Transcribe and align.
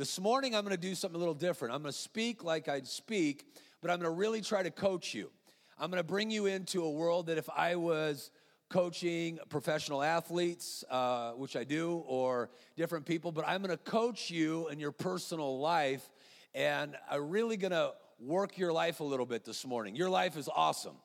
This 0.00 0.18
morning, 0.18 0.54
I'm 0.54 0.64
going 0.64 0.74
to 0.74 0.80
do 0.80 0.94
something 0.94 1.16
a 1.16 1.18
little 1.18 1.34
different. 1.34 1.74
I'm 1.74 1.82
going 1.82 1.92
to 1.92 1.98
speak 1.98 2.42
like 2.42 2.70
I'd 2.70 2.86
speak, 2.86 3.44
but 3.82 3.90
I'm 3.90 3.98
going 4.00 4.10
to 4.10 4.18
really 4.18 4.40
try 4.40 4.62
to 4.62 4.70
coach 4.70 5.12
you. 5.12 5.30
I'm 5.78 5.90
going 5.90 6.02
to 6.02 6.08
bring 6.08 6.30
you 6.30 6.46
into 6.46 6.84
a 6.84 6.90
world 6.90 7.26
that 7.26 7.36
if 7.36 7.50
I 7.54 7.76
was 7.76 8.30
coaching 8.70 9.38
professional 9.50 10.02
athletes, 10.02 10.84
uh, 10.90 11.32
which 11.32 11.54
I 11.54 11.64
do, 11.64 12.02
or 12.06 12.48
different 12.78 13.04
people, 13.04 13.30
but 13.30 13.46
I'm 13.46 13.60
going 13.60 13.76
to 13.76 13.90
coach 13.90 14.30
you 14.30 14.68
in 14.68 14.80
your 14.80 14.90
personal 14.90 15.60
life, 15.60 16.08
and 16.54 16.96
I'm 17.10 17.28
really 17.28 17.58
going 17.58 17.72
to 17.72 17.92
work 18.18 18.56
your 18.56 18.72
life 18.72 19.00
a 19.00 19.04
little 19.04 19.26
bit 19.26 19.44
this 19.44 19.66
morning. 19.66 19.94
Your 19.96 20.08
life 20.08 20.38
is 20.38 20.48
awesome 20.48 20.96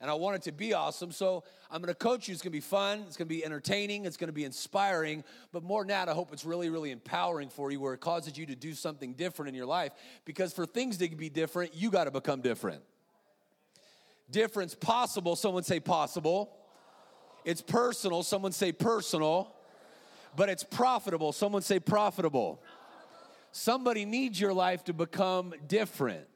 and 0.00 0.10
I 0.10 0.14
want 0.14 0.36
it 0.36 0.42
to 0.42 0.52
be 0.52 0.74
awesome. 0.74 1.10
So 1.10 1.42
I'm 1.70 1.82
going 1.82 1.92
to 1.92 1.98
coach 1.98 2.28
you. 2.28 2.32
It's 2.32 2.42
going 2.42 2.52
to 2.52 2.56
be 2.56 2.60
fun. 2.60 3.04
It's 3.06 3.16
going 3.16 3.26
to 3.26 3.34
be 3.34 3.44
entertaining. 3.44 4.04
It's 4.04 4.16
going 4.16 4.28
to 4.28 4.34
be 4.34 4.44
inspiring. 4.44 5.24
But 5.52 5.64
more 5.64 5.82
than 5.82 5.88
that, 5.88 6.08
I 6.08 6.12
hope 6.12 6.32
it's 6.32 6.44
really, 6.44 6.70
really 6.70 6.92
empowering 6.92 7.48
for 7.48 7.72
you 7.72 7.80
where 7.80 7.94
it 7.94 8.00
causes 8.00 8.38
you 8.38 8.46
to 8.46 8.54
do 8.54 8.74
something 8.74 9.14
different 9.14 9.48
in 9.48 9.54
your 9.54 9.66
life. 9.66 9.92
Because 10.24 10.52
for 10.52 10.66
things 10.66 10.98
to 10.98 11.08
be 11.08 11.28
different, 11.28 11.74
you 11.74 11.90
got 11.90 12.04
to 12.04 12.12
become 12.12 12.40
different. 12.40 12.82
Difference 14.30 14.74
possible. 14.74 15.34
Someone 15.34 15.64
say 15.64 15.80
possible. 15.80 16.52
It's 17.44 17.62
personal. 17.62 18.22
Someone 18.22 18.52
say 18.52 18.70
personal. 18.70 19.52
But 20.36 20.48
it's 20.48 20.62
profitable. 20.62 21.32
Someone 21.32 21.62
say 21.62 21.80
profitable. 21.80 22.62
Somebody 23.50 24.04
needs 24.04 24.40
your 24.40 24.52
life 24.52 24.84
to 24.84 24.92
become 24.92 25.54
different. 25.66 26.28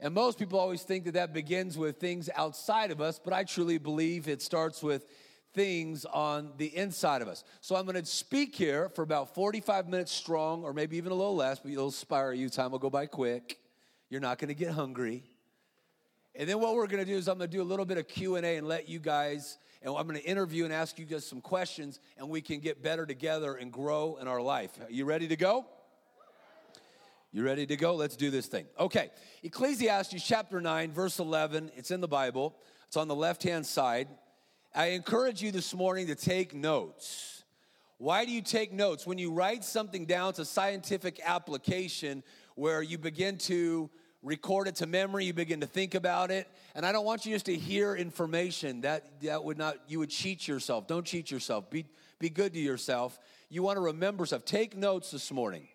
And 0.00 0.14
most 0.14 0.38
people 0.38 0.60
always 0.60 0.82
think 0.82 1.04
that 1.04 1.14
that 1.14 1.32
begins 1.32 1.76
with 1.76 1.98
things 1.98 2.30
outside 2.36 2.90
of 2.90 3.00
us, 3.00 3.20
but 3.22 3.32
I 3.32 3.44
truly 3.44 3.78
believe 3.78 4.28
it 4.28 4.40
starts 4.40 4.82
with 4.82 5.06
things 5.54 6.04
on 6.04 6.52
the 6.56 6.76
inside 6.76 7.20
of 7.20 7.26
us. 7.26 7.42
So 7.60 7.74
I'm 7.74 7.84
going 7.84 8.00
to 8.00 8.06
speak 8.06 8.54
here 8.54 8.88
for 8.90 9.02
about 9.02 9.34
45 9.34 9.88
minutes 9.88 10.12
strong, 10.12 10.62
or 10.62 10.72
maybe 10.72 10.96
even 10.96 11.10
a 11.10 11.16
little 11.16 11.34
less, 11.34 11.58
but 11.58 11.72
it'll 11.72 11.86
inspire 11.86 12.32
you. 12.32 12.48
Time 12.48 12.70
will 12.70 12.78
go 12.78 12.90
by 12.90 13.06
quick. 13.06 13.58
You're 14.08 14.20
not 14.20 14.38
going 14.38 14.48
to 14.48 14.54
get 14.54 14.70
hungry. 14.70 15.24
And 16.34 16.48
then 16.48 16.60
what 16.60 16.76
we're 16.76 16.86
going 16.86 17.04
to 17.04 17.10
do 17.10 17.16
is 17.16 17.26
I'm 17.26 17.38
going 17.38 17.50
to 17.50 17.56
do 17.56 17.62
a 17.62 17.64
little 17.64 17.84
bit 17.84 17.98
of 17.98 18.06
Q&A 18.06 18.56
and 18.56 18.68
let 18.68 18.88
you 18.88 19.00
guys 19.00 19.58
and 19.82 19.94
I'm 19.96 20.08
going 20.08 20.20
to 20.20 20.26
interview 20.26 20.64
and 20.64 20.72
ask 20.72 20.98
you 20.98 21.04
guys 21.04 21.24
some 21.24 21.40
questions 21.40 22.00
and 22.16 22.28
we 22.28 22.40
can 22.40 22.60
get 22.60 22.82
better 22.82 23.06
together 23.06 23.54
and 23.54 23.72
grow 23.72 24.18
in 24.20 24.26
our 24.26 24.40
life. 24.40 24.70
Are 24.80 24.90
you 24.90 25.04
ready 25.04 25.28
to 25.28 25.36
go? 25.36 25.66
You 27.30 27.44
ready 27.44 27.66
to 27.66 27.76
go? 27.76 27.94
Let's 27.94 28.16
do 28.16 28.30
this 28.30 28.46
thing. 28.46 28.64
Okay, 28.80 29.10
Ecclesiastes 29.42 30.26
chapter 30.26 30.62
9, 30.62 30.92
verse 30.92 31.18
11. 31.18 31.70
It's 31.76 31.90
in 31.90 32.00
the 32.00 32.08
Bible, 32.08 32.56
it's 32.86 32.96
on 32.96 33.06
the 33.06 33.14
left 33.14 33.42
hand 33.42 33.66
side. 33.66 34.08
I 34.74 34.86
encourage 34.88 35.42
you 35.42 35.52
this 35.52 35.74
morning 35.74 36.06
to 36.06 36.14
take 36.14 36.54
notes. 36.54 37.44
Why 37.98 38.24
do 38.24 38.32
you 38.32 38.40
take 38.40 38.72
notes? 38.72 39.06
When 39.06 39.18
you 39.18 39.30
write 39.30 39.62
something 39.62 40.06
down, 40.06 40.30
it's 40.30 40.38
a 40.38 40.44
scientific 40.46 41.20
application 41.22 42.22
where 42.54 42.80
you 42.80 42.96
begin 42.96 43.36
to 43.38 43.90
record 44.22 44.66
it 44.66 44.76
to 44.76 44.86
memory, 44.86 45.26
you 45.26 45.34
begin 45.34 45.60
to 45.60 45.66
think 45.66 45.94
about 45.94 46.30
it. 46.30 46.48
And 46.74 46.86
I 46.86 46.92
don't 46.92 47.04
want 47.04 47.26
you 47.26 47.34
just 47.34 47.46
to 47.46 47.54
hear 47.54 47.94
information. 47.94 48.80
That 48.80 49.20
that 49.20 49.44
would 49.44 49.58
not 49.58 49.76
you 49.86 49.98
would 49.98 50.10
cheat 50.10 50.48
yourself. 50.48 50.86
Don't 50.86 51.04
cheat 51.04 51.30
yourself. 51.30 51.68
Be 51.68 51.84
be 52.18 52.30
good 52.30 52.54
to 52.54 52.58
yourself. 52.58 53.18
You 53.50 53.62
want 53.62 53.76
to 53.76 53.82
remember 53.82 54.24
stuff. 54.24 54.46
Take 54.46 54.74
notes 54.74 55.10
this 55.10 55.30
morning. 55.30 55.68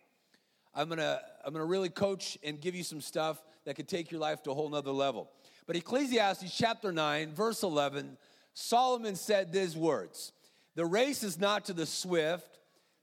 I'm 0.76 0.90
gonna, 0.90 1.22
I'm 1.44 1.52
gonna 1.54 1.66
really 1.66 1.90
coach 1.90 2.38
and 2.44 2.60
give 2.60 2.76
you 2.76 2.84
some 2.84 3.02
stuff 3.02 3.44
that 3.66 3.76
could 3.76 3.88
take 3.88 4.12
your 4.12 4.22
life 4.22 4.44
to 4.44 4.52
a 4.52 4.54
whole 4.54 4.70
nother 4.70 4.92
level. 4.92 5.30
But 5.66 5.76
Ecclesiastes 5.76 6.56
chapter 6.56 6.92
9, 6.92 7.34
verse 7.34 7.64
11, 7.64 8.18
Solomon 8.54 9.16
said 9.16 9.52
these 9.52 9.76
words 9.76 10.32
The 10.76 10.86
race 10.86 11.24
is 11.24 11.40
not 11.40 11.66
to 11.66 11.74
the 11.74 11.86
swift, 11.86 12.60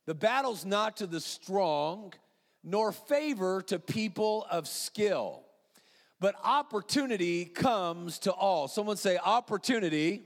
the 0.07 0.15
battle's 0.15 0.65
not 0.65 0.99
to 0.99 1.07
the 1.07 1.21
strong, 1.21 2.13
nor 2.63 2.93
favor 2.93 3.63
to 3.63 3.79
people 3.79 4.47
of 4.51 4.69
skill, 4.69 5.43
but 6.19 6.35
opportunity 6.43 7.45
comes 7.45 8.19
to 8.21 8.33
all. 8.33 8.69
Someone 8.69 8.97
say, 8.97 9.19
opportunity 9.19 10.23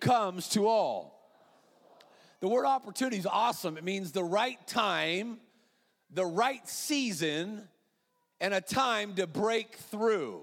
comes 0.00 0.48
to 0.50 0.66
all. 0.66 1.16
The 2.40 2.48
word 2.48 2.66
opportunity 2.66 3.16
is 3.16 3.26
awesome. 3.26 3.78
It 3.78 3.84
means 3.84 4.12
the 4.12 4.22
right 4.22 4.58
time 4.66 5.38
the 6.10 6.24
right 6.24 6.66
season 6.68 7.68
and 8.40 8.54
a 8.54 8.60
time 8.60 9.14
to 9.14 9.26
break 9.26 9.76
through. 9.76 10.42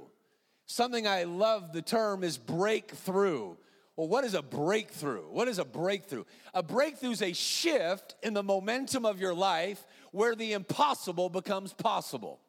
Something 0.66 1.08
I 1.08 1.24
love 1.24 1.74
the 1.74 1.82
term 1.82 2.24
is 2.24 2.38
breakthrough. 2.38 3.56
Well, 3.96 4.08
what 4.08 4.24
is 4.24 4.34
a 4.34 4.42
breakthrough? 4.42 5.30
What 5.30 5.48
is 5.48 5.60
a 5.60 5.66
breakthrough? 5.66 6.24
A 6.54 6.64
breakthrough 6.64 7.12
is 7.12 7.22
a 7.22 7.34
shift 7.34 8.16
in 8.24 8.34
the 8.34 8.42
momentum 8.42 9.06
of 9.06 9.20
your 9.20 9.36
life 9.36 9.86
where 10.12 10.36
the 10.36 10.54
impossible 10.54 11.30
becomes 11.30 11.74
possible. 11.74 12.40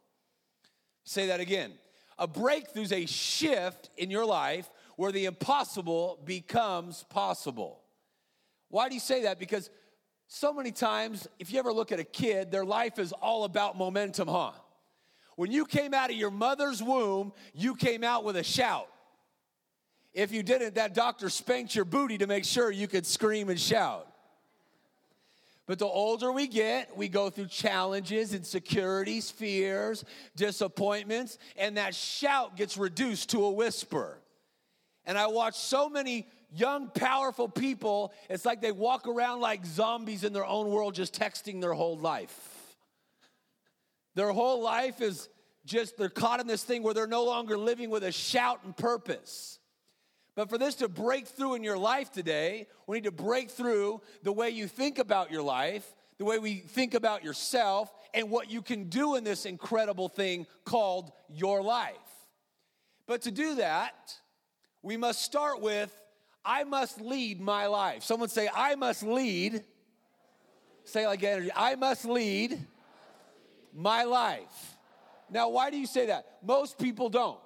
Say 1.04 1.26
that 1.26 1.41
again. 1.41 1.72
A 2.19 2.26
breakthrough 2.26 2.82
is 2.82 2.92
a 2.92 3.06
shift 3.06 3.91
in 3.96 4.10
your 4.10 4.25
life 4.25 4.70
where 4.96 5.12
the 5.12 5.26
impossible 5.26 6.20
becomes 6.25 7.04
possible. 7.10 7.81
Why 8.69 8.88
do 8.88 8.94
you 8.94 9.00
say 9.00 9.22
that? 9.22 9.38
Because 9.38 9.69
so 10.27 10.53
many 10.53 10.73
times, 10.73 11.29
if 11.39 11.53
you 11.53 11.59
ever 11.59 11.73
look 11.73 11.93
at 11.93 12.01
a 12.01 12.05
kid, 12.05 12.51
their 12.51 12.65
life 12.65 12.99
is 12.99 13.12
all 13.12 13.45
about 13.45 13.77
momentum, 13.77 14.29
huh? 14.29 14.53
When 15.37 15.51
you 15.51 15.67
came 15.67 15.95
out 15.95 16.11
of 16.11 16.17
your 16.17 16.31
mother's 16.31 16.83
womb, 16.83 17.33
you 17.53 17.75
came 17.75 18.05
out 18.05 18.25
with 18.25 18.37
a 18.37 18.45
shout. 18.45 18.89
If 20.12 20.33
you 20.33 20.43
didn't, 20.43 20.77
that 20.77 20.95
doctor 20.95 21.29
spanked 21.29 21.75
your 21.75 21.85
booty 21.85 22.19
to 22.19 22.27
make 22.27 22.45
sure 22.45 22.71
you 22.71 22.87
could 22.87 23.05
scream 23.05 23.49
and 23.49 23.59
shout. 23.59 24.07
But 25.67 25.79
the 25.79 25.87
older 25.87 26.31
we 26.31 26.47
get, 26.47 26.97
we 26.97 27.09
go 27.09 27.31
through 27.31 27.47
challenges, 27.47 28.35
insecurities, 28.35 29.31
fears, 29.31 30.05
disappointments, 30.37 31.39
and 31.56 31.79
that 31.79 31.95
shout 31.95 32.56
gets 32.56 32.77
reduced 32.77 33.31
to 33.31 33.45
a 33.45 33.51
whisper. 33.51 34.19
And 35.06 35.19
I 35.19 35.27
watch 35.27 35.56
so 35.56 35.89
many 35.89 36.29
young, 36.54 36.88
powerful 36.88 37.48
people, 37.48 38.12
it's 38.31 38.44
like 38.44 38.60
they 38.60 38.72
walk 38.72 39.06
around 39.06 39.41
like 39.41 39.66
zombies 39.66 40.25
in 40.25 40.32
their 40.32 40.47
own 40.47 40.70
world, 40.70 40.94
just 40.94 41.19
texting 41.19 41.60
their 41.60 41.75
whole 41.75 41.98
life. 41.98 42.76
Their 44.15 44.32
whole 44.32 44.62
life 44.62 45.00
is 45.00 45.28
just, 45.64 45.97
they're 45.97 46.09
caught 46.09 46.41
in 46.41 46.47
this 46.47 46.62
thing 46.62 46.82
where 46.82 46.94
they're 46.94 47.06
no 47.06 47.25
longer 47.25 47.59
living 47.59 47.91
with 47.91 48.04
a 48.04 48.12
shout 48.12 48.60
and 48.64 48.76
purpose. 48.76 49.59
But 50.37 50.48
for 50.48 50.59
this 50.59 50.76
to 50.76 50.88
break 50.88 51.26
through 51.26 51.54
in 51.54 51.64
your 51.64 51.78
life 51.78 52.12
today, 52.12 52.66
we 52.87 52.98
need 52.98 53.04
to 53.04 53.12
break 53.12 53.50
through 53.50 54.00
the 54.22 54.32
way 54.32 54.50
you 54.50 54.66
think 54.69 54.98
about 54.98 55.31
your 55.31 55.43
life, 55.43 55.87
the 56.19 56.25
way 56.25 56.38
we 56.38 56.56
think 56.56 56.94
about 56.94 57.25
yourself, 57.25 57.93
and 58.12 58.31
what 58.31 58.50
you 58.50 58.62
can 58.62 58.88
do 58.88 59.16
in 59.16 59.25
this 59.25 59.47
incredible 59.47 60.09
thing 60.09 60.47
called 60.64 61.10
your 61.28 61.62
life. 61.62 61.94
But 63.06 63.22
to 63.22 63.31
do 63.31 63.56
that, 63.56 64.14
we 64.82 64.97
must 64.97 65.22
start 65.22 65.60
with 65.60 65.94
I 66.44 66.65
must 66.65 67.00
lead 67.00 67.41
my 67.41 67.66
life. 67.66 68.03
Someone 68.03 68.28
say, 68.28 68.49
I 68.55 68.75
must 68.75 69.03
lead. 69.03 69.65
Say 70.84 71.06
like 71.06 71.22
energy. 71.22 71.50
I 71.55 71.77
must 71.77 72.05
lead 72.05 72.59
my 73.75 74.05
life. 74.05 74.77
Now, 75.31 75.49
why 75.49 75.71
do 75.71 75.78
you 75.78 75.87
say 75.87 76.06
that? 76.06 76.38
Most 76.43 76.78
people 76.78 77.09
don't. 77.09 77.38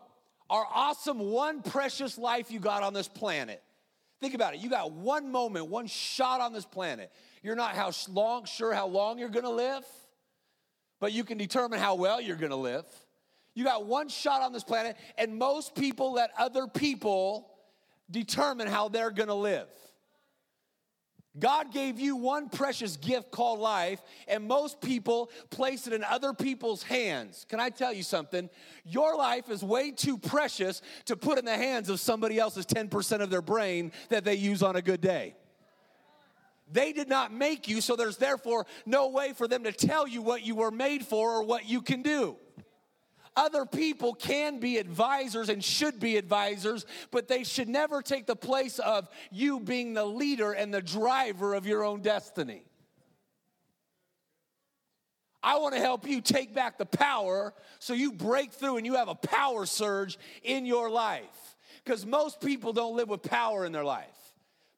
Our 0.50 0.66
awesome 0.74 1.18
one 1.18 1.62
precious 1.62 2.18
life 2.18 2.50
you 2.50 2.58
got 2.58 2.82
on 2.82 2.94
this 2.94 3.08
planet. 3.08 3.62
Think 4.20 4.34
about 4.34 4.54
it. 4.54 4.60
You 4.60 4.68
got 4.68 4.90
one 4.90 5.30
moment, 5.30 5.68
one 5.68 5.86
shot 5.86 6.40
on 6.40 6.52
this 6.52 6.64
planet. 6.64 7.12
You're 7.42 7.54
not 7.54 7.76
how 7.76 7.92
long 8.08 8.46
sure 8.46 8.74
how 8.74 8.88
long 8.88 9.18
you're 9.18 9.28
going 9.28 9.44
to 9.44 9.50
live, 9.50 9.84
but 10.98 11.12
you 11.12 11.22
can 11.22 11.38
determine 11.38 11.78
how 11.78 11.94
well 11.94 12.20
you're 12.20 12.36
going 12.36 12.50
to 12.50 12.56
live. 12.56 12.84
You 13.54 13.64
got 13.64 13.86
one 13.86 14.08
shot 14.08 14.42
on 14.42 14.52
this 14.52 14.64
planet, 14.64 14.96
and 15.16 15.36
most 15.36 15.74
people 15.74 16.12
let 16.12 16.30
other 16.38 16.66
people 16.66 17.48
determine 18.10 18.66
how 18.66 18.88
they're 18.88 19.10
gonna 19.10 19.34
live. 19.34 19.68
God 21.38 21.72
gave 21.72 22.00
you 22.00 22.16
one 22.16 22.48
precious 22.48 22.96
gift 22.96 23.30
called 23.30 23.60
life, 23.60 24.02
and 24.26 24.48
most 24.48 24.80
people 24.80 25.30
place 25.50 25.86
it 25.86 25.92
in 25.92 26.02
other 26.02 26.32
people's 26.32 26.82
hands. 26.82 27.46
Can 27.48 27.60
I 27.60 27.70
tell 27.70 27.92
you 27.92 28.02
something? 28.02 28.50
Your 28.84 29.16
life 29.16 29.50
is 29.50 29.62
way 29.62 29.90
too 29.92 30.18
precious 30.18 30.82
to 31.04 31.16
put 31.16 31.38
in 31.38 31.44
the 31.44 31.56
hands 31.56 31.90
of 31.90 32.00
somebody 32.00 32.38
else's 32.38 32.66
10% 32.66 33.20
of 33.20 33.30
their 33.30 33.42
brain 33.42 33.92
that 34.08 34.24
they 34.24 34.34
use 34.34 34.62
on 34.62 34.76
a 34.76 34.82
good 34.82 35.00
day. 35.00 35.36
They 36.70 36.92
did 36.92 37.08
not 37.08 37.32
make 37.32 37.68
you, 37.68 37.80
so 37.80 37.96
there's 37.96 38.18
therefore 38.18 38.66
no 38.84 39.08
way 39.08 39.32
for 39.32 39.48
them 39.48 39.64
to 39.64 39.72
tell 39.72 40.06
you 40.06 40.20
what 40.22 40.42
you 40.44 40.54
were 40.54 40.70
made 40.70 41.04
for 41.04 41.32
or 41.32 41.42
what 41.42 41.66
you 41.66 41.80
can 41.80 42.02
do. 42.02 42.36
Other 43.38 43.64
people 43.64 44.14
can 44.14 44.58
be 44.58 44.78
advisors 44.78 45.48
and 45.48 45.62
should 45.62 46.00
be 46.00 46.16
advisors, 46.16 46.84
but 47.12 47.28
they 47.28 47.44
should 47.44 47.68
never 47.68 48.02
take 48.02 48.26
the 48.26 48.34
place 48.34 48.80
of 48.80 49.08
you 49.30 49.60
being 49.60 49.94
the 49.94 50.04
leader 50.04 50.50
and 50.50 50.74
the 50.74 50.82
driver 50.82 51.54
of 51.54 51.64
your 51.64 51.84
own 51.84 52.00
destiny. 52.00 52.64
I 55.40 55.58
want 55.58 55.76
to 55.76 55.80
help 55.80 56.04
you 56.04 56.20
take 56.20 56.52
back 56.52 56.78
the 56.78 56.86
power 56.86 57.54
so 57.78 57.94
you 57.94 58.10
break 58.10 58.52
through 58.52 58.78
and 58.78 58.84
you 58.84 58.96
have 58.96 59.06
a 59.06 59.14
power 59.14 59.66
surge 59.66 60.18
in 60.42 60.66
your 60.66 60.90
life. 60.90 61.56
Because 61.84 62.04
most 62.04 62.40
people 62.40 62.72
don't 62.72 62.96
live 62.96 63.08
with 63.08 63.22
power 63.22 63.64
in 63.64 63.70
their 63.70 63.84
life. 63.84 64.17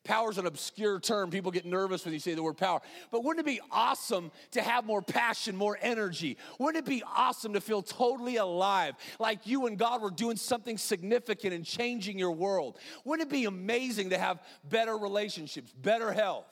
Power 0.03 0.31
is 0.31 0.39
an 0.39 0.47
obscure 0.47 0.99
term. 0.99 1.31
People 1.31 1.51
get 1.51 1.67
nervous 1.67 2.05
when 2.05 2.15
you 2.15 2.21
say 2.21 2.35
the 2.35 2.43
word 2.43 2.57
power. 2.57 2.81
But 3.11 3.23
wouldn't 3.23 3.47
it 3.47 3.51
be 3.51 3.61
awesome 3.71 4.31
to 4.53 4.63
have 4.63 4.87
more 4.87 5.03
passion, 5.03 5.55
more 5.57 5.79
energy? 5.83 6.39
Wouldn't 6.59 6.87
it 6.87 6.89
be 6.89 7.03
awesome 7.03 7.53
to 7.53 7.61
feel 7.61 7.83
totally 7.83 8.37
alive, 8.37 8.95
like 9.19 9.47
you 9.47 9.67
and 9.67 9.77
God 9.77 10.01
were 10.01 10.11
doing 10.11 10.37
something 10.37 10.79
significant 10.79 11.53
and 11.53 11.67
changing 11.67 12.19
your 12.19 12.33
world? 12.33 12.79
Wouldn't 13.05 13.29
it 13.29 13.33
be 13.33 13.45
amazing 13.45 14.11
to 14.11 14.19
have 14.19 14.43
better 14.65 14.97
relationships, 14.97 15.73
better 15.73 16.13
health? 16.13 16.47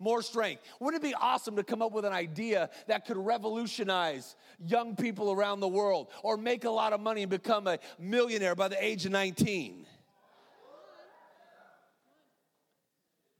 More 0.00 0.22
strength. 0.22 0.62
Wouldn't 0.80 1.02
it 1.02 1.06
be 1.06 1.14
awesome 1.14 1.56
to 1.56 1.64
come 1.64 1.82
up 1.82 1.92
with 1.92 2.04
an 2.04 2.12
idea 2.12 2.70
that 2.86 3.04
could 3.04 3.16
revolutionize 3.16 4.36
young 4.64 4.94
people 4.94 5.32
around 5.32 5.60
the 5.60 5.68
world 5.68 6.08
or 6.22 6.36
make 6.36 6.64
a 6.64 6.70
lot 6.70 6.92
of 6.92 7.00
money 7.00 7.22
and 7.22 7.30
become 7.30 7.66
a 7.66 7.78
millionaire 7.98 8.54
by 8.54 8.68
the 8.68 8.84
age 8.84 9.06
of 9.06 9.12
19? 9.12 9.86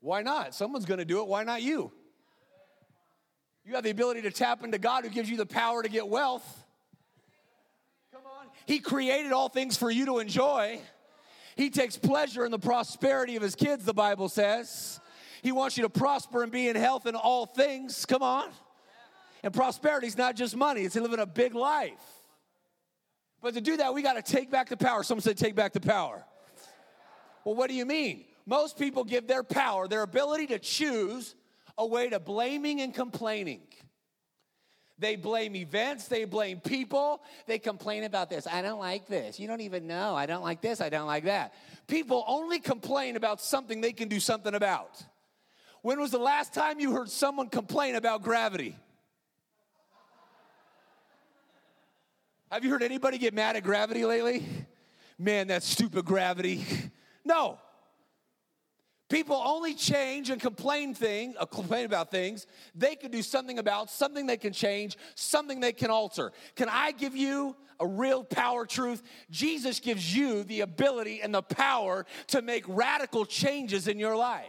Why 0.01 0.23
not? 0.23 0.55
Someone's 0.55 0.85
going 0.85 0.99
to 0.99 1.05
do 1.05 1.21
it. 1.21 1.27
Why 1.27 1.45
not 1.45 1.63
you? 1.63 1.93
You 3.65 3.75
have 3.75 3.85
the 3.85 3.91
ability 3.91 4.23
to 4.23 4.31
tap 4.31 4.65
into 4.65 4.79
God 4.79 5.05
who 5.05 5.11
gives 5.11 5.29
you 5.29 5.37
the 5.37 5.47
power 5.47 5.83
to 5.83 5.89
get 5.89 6.09
wealth. 6.09 6.65
Come 8.13 8.23
on. 8.25 8.47
He 8.67 8.79
created 8.79 9.33
all 9.33 9.49
things 9.49 9.77
for 9.77 9.91
you 9.91 10.07
to 10.07 10.19
enjoy. 10.19 10.81
He 11.57 11.71
takes 11.71 11.97
pleasure 11.97 12.45
in 12.45 12.51
the 12.51 12.59
prosperity 12.59 13.37
of 13.37 13.43
his 13.43 13.55
kids, 13.55 13.85
the 13.85 13.93
Bible 13.93 14.29
says. 14.29 15.01
He 15.43 15.53
wants 15.53 15.77
you 15.77 15.83
to 15.83 15.91
prosper 15.91 16.43
and 16.43 16.51
be 16.51 16.69
in 16.69 16.77
health 16.77 17.07
in 17.07 17.15
all 17.15 17.47
things. 17.47 18.07
Come 18.07 18.23
on. 18.23 18.49
And 19.43 19.53
prosperity 19.53 20.07
is 20.07 20.17
not 20.17 20.35
just 20.35 20.57
money, 20.57 20.83
it's 20.83 20.97
living 20.97 21.21
a 21.21 21.27
big 21.27 21.55
life. 21.55 21.93
But 23.41 23.55
to 23.55 23.61
do 23.61 23.77
that, 23.77 23.95
we 23.95 24.03
got 24.03 24.15
to 24.15 24.23
take 24.23 24.51
back 24.51 24.69
the 24.69 24.77
power. 24.77 25.03
Someone 25.03 25.23
said, 25.23 25.37
take 25.37 25.55
back 25.55 25.73
the 25.73 25.81
power. 25.81 26.25
Well, 27.45 27.55
what 27.55 27.69
do 27.69 27.75
you 27.75 27.87
mean? 27.87 28.25
Most 28.49 28.79
people 28.79 29.05
give 29.05 29.27
their 29.27 29.43
power, 29.43 29.87
their 29.87 30.01
ability 30.01 30.47
to 30.47 30.59
choose, 30.59 31.35
away 31.77 32.09
to 32.09 32.19
blaming 32.19 32.81
and 32.81 32.95
complaining. 32.95 33.61
They 34.99 35.17
blame 35.17 35.55
events, 35.55 36.09
they 36.09 36.25
blame 36.25 36.59
people, 36.59 37.23
they 37.47 37.59
complain 37.59 38.05
about 38.05 38.31
this. 38.31 38.47
I 38.47 38.63
don't 38.63 38.81
like 38.81 39.07
this. 39.07 39.39
You 39.39 39.49
don't 39.49 39.61
even 39.61 39.87
know. 39.87 40.15
I 40.15 40.25
don't 40.25 40.43
like 40.43 40.63
this, 40.63 40.81
I 40.81 40.89
don't 40.89 41.07
like 41.07 41.25
that. 41.25 41.53
People 41.89 42.25
only 42.27 42.59
complain 42.59 43.17
about 43.17 43.43
something 43.43 43.83
they 43.83 43.93
can 43.93 44.09
do 44.09 44.19
something 44.19 44.55
about. 44.55 45.05
When 45.83 46.01
was 46.01 46.11
the 46.11 46.19
last 46.19 46.55
time 46.55 46.81
you 46.81 46.93
heard 46.93 47.11
someone 47.11 47.51
complain 47.51 47.97
about 47.97 48.23
gravity? 48.23 48.75
Have 52.51 52.65
you 52.65 52.71
heard 52.71 52.83
anybody 52.83 53.19
get 53.19 53.35
mad 53.35 53.57
at 53.57 53.63
gravity 53.63 54.07
lately? 54.07 54.43
Man, 55.19 55.49
that 55.49 55.63
stupid 55.63 56.07
gravity. 56.07 56.65
No. 57.27 57.59
People 59.09 59.41
only 59.43 59.75
change 59.75 60.29
and 60.29 60.41
complain 60.41 60.95
thing, 60.95 61.35
uh, 61.39 61.47
complain 61.47 61.87
about 61.87 62.11
things 62.11 62.47
they 62.75 62.95
can 62.95 63.11
do 63.11 63.23
something 63.23 63.59
about, 63.59 63.91
something 63.91 64.27
they 64.27 64.37
can 64.37 64.53
change, 64.53 64.99
something 65.15 65.61
they 65.61 65.73
can 65.73 65.91
alter. 65.91 66.33
Can 66.57 66.69
I 66.69 66.93
give 66.93 67.17
you 67.17 67.57
a 67.81 67.87
real 67.87 68.23
power 68.23 68.67
truth? 68.67 69.03
Jesus 69.31 69.81
gives 69.81 70.15
you 70.15 70.45
the 70.45 70.61
ability 70.61 71.23
and 71.23 71.35
the 71.35 71.43
power 71.43 72.05
to 72.29 72.43
make 72.43 72.65
radical 72.69 73.25
changes 73.25 73.89
in 73.89 73.99
your 73.99 74.15
life. 74.15 74.47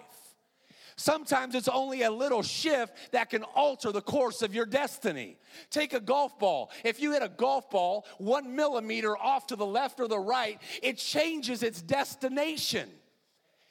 Sometimes 0.97 1.55
it's 1.55 1.69
only 1.69 2.01
a 2.01 2.11
little 2.11 2.43
shift 2.43 3.13
that 3.13 3.29
can 3.29 3.43
alter 3.43 3.93
the 3.93 4.01
course 4.01 4.41
of 4.41 4.53
your 4.53 4.65
destiny. 4.65 5.37
Take 5.69 5.93
a 5.93 6.01
golf 6.01 6.37
ball. 6.37 6.71
If 6.83 7.01
you 7.01 7.13
hit 7.13 7.23
a 7.23 7.29
golf 7.29 7.69
ball 7.69 8.05
one 8.17 8.57
millimeter 8.57 9.17
off 9.17 9.47
to 9.47 9.55
the 9.55 9.65
left 9.65 10.01
or 10.01 10.09
the 10.09 10.19
right, 10.19 10.59
it 10.83 10.97
changes 10.97 11.63
its 11.63 11.81
destination. 11.81 12.89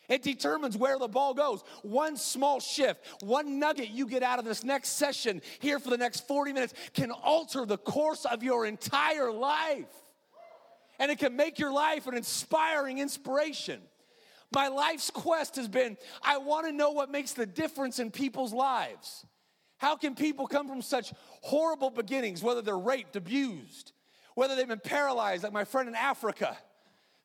It 0.08 0.22
determines 0.22 0.76
where 0.76 0.98
the 0.98 1.08
ball 1.08 1.34
goes. 1.34 1.62
One 1.82 2.16
small 2.16 2.60
shift, 2.60 3.04
one 3.20 3.58
nugget 3.58 3.90
you 3.90 4.06
get 4.06 4.22
out 4.22 4.38
of 4.38 4.44
this 4.44 4.64
next 4.64 4.90
session 4.90 5.42
here 5.58 5.78
for 5.78 5.90
the 5.90 5.98
next 5.98 6.26
40 6.26 6.52
minutes 6.52 6.74
can 6.94 7.10
alter 7.10 7.66
the 7.66 7.76
course 7.76 8.24
of 8.24 8.42
your 8.42 8.64
entire 8.64 9.30
life. 9.30 9.86
And 10.98 11.10
it 11.10 11.18
can 11.18 11.36
make 11.36 11.58
your 11.58 11.72
life 11.72 12.06
an 12.06 12.16
inspiring 12.16 12.98
inspiration. 12.98 13.80
My 14.50 14.68
life's 14.68 15.10
quest 15.10 15.56
has 15.56 15.68
been 15.68 15.98
I 16.22 16.38
want 16.38 16.66
to 16.66 16.72
know 16.72 16.90
what 16.90 17.10
makes 17.10 17.34
the 17.34 17.46
difference 17.46 17.98
in 17.98 18.10
people's 18.10 18.52
lives. 18.52 19.26
How 19.76 19.94
can 19.94 20.14
people 20.14 20.46
come 20.46 20.66
from 20.66 20.82
such 20.82 21.12
horrible 21.42 21.90
beginnings, 21.90 22.42
whether 22.42 22.62
they're 22.62 22.76
raped, 22.78 23.14
abused, 23.14 23.92
whether 24.34 24.56
they've 24.56 24.66
been 24.66 24.80
paralyzed, 24.80 25.44
like 25.44 25.52
my 25.52 25.64
friend 25.64 25.88
in 25.88 25.94
Africa? 25.94 26.56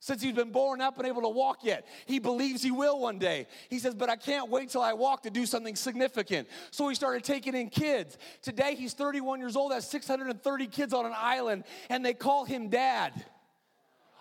Since 0.03 0.21
he's 0.21 0.33
been 0.33 0.51
born 0.51 0.81
up 0.81 0.97
and 0.97 1.07
able 1.07 1.21
to 1.21 1.29
walk 1.29 1.63
yet. 1.63 1.87
He 2.05 2.19
believes 2.19 2.61
he 2.61 2.71
will 2.71 2.99
one 2.99 3.19
day. 3.19 3.47
He 3.69 3.79
says, 3.79 3.95
But 3.95 4.09
I 4.09 4.17
can't 4.17 4.49
wait 4.49 4.67
till 4.67 4.81
I 4.81 4.91
walk 4.91 5.23
to 5.23 5.29
do 5.29 5.45
something 5.45 5.77
significant. 5.77 6.49
So 6.71 6.89
he 6.89 6.95
started 6.95 7.23
taking 7.23 7.55
in 7.55 7.69
kids. 7.69 8.17
Today 8.41 8.75
he's 8.75 8.91
31 8.93 9.39
years 9.39 9.55
old, 9.55 9.71
has 9.71 9.89
630 9.89 10.67
kids 10.67 10.93
on 10.93 11.05
an 11.05 11.13
island, 11.15 11.63
and 11.89 12.05
they 12.05 12.13
call 12.13 12.43
him 12.43 12.67
dad. 12.67 13.13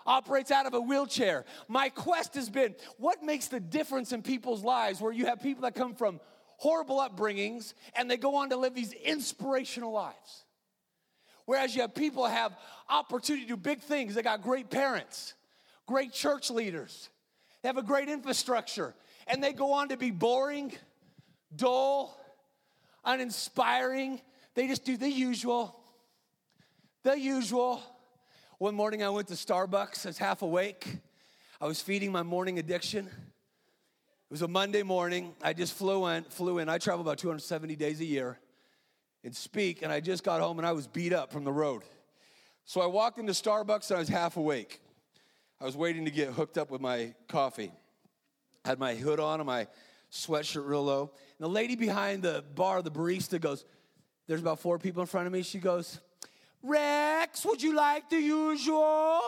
Operates 0.05 0.51
out 0.51 0.65
of 0.65 0.73
a 0.73 0.79
wheelchair. 0.79 1.43
My 1.67 1.89
quest 1.89 2.35
has 2.35 2.49
been 2.49 2.75
what 2.97 3.21
makes 3.21 3.49
the 3.49 3.59
difference 3.59 4.13
in 4.13 4.21
people's 4.21 4.63
lives 4.63 5.01
where 5.01 5.11
you 5.11 5.25
have 5.25 5.41
people 5.41 5.63
that 5.63 5.75
come 5.75 5.95
from 5.95 6.21
horrible 6.55 6.99
upbringings 6.99 7.73
and 7.93 8.09
they 8.09 8.15
go 8.15 8.35
on 8.35 8.51
to 8.51 8.55
live 8.55 8.73
these 8.73 8.93
inspirational 8.93 9.91
lives. 9.91 10.45
Whereas 11.43 11.75
you 11.75 11.81
have 11.81 11.93
people 11.93 12.25
have 12.25 12.55
opportunity 12.87 13.43
to 13.43 13.49
do 13.49 13.57
big 13.57 13.81
things, 13.81 14.15
they 14.15 14.21
got 14.21 14.41
great 14.41 14.69
parents 14.69 15.33
great 15.85 16.13
church 16.13 16.49
leaders, 16.49 17.09
they 17.61 17.69
have 17.69 17.77
a 17.77 17.83
great 17.83 18.09
infrastructure, 18.09 18.93
and 19.27 19.43
they 19.43 19.53
go 19.53 19.73
on 19.73 19.89
to 19.89 19.97
be 19.97 20.11
boring, 20.11 20.73
dull, 21.55 22.19
uninspiring. 23.05 24.21
They 24.55 24.67
just 24.67 24.85
do 24.85 24.97
the 24.97 25.09
usual. 25.09 25.75
The 27.03 27.17
usual. 27.17 27.81
One 28.57 28.75
morning 28.75 29.03
I 29.03 29.09
went 29.09 29.27
to 29.29 29.33
Starbucks, 29.33 30.05
I 30.05 30.09
was 30.09 30.17
half 30.17 30.41
awake. 30.41 30.99
I 31.59 31.65
was 31.65 31.79
feeding 31.79 32.11
my 32.11 32.23
morning 32.23 32.59
addiction. 32.59 33.07
It 33.07 33.11
was 34.29 34.41
a 34.41 34.47
Monday 34.47 34.83
morning. 34.83 35.33
I 35.41 35.53
just 35.53 35.73
flew 35.73 36.07
in, 36.07 36.23
flew 36.25 36.59
in. 36.59 36.67
I 36.67 36.77
travel 36.77 37.01
about 37.01 37.19
270 37.19 37.75
days 37.77 38.01
a 38.01 38.05
year 38.05 38.37
and 39.23 39.33
speak, 39.33 39.81
and 39.81 39.91
I 39.91 40.01
just 40.01 40.23
got 40.25 40.41
home 40.41 40.59
and 40.59 40.67
I 40.67 40.73
was 40.73 40.87
beat 40.87 41.13
up 41.13 41.31
from 41.31 41.45
the 41.45 41.53
road. 41.53 41.83
So 42.65 42.81
I 42.81 42.85
walked 42.85 43.17
into 43.17 43.31
Starbucks 43.31 43.89
and 43.89 43.97
I 43.97 43.99
was 43.99 44.09
half 44.09 44.35
awake. 44.35 44.81
I 45.63 45.65
was 45.65 45.77
waiting 45.77 46.03
to 46.03 46.11
get 46.11 46.27
hooked 46.27 46.57
up 46.57 46.69
with 46.69 46.81
my 46.81 47.13
coffee. 47.29 47.71
I 48.65 48.67
had 48.67 48.79
my 48.79 48.95
hood 48.95 49.21
on 49.21 49.39
and 49.39 49.47
my 49.47 49.67
sweatshirt 50.11 50.67
real 50.67 50.83
low. 50.83 51.11
And 51.39 51.45
the 51.45 51.47
lady 51.47 51.77
behind 51.77 52.21
the 52.21 52.43
bar, 52.53 52.81
the 52.81 52.91
barista, 52.91 53.39
goes, 53.39 53.63
There's 54.27 54.41
about 54.41 54.59
four 54.59 54.77
people 54.77 54.99
in 54.99 55.07
front 55.07 55.25
of 55.25 55.31
me. 55.31 55.41
She 55.41 55.59
goes, 55.59 56.01
Rex, 56.61 57.45
would 57.45 57.61
you 57.61 57.77
like 57.77 58.09
the 58.09 58.19
usual? 58.19 59.21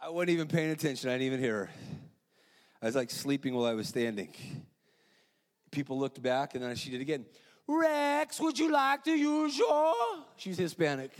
I 0.00 0.08
wasn't 0.08 0.30
even 0.30 0.48
paying 0.48 0.72
attention. 0.72 1.10
I 1.10 1.12
didn't 1.12 1.26
even 1.26 1.40
hear 1.40 1.54
her. 1.54 1.70
I 2.82 2.86
was 2.86 2.96
like 2.96 3.12
sleeping 3.12 3.54
while 3.54 3.66
I 3.66 3.74
was 3.74 3.86
standing. 3.86 4.34
People 5.70 5.96
looked 5.96 6.20
back 6.20 6.56
and 6.56 6.64
then 6.64 6.74
she 6.74 6.90
did 6.90 7.00
again. 7.00 7.24
Rex, 7.68 8.40
would 8.40 8.58
you 8.58 8.72
like 8.72 9.04
the 9.04 9.16
usual? 9.16 9.94
She's 10.36 10.58
Hispanic 10.58 11.16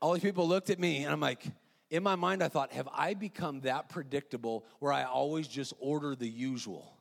all 0.00 0.14
these 0.14 0.22
people 0.22 0.48
looked 0.48 0.70
at 0.70 0.78
me 0.78 1.04
and 1.04 1.12
I'm 1.12 1.20
like, 1.20 1.44
in 1.90 2.02
my 2.02 2.16
mind, 2.16 2.42
I 2.42 2.48
thought, 2.48 2.72
have 2.72 2.88
I 2.92 3.14
become 3.14 3.60
that 3.62 3.88
predictable 3.88 4.64
where 4.78 4.92
I 4.92 5.04
always 5.04 5.48
just 5.48 5.74
order 5.80 6.14
the 6.14 6.28
usual? 6.28 6.96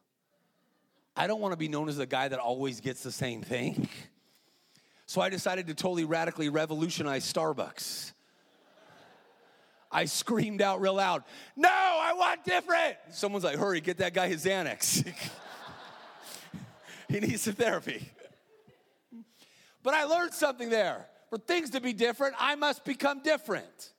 I 1.15 1.27
don't 1.27 1.39
want 1.39 1.53
to 1.53 1.57
be 1.57 1.67
known 1.67 1.89
as 1.89 1.97
the 1.97 2.05
guy 2.05 2.27
that 2.27 2.39
always 2.39 2.81
gets 2.81 3.03
the 3.03 3.11
same 3.11 3.41
thing. 3.41 3.87
So 5.05 5.21
I 5.21 5.29
decided 5.29 5.67
to 5.67 5.73
totally 5.73 6.05
radically 6.05 6.49
revolutionize 6.49 7.31
Starbucks. 7.31 8.13
I 9.91 10.05
screamed 10.05 10.61
out 10.61 10.81
real 10.81 10.93
loud, 10.93 11.23
No, 11.55 11.69
I 11.69 12.13
want 12.15 12.43
different. 12.43 12.95
Someone's 13.11 13.43
like, 13.43 13.57
Hurry, 13.57 13.81
get 13.81 13.97
that 13.97 14.13
guy 14.13 14.27
his 14.27 14.45
Xanax. 14.45 15.11
he 17.09 17.19
needs 17.19 17.41
some 17.41 17.55
therapy. 17.55 18.07
But 19.81 19.93
I 19.93 20.03
learned 20.03 20.33
something 20.33 20.69
there 20.69 21.07
for 21.29 21.37
things 21.37 21.71
to 21.71 21.81
be 21.81 21.93
different, 21.93 22.35
I 22.39 22.55
must 22.55 22.83
become 22.83 23.21
different. 23.21 23.93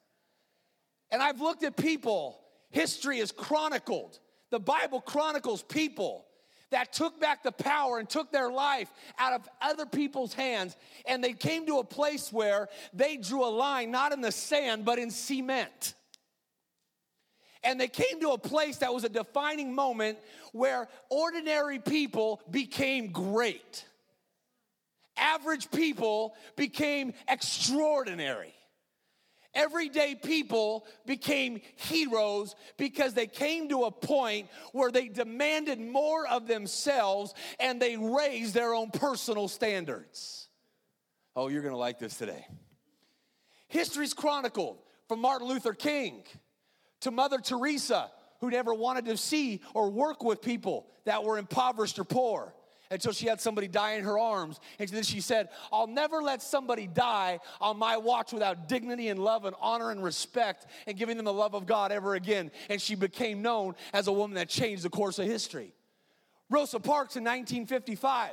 And 1.10 1.22
I've 1.22 1.40
looked 1.40 1.62
at 1.64 1.76
people, 1.76 2.40
history 2.70 3.18
is 3.18 3.32
chronicled. 3.32 4.18
The 4.50 4.60
Bible 4.60 5.00
chronicles 5.00 5.62
people 5.62 6.26
that 6.70 6.92
took 6.92 7.20
back 7.20 7.42
the 7.42 7.52
power 7.52 7.98
and 7.98 8.08
took 8.08 8.30
their 8.30 8.50
life 8.50 8.88
out 9.18 9.32
of 9.32 9.48
other 9.60 9.86
people's 9.86 10.34
hands. 10.34 10.76
And 11.06 11.22
they 11.22 11.32
came 11.32 11.66
to 11.66 11.78
a 11.78 11.84
place 11.84 12.32
where 12.32 12.68
they 12.92 13.16
drew 13.16 13.44
a 13.44 13.50
line, 13.50 13.90
not 13.90 14.12
in 14.12 14.20
the 14.20 14.32
sand, 14.32 14.84
but 14.84 14.98
in 14.98 15.10
cement. 15.10 15.94
And 17.62 17.78
they 17.78 17.88
came 17.88 18.20
to 18.20 18.30
a 18.30 18.38
place 18.38 18.78
that 18.78 18.94
was 18.94 19.04
a 19.04 19.08
defining 19.08 19.74
moment 19.74 20.18
where 20.52 20.88
ordinary 21.10 21.78
people 21.78 22.40
became 22.50 23.12
great 23.12 23.84
average 25.16 25.70
people 25.70 26.34
became 26.56 27.12
extraordinary. 27.28 28.54
Everyday 29.52 30.14
people 30.14 30.86
became 31.06 31.60
heroes 31.74 32.54
because 32.76 33.14
they 33.14 33.26
came 33.26 33.68
to 33.70 33.84
a 33.84 33.90
point 33.90 34.48
where 34.72 34.92
they 34.92 35.08
demanded 35.08 35.80
more 35.80 36.26
of 36.26 36.46
themselves 36.46 37.34
and 37.58 37.82
they 37.82 37.96
raised 37.96 38.54
their 38.54 38.74
own 38.74 38.90
personal 38.90 39.48
standards. 39.48 40.48
Oh, 41.34 41.48
you're 41.48 41.62
gonna 41.62 41.76
like 41.76 41.98
this 41.98 42.16
today. 42.16 42.46
History's 43.66 44.14
chronicled 44.14 44.78
from 45.08 45.20
Martin 45.20 45.48
Luther 45.48 45.74
King 45.74 46.22
to 47.00 47.10
Mother 47.10 47.38
Teresa, 47.38 48.10
who 48.40 48.50
never 48.50 48.72
wanted 48.72 49.06
to 49.06 49.16
see 49.16 49.62
or 49.74 49.90
work 49.90 50.22
with 50.22 50.42
people 50.42 50.86
that 51.06 51.24
were 51.24 51.38
impoverished 51.38 51.98
or 51.98 52.04
poor 52.04 52.54
until 52.90 53.12
she 53.12 53.26
had 53.26 53.40
somebody 53.40 53.68
die 53.68 53.92
in 53.92 54.04
her 54.04 54.18
arms. 54.18 54.58
And 54.78 54.88
then 54.88 55.02
she 55.02 55.20
said, 55.20 55.48
I'll 55.72 55.86
never 55.86 56.22
let 56.22 56.42
somebody 56.42 56.86
die 56.86 57.38
on 57.60 57.78
my 57.78 57.96
watch 57.96 58.32
without 58.32 58.68
dignity 58.68 59.08
and 59.08 59.18
love 59.18 59.44
and 59.44 59.54
honor 59.60 59.90
and 59.90 60.02
respect 60.02 60.66
and 60.86 60.96
giving 60.96 61.16
them 61.16 61.24
the 61.24 61.32
love 61.32 61.54
of 61.54 61.66
God 61.66 61.92
ever 61.92 62.14
again. 62.14 62.50
And 62.68 62.80
she 62.80 62.94
became 62.94 63.42
known 63.42 63.74
as 63.92 64.08
a 64.08 64.12
woman 64.12 64.34
that 64.34 64.48
changed 64.48 64.82
the 64.82 64.90
course 64.90 65.18
of 65.18 65.26
history. 65.26 65.72
Rosa 66.48 66.80
Parks 66.80 67.16
in 67.16 67.22
1955. 67.22 68.32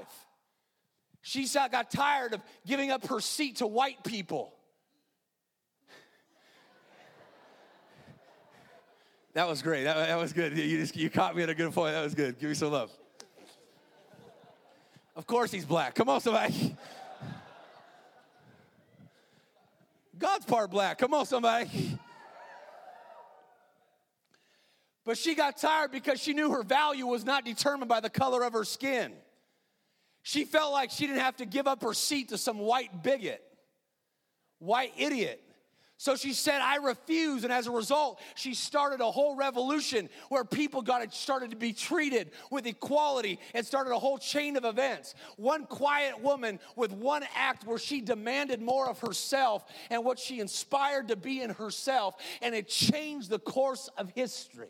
She 1.22 1.46
got 1.48 1.92
tired 1.92 2.34
of 2.34 2.42
giving 2.66 2.90
up 2.90 3.06
her 3.08 3.20
seat 3.20 3.58
to 3.58 3.68
white 3.68 4.04
people. 4.04 4.54
That 9.34 9.48
was 9.48 9.62
great. 9.62 9.84
That, 9.84 9.98
that 9.98 10.18
was 10.18 10.34
good. 10.34 10.58
You, 10.58 10.80
just, 10.80 10.96
you 10.96 11.12
caught 11.12 11.36
me 11.36 11.44
at 11.44 11.50
a 11.50 11.54
good 11.54 11.72
point. 11.72 11.94
That 11.94 12.04
was 12.04 12.16
good. 12.16 12.40
Give 12.40 12.50
me 12.50 12.56
some 12.56 12.72
love. 12.72 12.90
Of 15.18 15.26
course 15.26 15.52
he's 15.52 15.66
black. 15.66 15.96
Come 15.96 16.10
on, 16.10 16.22
somebody. 16.22 16.76
God's 20.18 20.46
part 20.46 20.70
black. 20.70 21.00
Come 21.00 21.14
on, 21.16 21.26
somebody. 21.26 21.98
But 25.04 25.18
she 25.18 25.34
got 25.34 25.58
tired 25.58 25.92
because 25.92 26.22
she 26.22 26.34
knew 26.34 26.52
her 26.52 26.62
value 26.62 27.08
was 27.08 27.26
not 27.26 27.46
determined 27.46 27.90
by 27.90 28.00
the 28.00 28.12
color 28.12 28.44
of 28.44 28.54
her 28.54 28.64
skin. 28.64 29.12
She 30.22 30.46
felt 30.46 30.72
like 30.72 30.92
she 30.92 31.08
didn't 31.08 31.22
have 31.22 31.38
to 31.38 31.46
give 31.46 31.66
up 31.66 31.82
her 31.82 31.94
seat 31.94 32.30
to 32.30 32.38
some 32.38 32.60
white 32.60 33.02
bigot, 33.02 33.42
white 34.60 34.94
idiot. 34.98 35.42
So 36.00 36.16
she 36.16 36.34
said, 36.34 36.62
I 36.62 36.76
refuse. 36.76 37.44
And 37.44 37.52
as 37.52 37.66
a 37.66 37.72
result, 37.72 38.20
she 38.36 38.54
started 38.54 39.02
a 39.02 39.10
whole 39.10 39.36
revolution 39.36 40.10
where 40.30 40.46
people 40.46 40.84
got 40.84 41.12
started 41.14 41.50
to 41.50 41.58
be 41.58 41.74
treated 41.74 42.32
with 42.52 42.68
equality 42.68 43.40
and 43.56 43.66
started 43.66 43.92
a 43.92 44.00
whole 44.00 44.20
chain 44.20 44.58
of 44.58 44.66
events. 44.66 45.16
One 45.38 45.66
quiet 45.66 46.22
woman 46.22 46.60
with 46.76 46.92
one 46.92 47.24
act 47.36 47.66
where 47.66 47.80
she 47.80 48.02
demanded 48.02 48.62
more 48.62 48.88
of 48.88 49.00
herself 49.00 49.66
and 49.90 50.06
what 50.06 50.20
she 50.20 50.40
inspired 50.40 51.08
to 51.08 51.16
be 51.16 51.42
in 51.42 51.50
herself, 51.50 52.16
and 52.44 52.54
it 52.54 52.68
changed 52.68 53.30
the 53.30 53.40
course 53.40 53.90
of 53.98 54.12
history. 54.12 54.70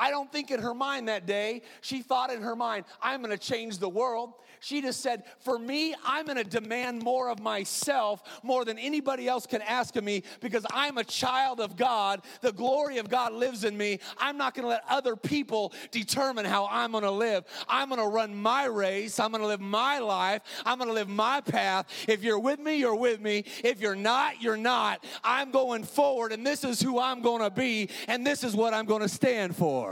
I 0.00 0.10
don't 0.10 0.32
think 0.32 0.50
in 0.50 0.60
her 0.60 0.72
mind 0.72 1.08
that 1.08 1.26
day, 1.26 1.60
she 1.82 2.00
thought 2.00 2.32
in 2.32 2.40
her 2.40 2.56
mind, 2.56 2.86
I'm 3.02 3.20
gonna 3.20 3.36
change 3.36 3.76
the 3.76 3.88
world. 3.88 4.32
She 4.60 4.80
just 4.82 5.00
said, 5.00 5.24
For 5.40 5.58
me, 5.58 5.94
I'm 6.04 6.26
gonna 6.26 6.44
demand 6.44 7.02
more 7.02 7.28
of 7.28 7.40
myself 7.40 8.22
more 8.42 8.64
than 8.64 8.78
anybody 8.78 9.26
else 9.26 9.46
can 9.46 9.62
ask 9.62 9.96
of 9.96 10.04
me 10.04 10.22
because 10.40 10.64
I'm 10.72 10.98
a 10.98 11.04
child 11.04 11.60
of 11.60 11.76
God. 11.76 12.22
The 12.42 12.52
glory 12.52 12.98
of 12.98 13.08
God 13.08 13.32
lives 13.32 13.64
in 13.64 13.76
me. 13.76 14.00
I'm 14.18 14.36
not 14.36 14.54
gonna 14.54 14.68
let 14.68 14.84
other 14.88 15.16
people 15.16 15.72
determine 15.90 16.44
how 16.44 16.68
I'm 16.70 16.92
gonna 16.92 17.10
live. 17.10 17.44
I'm 17.68 17.88
gonna 17.88 18.08
run 18.08 18.34
my 18.34 18.66
race. 18.66 19.18
I'm 19.18 19.32
gonna 19.32 19.46
live 19.46 19.60
my 19.60 19.98
life. 19.98 20.42
I'm 20.64 20.78
gonna 20.78 20.92
live 20.92 21.08
my 21.08 21.40
path. 21.40 21.86
If 22.06 22.22
you're 22.22 22.38
with 22.38 22.60
me, 22.60 22.76
you're 22.76 22.94
with 22.94 23.20
me. 23.20 23.44
If 23.64 23.80
you're 23.80 23.96
not, 23.96 24.42
you're 24.42 24.56
not. 24.56 25.04
I'm 25.24 25.50
going 25.50 25.84
forward, 25.84 26.32
and 26.32 26.46
this 26.46 26.64
is 26.64 26.80
who 26.80 27.00
I'm 27.00 27.22
gonna 27.22 27.50
be, 27.50 27.88
and 28.08 28.26
this 28.26 28.44
is 28.44 28.54
what 28.54 28.74
I'm 28.74 28.84
gonna 28.84 29.08
stand 29.08 29.56
for. 29.56 29.89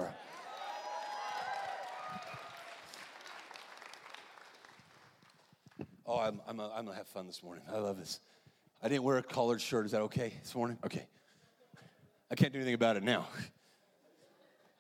Oh, 6.11 6.19
I'm, 6.19 6.41
I'm, 6.49 6.59
a, 6.59 6.73
I'm 6.75 6.87
gonna 6.87 6.97
have 6.97 7.07
fun 7.07 7.27
this 7.27 7.43
morning. 7.43 7.63
I 7.71 7.77
love 7.77 7.99
this. 7.99 8.21
I 8.83 8.89
didn't 8.89 9.03
wear 9.03 9.19
a 9.19 9.23
collared 9.23 9.61
shirt. 9.61 9.85
Is 9.85 9.93
that 9.93 10.01
okay 10.03 10.33
this 10.43 10.55
morning? 10.55 10.79
Okay. 10.83 11.07
I 12.31 12.35
can't 12.35 12.51
do 12.51 12.59
anything 12.59 12.75
about 12.75 12.97
it 12.97 13.03
now. 13.03 13.29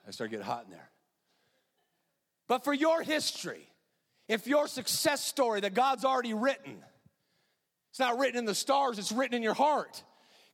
I 0.06 0.10
start 0.10 0.30
getting 0.30 0.46
hot 0.46 0.64
in 0.64 0.70
there. 0.70 0.88
But 2.46 2.64
for 2.64 2.72
your 2.72 3.02
history, 3.02 3.68
if 4.26 4.46
your 4.46 4.66
success 4.68 5.22
story 5.22 5.60
that 5.60 5.74
God's 5.74 6.06
already 6.06 6.32
written, 6.32 6.82
it's 7.90 7.98
not 7.98 8.18
written 8.18 8.38
in 8.38 8.46
the 8.46 8.54
stars, 8.54 8.98
it's 8.98 9.12
written 9.12 9.36
in 9.36 9.42
your 9.42 9.54
heart. 9.54 10.02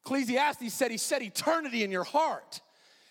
Ecclesiastes 0.04 0.72
said 0.72 0.90
he 0.90 0.98
said 0.98 1.22
eternity 1.22 1.84
in 1.84 1.92
your 1.92 2.04
heart. 2.04 2.60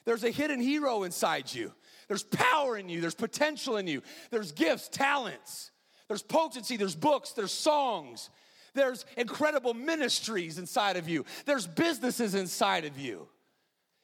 There's 0.03 0.25
a 0.25 0.32
hidden 0.32 0.60
hero 0.60 1.03
inside 1.03 1.53
you. 1.53 1.72
There's 2.10 2.24
power 2.24 2.77
in 2.77 2.89
you, 2.89 3.00
there's 3.00 3.15
potential 3.15 3.77
in 3.77 3.88
you, 3.88 4.01
there's 4.32 4.51
gifts, 4.51 4.89
talents. 4.89 5.72
There's 6.07 6.24
potency, 6.24 6.77
there's 6.77 6.95
books, 6.95 7.31
there's 7.31 7.51
songs, 7.51 8.29
there's 8.74 9.05
incredible 9.17 9.74
ministries 9.74 10.57
inside 10.57 10.98
of 10.98 11.07
you, 11.07 11.25
there's 11.45 11.67
businesses 11.67 12.36
inside 12.36 12.86
of 12.86 12.98
you. 12.98 13.27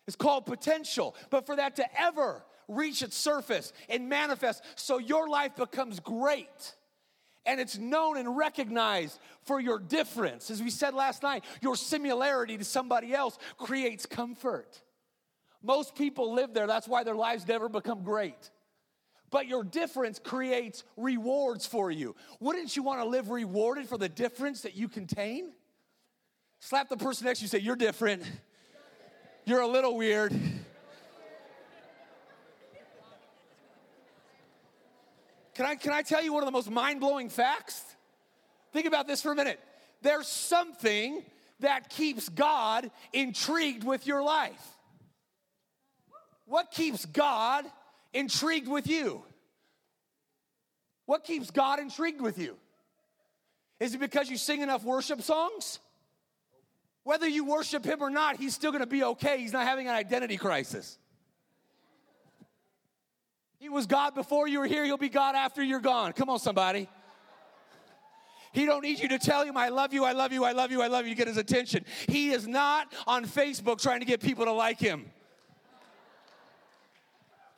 It's 0.08 0.16
called 0.16 0.46
potential. 0.46 1.16
But 1.30 1.46
for 1.46 1.56
that 1.58 1.76
to 1.76 2.02
ever 2.02 2.44
reach 2.68 3.04
its 3.04 3.16
surface 3.16 3.74
and 3.90 4.10
manifest 4.10 4.64
so 4.76 4.98
your 4.98 5.28
life 5.28 5.56
becomes 5.56 6.00
great 6.00 6.76
and 7.46 7.60
it's 7.60 7.78
known 7.78 8.18
and 8.18 8.38
recognized 8.38 9.20
for 9.44 9.60
your 9.60 9.80
difference. 9.80 10.52
As 10.52 10.62
we 10.62 10.70
said 10.70 10.94
last 10.94 11.24
night, 11.24 11.44
your 11.62 11.76
similarity 11.76 12.58
to 12.58 12.64
somebody 12.64 13.14
else 13.14 13.38
creates 13.58 14.06
comfort. 14.06 14.82
Most 15.64 15.96
people 15.96 16.34
live 16.34 16.54
there, 16.54 16.68
that's 16.68 16.88
why 16.88 17.04
their 17.04 17.16
lives 17.16 17.48
never 17.48 17.68
become 17.70 18.04
great 18.04 18.50
but 19.32 19.48
your 19.48 19.64
difference 19.64 20.20
creates 20.20 20.84
rewards 20.98 21.66
for 21.66 21.92
you. 21.92 22.16
Wouldn't 22.40 22.76
you 22.76 22.84
want 22.84 23.02
to 23.02 23.08
live 23.08 23.30
rewarded 23.30 23.88
for 23.88 23.98
the 23.98 24.10
difference 24.10 24.62
that 24.62 24.76
you 24.76 24.88
contain? 24.88 25.52
Slap 26.60 26.90
the 26.90 26.98
person 26.98 27.26
next 27.26 27.40
to 27.40 27.44
you 27.44 27.50
say, 27.50 27.60
You're 27.60 27.76
different. 27.76 28.24
You're 29.46 29.62
a 29.62 29.68
little 29.68 29.98
weird. 29.98 30.32
Can 35.56 35.66
I, 35.66 35.76
can 35.76 35.92
I 35.92 36.04
tell 36.04 36.24
you 36.24 36.32
one 36.32 36.42
of 36.42 36.48
the 36.48 36.52
most 36.52 36.70
mind 36.70 37.02
blowing 37.02 37.28
facts? 37.28 37.84
Think 38.72 38.86
about 38.86 39.08
this 39.08 39.22
for 39.22 39.34
a 39.34 39.36
minute. 39.36 39.60
There's 40.02 40.28
something 40.28 41.22
that 41.60 41.90
keeps 41.90 42.30
God 42.30 42.90
intrigued 43.12 43.84
with 43.84 44.08
your 44.08 44.24
life. 44.24 44.66
What 46.46 46.72
keeps 46.72 47.06
God 47.06 47.66
intrigued 48.14 48.68
with 48.68 48.88
you? 48.88 49.24
What 51.06 51.24
keeps 51.24 51.52
God 51.52 51.80
intrigued 51.80 52.22
with 52.22 52.38
you? 52.38 52.56
Is 53.80 53.96
it 53.96 54.00
because 54.00 54.30
you 54.30 54.38
sing 54.38 54.62
enough 54.62 54.84
worship 54.84 55.22
songs? 55.22 55.80
Whether 57.04 57.28
you 57.28 57.46
worship 57.46 57.86
Him 57.86 58.02
or 58.02 58.10
not, 58.10 58.38
He's 58.38 58.54
still 58.54 58.72
gonna 58.72 58.86
be 58.86 59.04
okay. 59.04 59.40
He's 59.40 59.54
not 59.54 59.66
having 59.66 59.88
an 59.88 59.96
identity 59.96 60.38
crisis. 60.38 60.98
He 63.58 63.70
was 63.70 63.88
God 63.88 64.16
before 64.16 64.48
you 64.48 64.60
were 64.60 64.68
here, 64.68 64.86
He'll 64.86 64.98
be 64.98 65.10
God 65.10 65.36
after 65.36 65.64
you're 65.64 65.80
gone. 65.80 66.14
Come 66.14 66.30
on, 66.30 66.40
somebody. 66.40 66.88
He 68.52 68.66
don't 68.66 68.82
need 68.82 69.00
you 69.00 69.08
to 69.10 69.20
tell 69.20 69.44
him, 69.44 69.58
I 69.58 69.70
love 69.70 69.94
you, 69.94 70.04
I 70.04 70.14
love 70.14 70.34
you, 70.34 70.44
I 70.44 70.54
love 70.54 70.72
you, 70.72 70.82
I 70.82 70.88
love 70.88 71.06
you 71.06 71.12
to 71.12 71.18
get 71.18 71.28
his 71.28 71.38
attention. 71.38 71.86
He 72.08 72.32
is 72.32 72.48
not 72.48 72.92
on 73.06 73.26
Facebook 73.26 73.82
trying 73.82 74.00
to 74.00 74.06
get 74.06 74.22
people 74.22 74.46
to 74.46 74.52
like 74.52 74.80
him. 74.80 75.12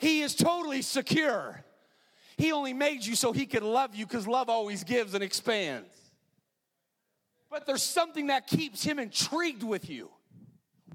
He 0.01 0.21
is 0.21 0.33
totally 0.33 0.81
secure. 0.81 1.63
He 2.35 2.51
only 2.51 2.73
made 2.73 3.05
you 3.05 3.15
so 3.15 3.31
he 3.31 3.45
could 3.45 3.61
love 3.61 3.95
you 3.95 4.07
because 4.07 4.27
love 4.27 4.49
always 4.49 4.83
gives 4.83 5.13
and 5.13 5.23
expands. 5.23 5.95
But 7.51 7.67
there's 7.67 7.83
something 7.83 8.27
that 8.27 8.47
keeps 8.47 8.83
him 8.83 8.97
intrigued 8.97 9.61
with 9.61 9.91
you. 9.91 10.09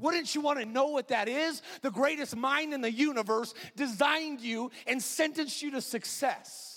Wouldn't 0.00 0.34
you 0.34 0.40
want 0.40 0.58
to 0.58 0.66
know 0.66 0.88
what 0.88 1.08
that 1.08 1.28
is? 1.28 1.62
The 1.82 1.90
greatest 1.92 2.34
mind 2.34 2.74
in 2.74 2.80
the 2.80 2.90
universe 2.90 3.54
designed 3.76 4.40
you 4.40 4.72
and 4.88 5.00
sentenced 5.00 5.62
you 5.62 5.70
to 5.70 5.80
success. 5.80 6.75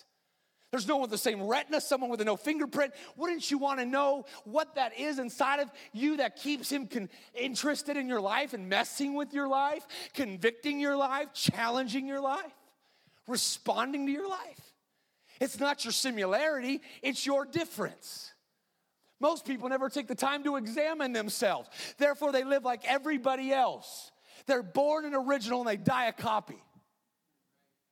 There's 0.71 0.87
no 0.87 0.95
one 0.95 1.01
with 1.03 1.11
the 1.11 1.17
same 1.17 1.41
retina, 1.41 1.81
someone 1.81 2.11
with 2.11 2.21
a 2.21 2.25
no 2.25 2.37
fingerprint. 2.37 2.93
Wouldn't 3.15 3.49
you 3.49 3.57
want 3.57 3.79
to 3.79 3.85
know 3.85 4.25
what 4.43 4.75
that 4.75 4.97
is 4.99 5.17
inside 5.17 5.59
of 5.59 5.71
you 5.93 6.17
that 6.17 6.35
keeps 6.35 6.71
him 6.71 6.85
con- 6.85 7.09
interested 7.33 7.97
in 7.97 8.07
your 8.07 8.21
life 8.21 8.53
and 8.53 8.69
messing 8.69 9.15
with 9.15 9.33
your 9.33 9.47
life, 9.47 9.87
convicting 10.13 10.79
your 10.79 10.95
life, 10.95 11.33
challenging 11.33 12.05
your 12.05 12.21
life, 12.21 12.53
responding 13.27 14.05
to 14.05 14.11
your 14.11 14.29
life? 14.29 14.73
It's 15.41 15.59
not 15.59 15.85
your 15.85 15.91
similarity, 15.93 16.81
it's 17.01 17.25
your 17.25 17.45
difference. 17.45 18.31
Most 19.19 19.45
people 19.45 19.69
never 19.69 19.89
take 19.89 20.07
the 20.07 20.15
time 20.15 20.43
to 20.43 20.55
examine 20.55 21.13
themselves. 21.13 21.69
Therefore, 21.97 22.31
they 22.31 22.43
live 22.43 22.63
like 22.63 22.85
everybody 22.85 23.51
else. 23.51 24.11
They're 24.45 24.63
born 24.63 25.05
an 25.05 25.15
original 25.15 25.59
and 25.59 25.67
they 25.67 25.77
die 25.77 26.05
a 26.05 26.13
copy. 26.13 26.61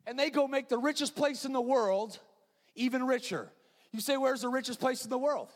And 0.06 0.18
they 0.18 0.30
go 0.30 0.48
make 0.48 0.70
the 0.70 0.78
richest 0.78 1.16
place 1.16 1.44
in 1.44 1.52
the 1.52 1.62
world 1.62 2.20
even 2.78 3.06
richer. 3.06 3.52
You 3.92 4.00
say, 4.00 4.16
Where's 4.16 4.42
the 4.42 4.50
richest 4.50 4.80
place 4.80 5.04
in 5.04 5.10
the 5.10 5.18
world? 5.18 5.50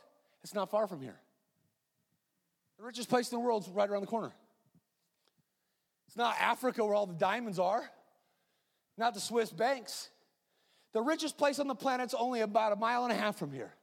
It's 0.44 0.54
not 0.54 0.70
far 0.70 0.88
from 0.88 1.02
here. 1.02 1.20
The 2.78 2.84
richest 2.84 3.10
place 3.10 3.32
in 3.32 3.38
the 3.38 3.46
world 3.46 3.64
is 3.64 3.70
right 3.70 3.90
around 3.90 4.02
the 4.02 4.08
corner. 4.08 4.32
It's 6.08 6.18
not 6.18 6.36
Africa 6.40 6.84
where 6.84 6.96
all 6.96 7.06
the 7.06 7.14
diamonds 7.14 7.60
are, 7.60 7.84
not 8.98 9.14
the 9.14 9.22
Swiss 9.22 9.52
banks. 9.52 10.10
The 10.94 11.02
richest 11.02 11.38
place 11.38 11.60
on 11.60 11.68
the 11.68 11.76
planet's 11.76 12.14
only 12.14 12.42
about 12.42 12.74
a 12.74 12.76
mile 12.76 13.04
and 13.04 13.14
a 13.14 13.16
half 13.16 13.38
from 13.38 13.52
here. 13.52 13.74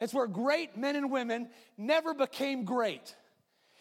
It's 0.00 0.12
where 0.12 0.26
great 0.26 0.76
men 0.76 0.96
and 0.96 1.10
women 1.10 1.48
never 1.78 2.14
became 2.14 2.64
great. 2.64 3.14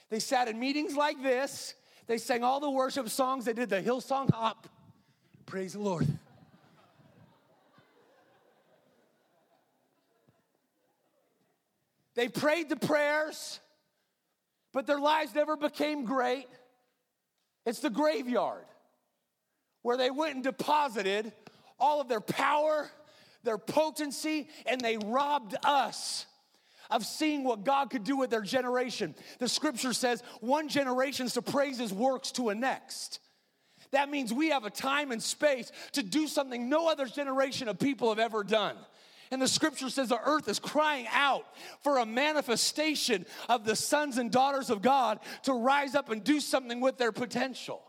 They 0.10 0.20
sat 0.20 0.48
in 0.48 0.60
meetings 0.60 0.96
like 0.96 1.24
this, 1.24 1.74
they 2.06 2.20
sang 2.20 2.44
all 2.44 2.60
the 2.60 2.70
worship 2.70 3.10
songs, 3.10 3.46
they 3.46 3.54
did 3.54 3.70
the 3.70 3.82
Hillsong 3.82 4.30
Hop. 4.32 4.68
Praise 5.48 5.74
the 5.74 5.80
Lord. 5.80 6.08
They 12.16 12.28
prayed 12.28 12.70
the 12.70 12.76
prayers, 12.76 13.60
but 14.74 14.88
their 14.88 15.00
lives 15.00 15.34
never 15.34 15.56
became 15.56 16.06
great. 16.06 16.48
It's 17.66 17.80
the 17.80 17.90
graveyard 17.90 18.66
where 19.82 19.98
they 19.98 20.12
went 20.12 20.36
and 20.36 20.44
deposited 20.44 21.32
all 21.80 22.02
of 22.02 22.08
their 22.08 22.22
power, 22.22 22.90
their 23.44 23.58
potency, 23.58 24.50
and 24.66 24.80
they 24.80 24.98
robbed 24.98 25.56
us 25.64 26.26
of 26.90 27.06
seeing 27.06 27.44
what 27.44 27.64
God 27.64 27.90
could 27.90 28.04
do 28.04 28.18
with 28.18 28.30
their 28.30 28.42
generation. 28.42 29.16
The 29.40 29.48
scripture 29.48 29.94
says 29.94 30.22
one 30.42 30.68
generation's 30.68 31.34
to 31.34 31.42
praise 31.42 31.80
his 31.80 31.94
works 31.94 32.32
to 32.34 32.50
a 32.50 32.56
next. 32.56 33.20
That 33.92 34.10
means 34.10 34.34
we 34.34 34.50
have 34.50 34.66
a 34.66 34.70
time 34.70 35.12
and 35.12 35.22
space 35.22 35.72
to 35.94 36.04
do 36.04 36.28
something 36.28 36.70
no 36.70 36.90
other 36.90 37.06
generation 37.06 37.68
of 37.68 37.80
people 37.80 38.10
have 38.10 38.20
ever 38.20 38.44
done. 38.44 38.76
And 39.32 39.42
the 39.42 39.48
scripture 39.48 39.90
says 39.90 40.10
the 40.10 40.20
earth 40.22 40.50
is 40.50 40.60
crying 40.60 41.08
out 41.10 41.46
for 41.80 42.00
a 42.00 42.06
manifestation 42.06 43.26
of 43.48 43.64
the 43.64 43.78
sons 43.78 44.18
and 44.18 44.30
daughters 44.30 44.70
of 44.70 44.82
God 44.82 45.22
to 45.44 45.54
rise 45.54 45.96
up 45.96 46.10
and 46.10 46.22
do 46.22 46.42
something 46.42 46.82
with 46.82 46.98
their 46.98 47.14
potential. 47.14 47.82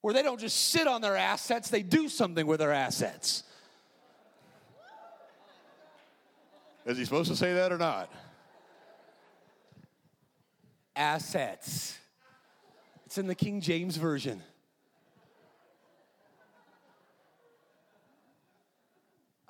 Where 0.00 0.14
they 0.14 0.22
don't 0.22 0.40
just 0.40 0.70
sit 0.70 0.86
on 0.86 1.00
their 1.00 1.16
assets, 1.16 1.70
they 1.70 1.82
do 1.82 2.08
something 2.08 2.46
with 2.46 2.60
their 2.60 2.72
assets. 2.72 3.42
Is 6.86 6.98
he 6.98 7.04
supposed 7.04 7.30
to 7.30 7.36
say 7.36 7.54
that 7.54 7.72
or 7.72 7.78
not? 7.78 8.10
Assets. 10.94 11.98
It's 13.06 13.18
in 13.18 13.26
the 13.26 13.34
King 13.34 13.60
James 13.60 13.96
Version. 13.96 14.42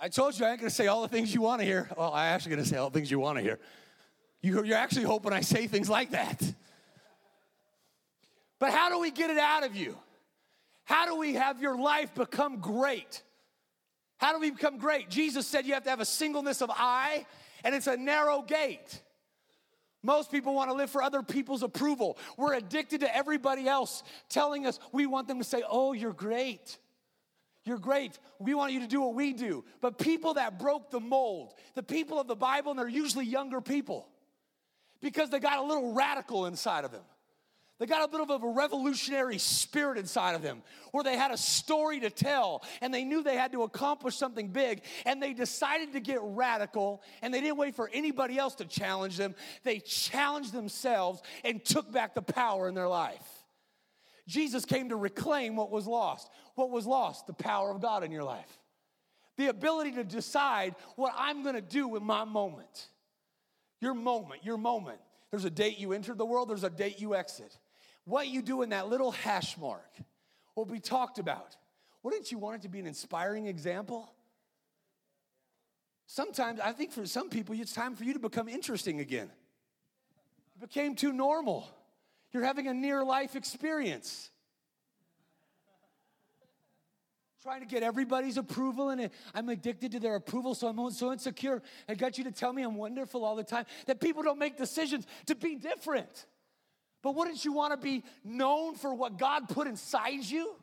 I 0.05 0.09
told 0.09 0.37
you 0.37 0.45
I 0.45 0.51
ain't 0.51 0.59
gonna 0.59 0.69
say 0.69 0.89
all 0.89 1.03
the 1.03 1.09
things 1.09 1.33
you 1.33 1.41
wanna 1.41 1.63
hear. 1.63 1.89
Well, 1.97 2.13
I'm 2.13 2.35
actually 2.35 2.57
gonna 2.57 2.67
say 2.67 2.77
all 2.77 2.91
the 2.91 2.99
things 2.99 3.09
you 3.09 3.21
wanna 3.21 3.41
hear. 3.41 3.61
You're 4.43 4.75
actually 4.75 5.05
hoping 5.05 5.33
I 5.33 5.43
say 5.43 5.69
things 5.69 5.89
like 5.89 6.11
that. 6.11 6.43
But 8.59 8.73
how 8.73 8.91
do 8.91 8.99
we 8.99 9.13
get 9.13 9.31
it 9.31 9.39
out 9.39 9.65
of 9.65 9.77
you? 9.77 9.97
How 10.83 11.07
do 11.07 11.17
we 11.17 11.35
have 11.35 11.63
your 11.63 11.79
life 11.79 12.13
become 12.17 12.59
great? 12.59 13.23
How 14.19 14.33
do 14.33 14.41
we 14.41 14.51
become 14.51 14.77
great? 14.77 15.09
Jesus 15.09 15.47
said 15.47 15.67
you 15.67 15.75
have 15.75 15.85
to 15.85 15.91
have 15.91 16.01
a 16.01 16.05
singleness 16.05 16.63
of 16.63 16.71
eye, 16.75 17.25
and 17.63 17.73
it's 17.73 17.87
a 17.87 17.97
narrow 17.97 18.43
gate. 18.43 19.03
Most 20.03 20.33
people 20.33 20.53
want 20.53 20.69
to 20.69 20.75
live 20.75 20.91
for 20.91 21.01
other 21.01 21.23
people's 21.23 21.63
approval. 21.63 22.19
We're 22.37 22.55
addicted 22.55 23.03
to 23.03 23.17
everybody 23.17 23.69
else 23.69 24.03
telling 24.29 24.67
us 24.67 24.81
we 24.91 25.07
want 25.07 25.29
them 25.29 25.39
to 25.39 25.45
say, 25.45 25.63
Oh, 25.69 25.93
you're 25.93 26.13
great. 26.13 26.79
You're 27.65 27.79
great. 27.79 28.19
We 28.39 28.55
want 28.55 28.73
you 28.73 28.81
to 28.81 28.89
do 28.89 29.01
what 29.01 29.15
we 29.15 29.33
do. 29.33 29.65
But 29.81 29.99
people 29.99 30.35
that 30.35 30.59
broke 30.59 30.91
the 30.91 31.01
mold, 31.01 31.55
the 31.75 31.83
people 31.83 32.21
of 32.21 32.27
the 32.27 32.35
Bible, 32.35 32.73
and 32.73 32.79
they're 32.79 32.89
usually 32.89 33.25
younger 33.25 33.61
people 33.61 34.09
because 35.01 35.31
they 35.31 35.39
got 35.39 35.59
a 35.59 35.63
little 35.63 35.93
radical 35.93 36.47
inside 36.47 36.85
of 36.85 36.91
them. 36.91 37.03
They 37.79 37.87
got 37.87 38.05
a 38.05 38.09
bit 38.09 38.21
of 38.21 38.31
a 38.31 38.47
revolutionary 38.47 39.39
spirit 39.39 39.99
inside 39.99 40.35
of 40.35 40.43
them 40.43 40.63
where 40.93 41.03
they 41.03 41.17
had 41.17 41.33
a 41.33 41.37
story 41.37 41.99
to 42.01 42.11
tell 42.11 42.63
and 42.81 42.95
they 42.95 43.03
knew 43.03 43.25
they 43.25 43.37
had 43.37 43.51
to 43.53 43.65
accomplish 43.65 44.15
something 44.15 44.49
big 44.49 44.83
and 45.05 45.21
they 45.21 45.33
decided 45.33 45.93
to 45.95 46.01
get 46.01 46.21
radical 46.23 47.03
and 47.23 47.35
they 47.35 47.41
didn't 47.41 47.57
wait 47.57 47.75
for 47.75 47.91
anybody 47.93 48.39
else 48.39 48.55
to 48.57 48.67
challenge 48.67 49.17
them. 49.17 49.35
They 49.65 49.81
challenged 49.81 50.53
themselves 50.53 51.23
and 51.43 51.65
took 51.65 51.91
back 51.91 52.15
the 52.15 52.23
power 52.23 52.69
in 52.69 52.75
their 52.75 52.87
life. 52.87 53.42
Jesus 54.27 54.65
came 54.65 54.89
to 54.91 54.97
reclaim 54.97 55.57
what 55.57 55.71
was 55.71 55.87
lost. 55.87 56.31
What 56.55 56.71
was 56.71 56.87
lost? 56.87 57.27
The 57.27 57.33
power 57.33 57.71
of 57.71 57.81
God 57.81 58.05
in 58.05 58.13
your 58.13 58.25
life. 58.25 58.59
The 59.37 59.49
ability 59.49 59.93
to 59.93 60.05
decide 60.05 60.75
what 60.97 61.13
I'm 61.17 61.43
going 61.43 61.55
to 61.55 61.61
do 61.61 61.89
with 61.89 62.03
my 62.03 62.25
moment. 62.25 62.89
Your 63.81 63.95
moment, 63.95 64.45
your 64.45 64.57
moment. 64.57 64.99
There's 65.31 65.45
a 65.45 65.51
date 65.51 65.79
you 65.79 65.93
enter 65.93 66.15
the 66.15 66.27
world, 66.27 66.51
there's 66.51 66.65
a 66.65 66.71
date 66.71 67.01
you 67.01 67.15
exit. 67.15 67.59
What 68.05 68.29
you 68.29 68.43
do 68.43 68.63
in 68.63 68.71
that 68.71 68.89
little 68.89 69.11
hash 69.11 69.57
mark 69.59 69.91
will 70.55 70.67
be 70.67 70.79
talked 70.79 71.19
about. 71.19 71.57
Wouldn't 72.03 72.31
you 72.31 72.39
want 72.39 72.57
it 72.57 72.63
to 72.63 72.69
be 72.69 72.81
an 72.81 72.87
inspiring 72.87 73.47
example? 73.47 74.13
Sometimes, 76.07 76.61
I 76.61 76.73
think 76.73 76.93
for 76.93 77.07
some 77.07 77.31
people, 77.31 77.59
it's 77.59 77.73
time 77.73 77.95
for 77.95 78.05
you 78.05 78.13
to 78.13 78.19
become 78.19 78.49
interesting 78.49 79.01
again. 79.01 79.31
It 80.57 80.61
became 80.61 80.95
too 80.95 81.13
normal. 81.13 81.67
You're 82.33 82.45
having 82.45 82.67
a 82.67 82.75
near 82.75 83.05
life 83.05 83.37
experience. 83.37 84.31
Trying 87.43 87.61
to 87.61 87.67
get 87.67 87.83
everybody's 87.83 88.37
approval, 88.37 88.91
and 88.91 89.11
I'm 89.35 89.49
addicted 89.49 89.93
to 89.93 90.01
their 90.01 90.15
approval, 90.15 90.55
so 90.55 90.69
I'm 90.69 90.91
so 90.93 91.13
insecure. 91.13 91.61
I 91.89 91.95
got 91.95 92.17
you 92.17 92.25
to 92.25 92.31
tell 92.31 92.53
me 92.53 92.63
I'm 92.63 92.77
wonderful 92.77 93.25
all 93.25 93.35
the 93.35 93.43
time. 93.43 93.67
That 93.87 94.01
people 94.01 94.23
don't 94.23 94.39
make 94.39 94.57
decisions 94.57 95.07
to 95.27 95.35
be 95.35 95.57
different. 95.57 96.27
But 97.03 97.17
wouldn't 97.17 97.45
you 97.45 97.53
want 97.53 97.73
to 97.73 97.77
be 97.77 98.05
known 98.23 98.77
for 98.77 98.95
what 98.95 99.19
God 99.19 99.49
put 99.49 99.67
inside 99.67 100.25
you? 100.25 100.55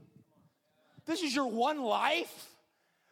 This 1.06 1.22
is 1.22 1.36
your 1.36 1.48
one 1.48 1.82
life. 1.82 2.49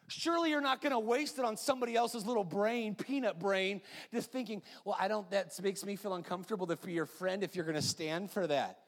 Surely 0.08 0.50
you're 0.50 0.62
not 0.62 0.80
going 0.80 0.92
to 0.92 0.98
waste 0.98 1.38
it 1.38 1.44
on 1.44 1.56
somebody 1.56 1.94
else's 1.94 2.26
little 2.26 2.44
brain, 2.44 2.94
peanut 2.94 3.38
brain, 3.38 3.82
just 4.12 4.32
thinking, 4.32 4.62
well, 4.84 4.96
I 4.98 5.06
don't, 5.06 5.30
that 5.30 5.52
makes 5.62 5.84
me 5.84 5.96
feel 5.96 6.14
uncomfortable 6.14 6.66
to 6.66 6.76
be 6.76 6.92
your 6.92 7.06
friend 7.06 7.44
if 7.44 7.54
you're 7.54 7.66
going 7.66 7.76
to 7.76 7.82
stand 7.82 8.30
for 8.30 8.46
that. 8.46 8.78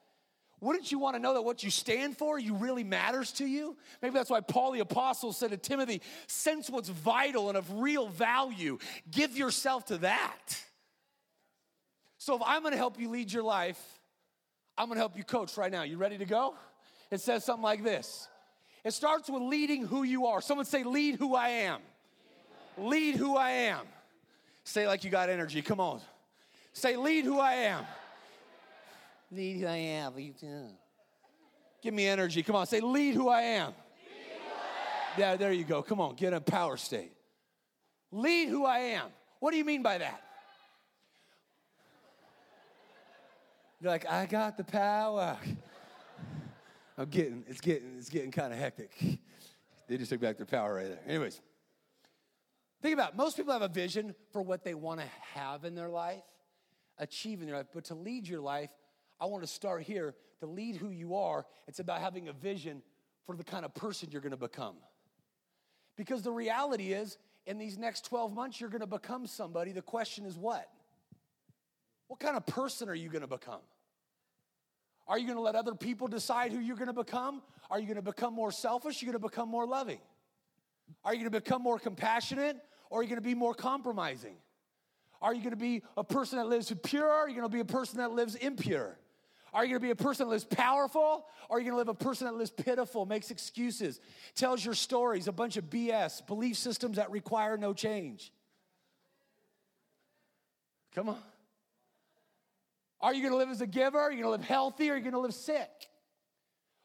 Wouldn't 0.61 0.93
you 0.93 0.99
want 0.99 1.17
to 1.17 1.23
know 1.23 1.35
that 1.35 1.43
what 1.43 1.63
you 1.63 1.71
stand 1.71 2.17
for, 2.17 2.39
you 2.39 2.55
really 2.55 2.85
matters 2.85 3.33
to 3.33 3.47
you? 3.47 3.77
Maybe 4.03 4.15
that's 4.15 4.31
why 4.31 4.41
Paul 4.41 4.73
the 4.73 4.81
Apostle 4.81 5.33
said 5.33 5.51
to 5.51 5.57
Timothy, 5.57 6.03
sense 6.27 6.69
what's 6.69 6.89
vital 6.89 7.49
and 7.49 7.57
of 7.57 7.71
real 7.81 8.09
value. 8.09 8.79
Give 9.11 9.37
yourself 9.37 9.87
to 9.87 9.99
that. 9.99 10.63
So 12.19 12.37
if 12.37 12.43
I'm 12.45 12.61
going 12.63 12.73
to 12.73 12.79
help 12.79 13.01
you 13.01 13.09
lead 13.09 13.33
your 13.33 13.43
life, 13.43 13.81
I'm 14.77 14.87
going 14.87 14.97
to 14.97 15.01
help 15.01 15.17
you 15.17 15.25
coach 15.25 15.57
right 15.57 15.73
now. 15.73 15.83
You 15.83 15.97
ready 15.97 16.19
to 16.19 16.27
go? 16.27 16.55
It 17.11 17.21
says 17.21 17.45
something 17.45 17.63
like 17.63 17.83
this 17.83 18.29
it 18.85 18.93
starts 18.93 19.29
with 19.29 19.43
leading 19.43 19.87
who 19.87 20.03
you 20.03 20.27
are. 20.27 20.41
Someone 20.41 20.67
say, 20.67 20.83
Lead 20.83 21.17
who 21.17 21.35
I 21.35 21.49
am. 21.49 21.81
Lead 22.79 23.17
who 23.17 23.37
I 23.37 23.51
am. 23.51 23.87
Say 24.65 24.87
like 24.87 25.05
you 25.05 25.11
got 25.11 25.29
energy. 25.29 25.63
Come 25.63 25.81
on. 25.81 26.01
Say, 26.73 26.97
Lead 26.97 27.25
who 27.25 27.39
I 27.39 27.53
am. 27.55 27.85
Lead 29.33 29.61
who 29.61 29.67
I 29.67 29.77
am. 29.77 30.15
Lead 30.15 30.35
Give 31.83 31.95
me 31.95 32.07
energy. 32.07 32.43
Come 32.43 32.57
on. 32.57 32.67
Say, 32.67 32.81
Lead 32.81 33.15
who 33.15 33.29
I 33.29 33.43
am. 33.43 33.73
Yeah, 35.19 35.37
there 35.37 35.53
you 35.53 35.65
go. 35.65 35.83
Come 35.83 36.01
on. 36.01 36.15
Get 36.15 36.33
a 36.33 36.41
power 36.41 36.77
state. 36.77 37.13
Lead 38.13 38.49
who 38.49 38.65
I 38.65 38.79
am. 38.79 39.09
What 39.41 39.51
do 39.53 39.57
you 39.57 39.65
mean 39.65 39.83
by 39.83 39.99
that? 39.99 40.23
You're 43.81 43.91
like, 43.91 44.07
I 44.07 44.27
got 44.27 44.57
the 44.57 44.65
power. 44.65 45.39
I'm 47.01 47.09
getting, 47.09 47.45
it's 47.49 47.63
getting, 47.63 47.97
it's 47.97 48.11
getting 48.11 48.31
kind 48.31 48.53
of 48.53 48.59
hectic. 48.59 48.93
They 49.89 49.97
just 49.97 50.11
took 50.11 50.21
back 50.21 50.37
their 50.37 50.45
power 50.45 50.75
right 50.75 50.87
there. 50.87 51.01
Anyways, 51.07 51.41
think 52.83 52.93
about 52.93 53.15
it. 53.15 53.17
most 53.17 53.39
people 53.39 53.55
have 53.55 53.63
a 53.63 53.69
vision 53.69 54.15
for 54.33 54.43
what 54.43 54.65
they 54.65 54.75
want 54.75 55.01
to 55.01 55.07
have 55.35 55.65
in 55.65 55.75
their 55.75 55.89
life, 55.89 56.23
achieve 56.99 57.41
in 57.41 57.47
their 57.47 57.57
life. 57.57 57.69
But 57.73 57.87
to 57.87 57.95
lead 57.95 58.29
your 58.29 58.41
life, 58.41 58.69
I 59.19 59.25
want 59.25 59.43
to 59.43 59.49
start 59.49 59.83
here. 59.83 60.15
To 60.41 60.47
lead 60.47 60.77
who 60.77 60.91
you 60.91 61.17
are, 61.17 61.47
it's 61.67 61.81
about 61.81 62.03
having 62.03 62.29
a 62.29 62.35
vision 62.35 62.83
for 63.25 63.35
the 63.35 63.45
kind 63.45 63.65
of 63.65 63.75
person 63.75 64.11
you're 64.13 64.21
going 64.21 64.31
to 64.31 64.37
become. 64.37 64.77
Because 65.97 66.21
the 66.23 66.33
reality 66.33 66.93
is, 66.93 67.17
in 67.47 67.57
these 67.57 67.79
next 67.79 68.05
12 68.05 68.33
months, 68.33 68.61
you're 68.61 68.71
going 68.71 68.81
to 68.81 68.87
become 68.87 69.27
somebody. 69.27 69.73
The 69.73 69.83
question 69.83 70.27
is 70.27 70.37
what? 70.37 70.69
What 72.09 72.21
kind 72.21 72.37
of 72.37 72.45
person 72.45 72.91
are 72.91 72.95
you 72.95 73.09
going 73.09 73.23
to 73.23 73.27
become? 73.27 73.63
Are 75.11 75.19
you 75.19 75.25
going 75.25 75.37
to 75.37 75.43
let 75.43 75.57
other 75.57 75.75
people 75.75 76.07
decide 76.07 76.53
who 76.53 76.61
you're 76.61 76.77
going 76.77 76.87
to 76.87 76.93
become? 76.93 77.43
Are 77.69 77.81
you 77.81 77.87
going 77.87 77.97
to 77.97 78.03
become 78.03 78.33
more 78.33 78.53
selfish? 78.53 79.03
You 79.03 79.07
going 79.07 79.21
to 79.21 79.29
become 79.29 79.49
more 79.49 79.67
loving? 79.67 79.99
Are 81.05 81.13
you 81.13 81.19
going 81.19 81.33
to 81.33 81.41
become 81.41 81.63
more 81.63 81.81
compassionate? 81.81 82.57
Or 82.91 83.01
are 83.01 83.03
you 83.03 83.09
going 83.09 83.21
to 83.21 83.29
be 83.29 83.35
more 83.35 83.53
compromising? 83.53 84.37
Are 85.21 85.35
you 85.35 85.41
going 85.41 85.51
to 85.51 85.57
be 85.57 85.83
a 85.97 86.05
person 86.05 86.39
that 86.39 86.47
lives 86.47 86.73
pure? 86.85 87.09
Or 87.09 87.11
are 87.11 87.29
you 87.29 87.35
going 87.35 87.49
to 87.49 87.53
be 87.53 87.59
a 87.59 87.65
person 87.65 87.99
that 87.99 88.13
lives 88.13 88.37
impure? 88.37 88.97
Are 89.53 89.65
you 89.65 89.71
going 89.71 89.81
to 89.81 89.87
be 89.87 89.91
a 89.91 89.97
person 89.97 90.27
that 90.27 90.31
lives 90.31 90.45
powerful? 90.45 91.27
Or 91.49 91.57
are 91.57 91.61
you 91.61 91.65
going 91.65 91.75
to 91.75 91.79
live 91.79 91.89
a 91.89 91.95
person 91.95 92.29
that 92.29 92.35
lives 92.35 92.53
pitiful, 92.53 93.05
makes 93.05 93.33
excuses, 93.33 93.99
tells 94.37 94.65
your 94.65 94.75
stories, 94.75 95.27
a 95.27 95.33
bunch 95.33 95.57
of 95.57 95.65
BS, 95.65 96.25
belief 96.25 96.57
systems 96.57 96.99
that 96.99 97.11
require 97.11 97.57
no 97.57 97.73
change? 97.73 98.33
Come 100.95 101.09
on. 101.09 101.19
Are 103.01 103.15
you 103.15 103.23
going 103.23 103.33
to 103.33 103.39
live 103.39 103.51
as 103.51 103.61
a 103.61 103.67
giver? 103.67 103.99
Are 103.99 104.11
you 104.11 104.23
going 104.23 104.27
to 104.27 104.43
live 104.43 104.45
healthy? 104.45 104.91
Or 104.91 104.95
are 104.95 104.97
you 104.97 105.03
going 105.03 105.15
to 105.15 105.21
live 105.21 105.35
sick? 105.35 105.69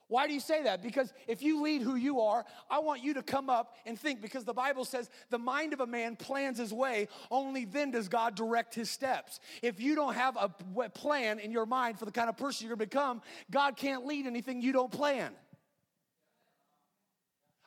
Why 0.08 0.28
do 0.28 0.34
you 0.34 0.40
say 0.40 0.64
that? 0.64 0.84
Because 0.84 1.12
if 1.28 1.42
you 1.42 1.64
lead 1.64 1.82
who 1.82 1.96
you 1.96 2.22
are, 2.22 2.46
I 2.70 2.78
want 2.78 3.04
you 3.04 3.16
to 3.16 3.24
come 3.24 3.50
up 3.50 3.76
and 3.88 4.00
think 4.00 4.22
because 4.22 4.46
the 4.46 4.54
Bible 4.54 4.86
says 4.86 5.10
the 5.32 5.40
mind 5.40 5.74
of 5.74 5.80
a 5.80 5.88
man 5.88 6.16
plans 6.16 6.60
his 6.60 6.72
way, 6.72 7.08
only 7.32 7.66
then 7.66 7.90
does 7.90 8.08
God 8.08 8.36
direct 8.36 8.76
his 8.76 8.92
steps. 8.92 9.40
If 9.64 9.80
you 9.80 9.96
don't 9.96 10.14
have 10.14 10.38
a 10.38 10.90
plan 10.90 11.40
in 11.40 11.52
your 11.52 11.66
mind 11.66 11.98
for 11.98 12.06
the 12.06 12.12
kind 12.12 12.30
of 12.30 12.38
person 12.38 12.68
you're 12.68 12.76
going 12.76 12.88
to 12.88 12.96
become, 12.96 13.22
God 13.50 13.78
can't 13.78 14.06
lead 14.06 14.28
anything 14.28 14.62
you 14.62 14.74
don't 14.74 14.92
plan. 14.92 15.34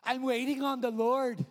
I'm 0.04 0.22
waiting 0.22 0.62
on 0.62 0.80
the 0.80 0.92
Lord. 0.92 1.44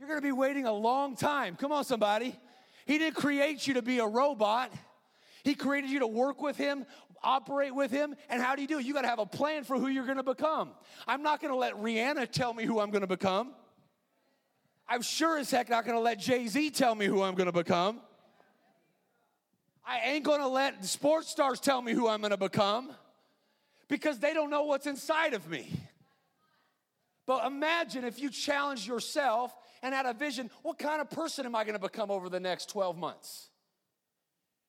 You're 0.00 0.08
going 0.08 0.20
to 0.20 0.26
be 0.26 0.32
waiting 0.32 0.66
a 0.66 0.72
long 0.72 1.14
time. 1.14 1.54
Come 1.54 1.70
on, 1.70 1.84
somebody. 1.84 2.36
He 2.86 2.98
didn't 2.98 3.14
create 3.14 3.68
you 3.68 3.74
to 3.74 3.82
be 3.82 4.00
a 4.00 4.06
robot. 4.06 4.72
He 5.44 5.54
created 5.54 5.90
you 5.90 6.00
to 6.00 6.06
work 6.06 6.42
with 6.42 6.56
Him, 6.56 6.86
operate 7.22 7.74
with 7.74 7.90
Him. 7.90 8.16
And 8.28 8.42
how 8.42 8.56
do 8.56 8.62
you 8.62 8.68
do 8.68 8.78
it? 8.78 8.86
You 8.86 8.94
got 8.94 9.02
to 9.02 9.08
have 9.08 9.18
a 9.18 9.26
plan 9.26 9.62
for 9.62 9.78
who 9.78 9.88
you're 9.88 10.06
going 10.06 10.16
to 10.16 10.24
become. 10.24 10.70
I'm 11.06 11.22
not 11.22 11.40
going 11.40 11.52
to 11.52 11.58
let 11.58 11.74
Rihanna 11.74 12.30
tell 12.32 12.52
me 12.52 12.64
who 12.64 12.80
I'm 12.80 12.90
going 12.90 13.02
to 13.02 13.06
become. 13.06 13.52
I'm 14.88 15.02
sure 15.02 15.38
as 15.38 15.50
heck 15.50 15.68
not 15.68 15.84
going 15.84 15.96
to 15.96 16.02
let 16.02 16.18
Jay 16.18 16.46
Z 16.46 16.70
tell 16.70 16.94
me 16.94 17.06
who 17.06 17.22
I'm 17.22 17.34
going 17.34 17.46
to 17.46 17.52
become. 17.52 18.00
I 19.86 20.00
ain't 20.00 20.24
going 20.24 20.40
to 20.40 20.48
let 20.48 20.82
sports 20.84 21.28
stars 21.28 21.60
tell 21.60 21.82
me 21.82 21.92
who 21.92 22.08
I'm 22.08 22.20
going 22.20 22.30
to 22.30 22.38
become 22.38 22.90
because 23.88 24.18
they 24.18 24.32
don't 24.32 24.50
know 24.50 24.64
what's 24.64 24.86
inside 24.86 25.34
of 25.34 25.48
me. 25.48 25.70
But 27.26 27.46
imagine 27.46 28.04
if 28.04 28.18
you 28.18 28.30
challenge 28.30 28.86
yourself 28.86 29.54
and 29.82 29.94
had 29.94 30.06
a 30.06 30.14
vision 30.14 30.50
what 30.62 30.78
kind 30.78 31.02
of 31.02 31.10
person 31.10 31.44
am 31.44 31.54
I 31.54 31.64
going 31.64 31.74
to 31.74 31.80
become 31.80 32.10
over 32.10 32.30
the 32.30 32.40
next 32.40 32.70
12 32.70 32.96
months? 32.96 33.50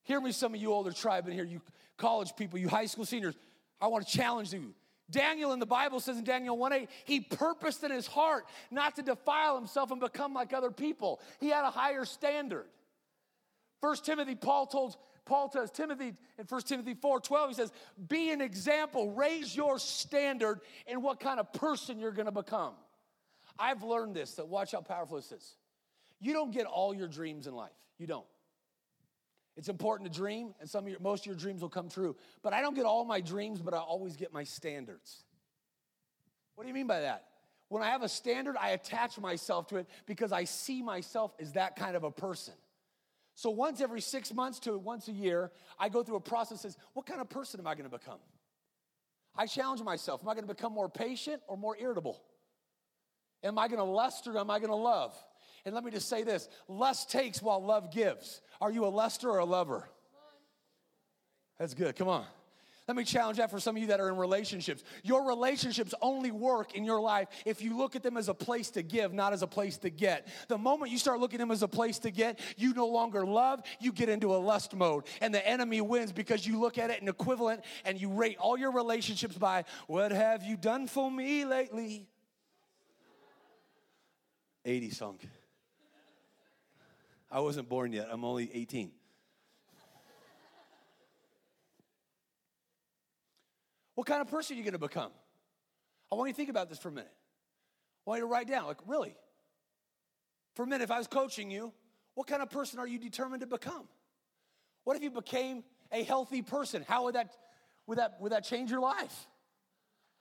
Hear 0.05 0.21
me, 0.21 0.31
some 0.31 0.53
of 0.55 0.61
you 0.61 0.71
older 0.71 0.91
tribe 0.91 1.27
in 1.27 1.33
here, 1.33 1.43
you 1.43 1.61
college 1.97 2.35
people, 2.35 2.57
you 2.57 2.69
high 2.69 2.85
school 2.85 3.05
seniors. 3.05 3.35
I 3.81 3.87
want 3.87 4.07
to 4.07 4.17
challenge 4.17 4.53
you. 4.53 4.73
Daniel 5.09 5.51
in 5.53 5.59
the 5.59 5.65
Bible 5.65 5.99
says 5.99 6.17
in 6.17 6.23
Daniel 6.23 6.57
1 6.57 6.73
8, 6.73 6.89
he 7.03 7.19
purposed 7.19 7.83
in 7.83 7.91
his 7.91 8.07
heart 8.07 8.45
not 8.71 8.95
to 8.95 9.03
defile 9.03 9.55
himself 9.55 9.91
and 9.91 9.99
become 9.99 10.33
like 10.33 10.53
other 10.53 10.71
people. 10.71 11.19
He 11.39 11.49
had 11.49 11.65
a 11.65 11.69
higher 11.69 12.05
standard. 12.05 12.65
First 13.81 14.05
Timothy, 14.05 14.35
Paul 14.35 14.65
told 14.65 14.95
Paul 15.25 15.49
tells 15.49 15.71
Timothy 15.71 16.13
in 16.37 16.45
1 16.47 16.61
Timothy 16.61 16.93
4 16.93 17.19
12, 17.19 17.49
he 17.49 17.55
says, 17.55 17.71
Be 18.07 18.31
an 18.31 18.41
example, 18.41 19.11
raise 19.11 19.55
your 19.55 19.79
standard 19.79 20.61
in 20.87 21.01
what 21.01 21.19
kind 21.19 21.39
of 21.39 21.51
person 21.53 21.99
you're 21.99 22.11
gonna 22.11 22.31
become. 22.31 22.73
I've 23.57 23.83
learned 23.83 24.15
this, 24.15 24.35
that 24.35 24.47
watch 24.47 24.71
how 24.73 24.81
powerful 24.81 25.17
this 25.17 25.31
is. 25.31 25.55
You 26.19 26.33
don't 26.33 26.51
get 26.51 26.65
all 26.65 26.93
your 26.93 27.07
dreams 27.07 27.47
in 27.47 27.55
life. 27.55 27.71
You 27.97 28.07
don't. 28.07 28.25
It's 29.57 29.69
important 29.69 30.11
to 30.11 30.17
dream, 30.17 30.53
and 30.59 30.69
some 30.69 30.83
of 30.85 30.89
your, 30.89 30.99
most 30.99 31.21
of 31.21 31.27
your 31.27 31.35
dreams 31.35 31.61
will 31.61 31.69
come 31.69 31.87
true. 31.87 32.15
But 32.43 32.53
I 32.53 32.61
don't 32.61 32.75
get 32.75 32.85
all 32.85 33.05
my 33.05 33.21
dreams, 33.21 33.61
but 33.61 33.73
I 33.73 33.77
always 33.77 34.17
get 34.17 34.33
my 34.33 34.43
standards. 34.43 35.23
What 36.55 36.63
do 36.63 36.67
you 36.67 36.73
mean 36.73 36.87
by 36.87 37.01
that? 37.01 37.25
When 37.69 37.81
I 37.81 37.87
have 37.87 38.03
a 38.03 38.09
standard, 38.09 38.55
I 38.59 38.71
attach 38.71 39.17
myself 39.17 39.67
to 39.67 39.77
it 39.77 39.87
because 40.05 40.31
I 40.31 40.43
see 40.43 40.81
myself 40.81 41.33
as 41.39 41.53
that 41.53 41.75
kind 41.75 41.95
of 41.95 42.03
a 42.03 42.11
person. 42.11 42.53
So 43.33 43.49
once 43.49 43.81
every 43.81 44.01
six 44.01 44.33
months 44.33 44.59
to 44.59 44.77
once 44.77 45.07
a 45.07 45.11
year, 45.11 45.51
I 45.79 45.89
go 45.89 46.03
through 46.03 46.17
a 46.17 46.21
process 46.21 46.61
that 46.61 46.71
says, 46.71 46.77
what 46.93 47.05
kind 47.05 47.19
of 47.19 47.29
person 47.29 47.59
am 47.59 47.67
I 47.67 47.75
going 47.75 47.89
to 47.89 47.97
become? 47.97 48.19
I 49.35 49.45
challenge 49.45 49.81
myself. 49.81 50.21
Am 50.23 50.29
I 50.29 50.33
going 50.33 50.47
to 50.47 50.53
become 50.53 50.73
more 50.73 50.87
patient 50.87 51.41
or 51.47 51.57
more 51.57 51.75
irritable? 51.77 52.21
Am 53.43 53.59
I 53.59 53.67
going 53.67 53.79
to 53.79 53.83
lust 53.83 54.27
or 54.27 54.37
am 54.37 54.49
I 54.49 54.59
going 54.59 54.69
to 54.69 54.75
love? 54.75 55.13
And 55.65 55.73
let 55.73 55.84
me 55.84 55.91
just 55.91 56.08
say 56.08 56.23
this 56.23 56.47
lust 56.67 57.10
takes 57.10 57.41
while 57.41 57.63
love 57.63 57.91
gives. 57.91 58.41
Are 58.62 58.71
you 58.71 58.86
a 58.86 58.88
luster 58.88 59.30
or 59.30 59.39
a 59.39 59.45
lover? 59.45 59.89
That's 61.60 61.73
good. 61.73 61.95
Come 61.95 62.08
on. 62.08 62.25
Let 62.88 62.95
me 62.95 63.04
challenge 63.04 63.39
that 63.39 63.49
for 63.49 63.60
some 63.60 63.75
of 63.75 63.82
you 63.82 63.88
that 63.88 63.99
are 63.99 64.10
in 64.10 64.17
relationships. 64.17 64.84
Your 65.01 65.28
relationships 65.28 65.95
only 66.04 66.30
work 66.30 66.75
in 66.75 66.84
your 66.84 67.01
life 67.01 67.30
if 67.43 67.63
you 67.63 67.75
look 67.75 67.95
at 67.95 68.04
them 68.04 68.15
as 68.15 68.30
a 68.30 68.34
place 68.34 68.69
to 68.71 68.84
give, 68.84 69.12
not 69.12 69.34
as 69.34 69.41
a 69.41 69.47
place 69.47 69.78
to 69.80 69.89
get. 69.89 70.28
The 70.49 70.58
moment 70.60 70.91
you 70.91 70.99
start 70.99 71.19
looking 71.19 71.38
at 71.38 71.43
them 71.43 71.51
as 71.51 71.63
a 71.63 71.67
place 71.67 71.97
to 71.99 72.12
get, 72.12 72.39
you 72.58 72.75
no 72.75 72.86
longer 72.86 73.25
love, 73.25 73.63
you 73.80 73.91
get 73.91 74.08
into 74.08 74.36
a 74.36 74.38
lust 74.38 74.75
mode. 74.75 75.06
And 75.19 75.34
the 75.34 75.45
enemy 75.47 75.82
wins 75.82 76.12
because 76.12 76.45
you 76.45 76.60
look 76.60 76.78
at 76.78 76.91
it 76.91 77.01
in 77.01 77.08
equivalent 77.08 77.63
and 77.86 77.99
you 77.99 78.10
rate 78.10 78.38
all 78.39 78.56
your 78.56 78.71
relationships 78.71 79.36
by, 79.36 79.65
What 79.88 80.12
have 80.12 80.43
you 80.43 80.56
done 80.56 80.86
for 80.86 81.10
me 81.10 81.43
lately? 81.43 82.08
80 84.63 84.89
song. 84.91 85.19
I 87.36 87.39
wasn't 87.39 87.67
born 87.67 87.91
yet, 87.91 88.08
I'm 88.10 88.24
only 88.24 88.50
18. 88.54 88.91
What 93.95 94.08
kind 94.08 94.21
of 94.21 94.30
person 94.30 94.56
are 94.56 94.58
you 94.58 94.63
going 94.63 94.71
to 94.71 94.80
become? 94.80 95.12
I 96.10 96.15
want 96.15 96.30
you 96.30 96.34
to 96.34 96.38
think 96.38 96.50
about 96.50 96.69
this 96.69 96.80
for 96.80 96.88
a 96.88 96.91
minute. 96.93 97.12
I 98.08 98.10
want 98.10 98.19
you 98.19 98.26
to 98.26 98.32
write 98.32 98.48
down, 98.48 98.67
like, 98.67 98.78
really? 98.88 99.17
For 100.56 100.63
a 100.63 100.65
minute, 100.65 100.86
if 100.86 100.91
I 100.91 100.98
was 100.98 101.08
coaching 101.08 101.52
you, 101.52 101.74
what 102.13 102.26
kind 102.26 102.41
of 102.41 102.50
person 102.50 102.80
are 102.80 102.88
you 102.88 102.98
determined 102.98 103.41
to 103.41 103.48
become? 103.48 103.89
What 104.86 104.95
if 104.95 105.04
you 105.04 105.12
became 105.12 105.65
a 105.91 106.04
healthy 106.04 106.41
person? 106.41 106.86
How 106.88 107.04
would 107.04 107.15
that, 107.15 107.36
would 107.86 107.98
that, 107.98 108.15
would 108.21 108.32
that 108.32 108.45
change 108.45 108.71
your 108.71 108.80
life? 108.80 109.28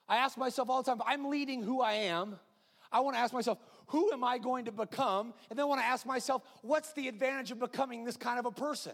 I 0.08 0.16
ask 0.16 0.36
myself 0.36 0.68
all 0.68 0.82
the 0.82 0.90
time, 0.90 1.00
I'm 1.06 1.30
leading 1.30 1.62
who 1.62 1.80
I 1.80 1.92
am. 1.92 2.40
I 2.90 2.98
want 3.00 3.14
to 3.14 3.20
ask 3.20 3.32
myself, 3.32 3.58
who 3.86 4.12
am 4.12 4.24
I 4.24 4.38
going 4.38 4.64
to 4.66 4.72
become? 4.72 5.34
And 5.50 5.58
then 5.58 5.64
I 5.64 5.68
want 5.68 5.80
to 5.80 5.86
ask 5.86 6.06
myself, 6.06 6.42
what's 6.62 6.92
the 6.92 7.08
advantage 7.08 7.50
of 7.50 7.58
becoming 7.58 8.04
this 8.04 8.16
kind 8.16 8.38
of 8.38 8.46
a 8.46 8.50
person? 8.50 8.92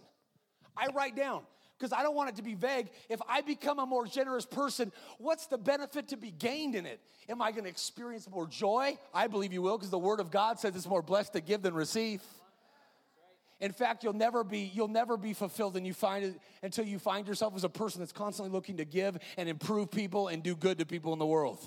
I 0.77 0.89
write 0.89 1.17
down, 1.17 1.43
because 1.79 1.93
I 1.93 2.03
don't 2.03 2.15
want 2.15 2.31
it 2.31 2.37
to 2.37 2.43
be 2.43 2.55
vague. 2.55 2.89
If 3.09 3.21
I 3.29 3.41
become 3.41 3.79
a 3.79 3.87
more 3.87 4.07
generous 4.07 4.47
person, 4.47 4.93
what's 5.19 5.47
the 5.47 5.59
benefit 5.59 6.09
to 6.09 6.17
be 6.17 6.31
gained 6.31 6.75
in 6.75 6.87
it? 6.87 7.01
Am 7.29 7.41
I 7.43 7.51
going 7.53 7.65
to 7.65 7.71
experience 7.71 8.29
more 8.29 8.47
joy? 8.47 8.99
I 9.15 9.27
believe 9.27 9.53
you 9.53 9.63
will, 9.63 9.79
because 9.79 9.91
the 9.91 9.99
Word 9.99 10.21
of 10.21 10.31
God 10.31 10.59
says 10.59 10.75
it's 10.77 10.87
more 10.87 11.03
blessed 11.03 11.33
to 11.35 11.41
give 11.41 11.63
than 11.63 11.75
receive. 11.75 12.23
In 13.61 13.73
fact, 13.73 14.03
you'll 14.03 14.15
never 14.15 14.43
be 14.43 14.71
you'll 14.73 14.89
never 14.89 15.19
be 15.19 15.35
fulfilled 15.35 15.77
and 15.77 15.87
you 15.87 15.93
find 15.93 16.25
it 16.25 16.41
until 16.63 16.87
you 16.87 16.99
find 16.99 17.29
yourself 17.29 17.55
as 17.55 17.63
a 17.63 17.69
person 17.69 18.01
that's 18.01 18.13
constantly 18.13 18.51
looking 18.51 18.79
to 18.79 18.87
give 18.87 19.19
and 19.37 19.49
improve 19.51 19.91
people 19.91 20.29
and 20.29 20.43
do 20.43 20.57
good 20.57 20.79
to 20.79 20.87
people 20.87 21.13
in 21.13 21.19
the 21.19 21.27
world. 21.27 21.59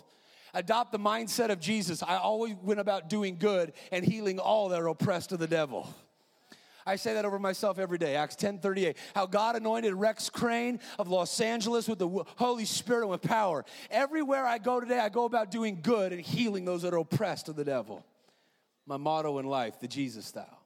Adopt 0.53 0.91
the 0.91 0.99
mindset 0.99 1.49
of 1.49 1.59
Jesus. 1.59 2.03
I 2.03 2.17
always 2.17 2.55
went 2.61 2.79
about 2.79 3.09
doing 3.09 3.37
good 3.37 3.73
and 3.91 4.05
healing 4.05 4.39
all 4.39 4.69
that 4.69 4.81
are 4.81 4.87
oppressed 4.87 5.31
of 5.31 5.39
the 5.39 5.47
devil. 5.47 5.93
I 6.85 6.97
say 6.97 7.13
that 7.13 7.25
over 7.25 7.39
myself 7.39 7.79
every 7.79 7.97
day. 7.97 8.15
Acts 8.15 8.35
10 8.35 8.59
38. 8.59 8.97
How 9.15 9.25
God 9.25 9.55
anointed 9.55 9.93
Rex 9.93 10.29
Crain 10.29 10.79
of 10.99 11.07
Los 11.07 11.39
Angeles 11.39 11.87
with 11.87 11.99
the 11.99 12.09
Holy 12.35 12.65
Spirit 12.65 13.03
and 13.03 13.11
with 13.11 13.21
power. 13.21 13.63
Everywhere 13.89 14.45
I 14.45 14.57
go 14.57 14.79
today, 14.79 14.99
I 14.99 15.09
go 15.09 15.25
about 15.25 15.49
doing 15.49 15.79
good 15.81 16.11
and 16.11 16.21
healing 16.21 16.65
those 16.65 16.81
that 16.81 16.93
are 16.93 16.97
oppressed 16.97 17.49
of 17.49 17.55
the 17.55 17.63
devil. 17.63 18.05
My 18.85 18.97
motto 18.97 19.39
in 19.39 19.45
life, 19.45 19.79
the 19.79 19.87
Jesus 19.87 20.25
style. 20.25 20.59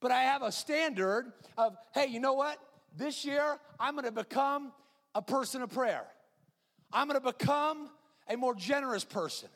But 0.00 0.10
I 0.10 0.22
have 0.22 0.42
a 0.42 0.52
standard 0.52 1.32
of, 1.56 1.76
hey, 1.92 2.06
you 2.06 2.20
know 2.20 2.34
what? 2.34 2.58
This 2.96 3.24
year, 3.24 3.58
I'm 3.78 3.94
gonna 3.94 4.12
become 4.12 4.72
a 5.14 5.22
person 5.22 5.62
of 5.62 5.70
prayer. 5.70 6.06
I'm 6.92 7.06
gonna 7.08 7.20
become 7.20 7.90
a 8.28 8.36
more 8.36 8.54
generous 8.54 9.04
person. 9.04 9.48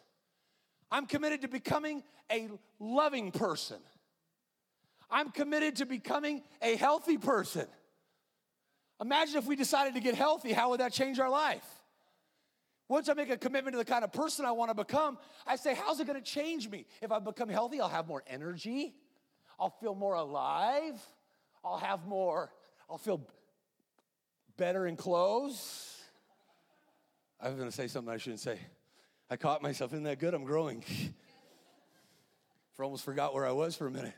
I'm 0.90 1.06
committed 1.06 1.42
to 1.42 1.48
becoming 1.48 2.02
a 2.30 2.48
loving 2.78 3.30
person. 3.30 3.78
I'm 5.10 5.30
committed 5.30 5.76
to 5.76 5.86
becoming 5.86 6.42
a 6.60 6.76
healthy 6.76 7.18
person. 7.18 7.66
Imagine 9.00 9.36
if 9.36 9.46
we 9.46 9.56
decided 9.56 9.94
to 9.94 10.00
get 10.00 10.14
healthy, 10.14 10.52
how 10.52 10.70
would 10.70 10.80
that 10.80 10.92
change 10.92 11.18
our 11.18 11.30
life? 11.30 11.64
Once 12.88 13.08
I 13.08 13.14
make 13.14 13.30
a 13.30 13.36
commitment 13.36 13.74
to 13.74 13.78
the 13.78 13.84
kind 13.84 14.02
of 14.02 14.12
person 14.12 14.44
I 14.44 14.52
want 14.52 14.70
to 14.70 14.74
become, 14.74 15.18
I 15.46 15.56
say, 15.56 15.74
how's 15.74 16.00
it 16.00 16.06
going 16.06 16.18
to 16.18 16.24
change 16.24 16.68
me? 16.68 16.86
If 17.02 17.12
I 17.12 17.18
become 17.18 17.48
healthy, 17.48 17.80
I'll 17.80 17.88
have 17.88 18.08
more 18.08 18.22
energy. 18.26 18.94
I'll 19.60 19.74
feel 19.80 19.94
more 19.94 20.14
alive. 20.14 20.98
I'll 21.64 21.78
have 21.78 22.06
more, 22.06 22.50
I'll 22.88 22.98
feel 22.98 23.20
better 24.56 24.86
in 24.86 24.96
clothes. 24.96 25.97
I 27.40 27.48
was 27.48 27.56
going 27.56 27.68
to 27.68 27.74
say 27.74 27.86
something 27.86 28.12
I 28.12 28.16
shouldn't 28.16 28.40
say. 28.40 28.58
I 29.30 29.36
caught 29.36 29.62
myself, 29.62 29.92
isn't 29.92 30.04
that 30.04 30.18
good? 30.18 30.34
I'm 30.34 30.44
growing. 30.44 30.84
for 32.72 32.84
almost 32.84 33.04
forgot 33.04 33.34
where 33.34 33.46
I 33.46 33.52
was 33.52 33.74
for 33.74 33.86
a 33.86 33.90
minute. 33.90 34.14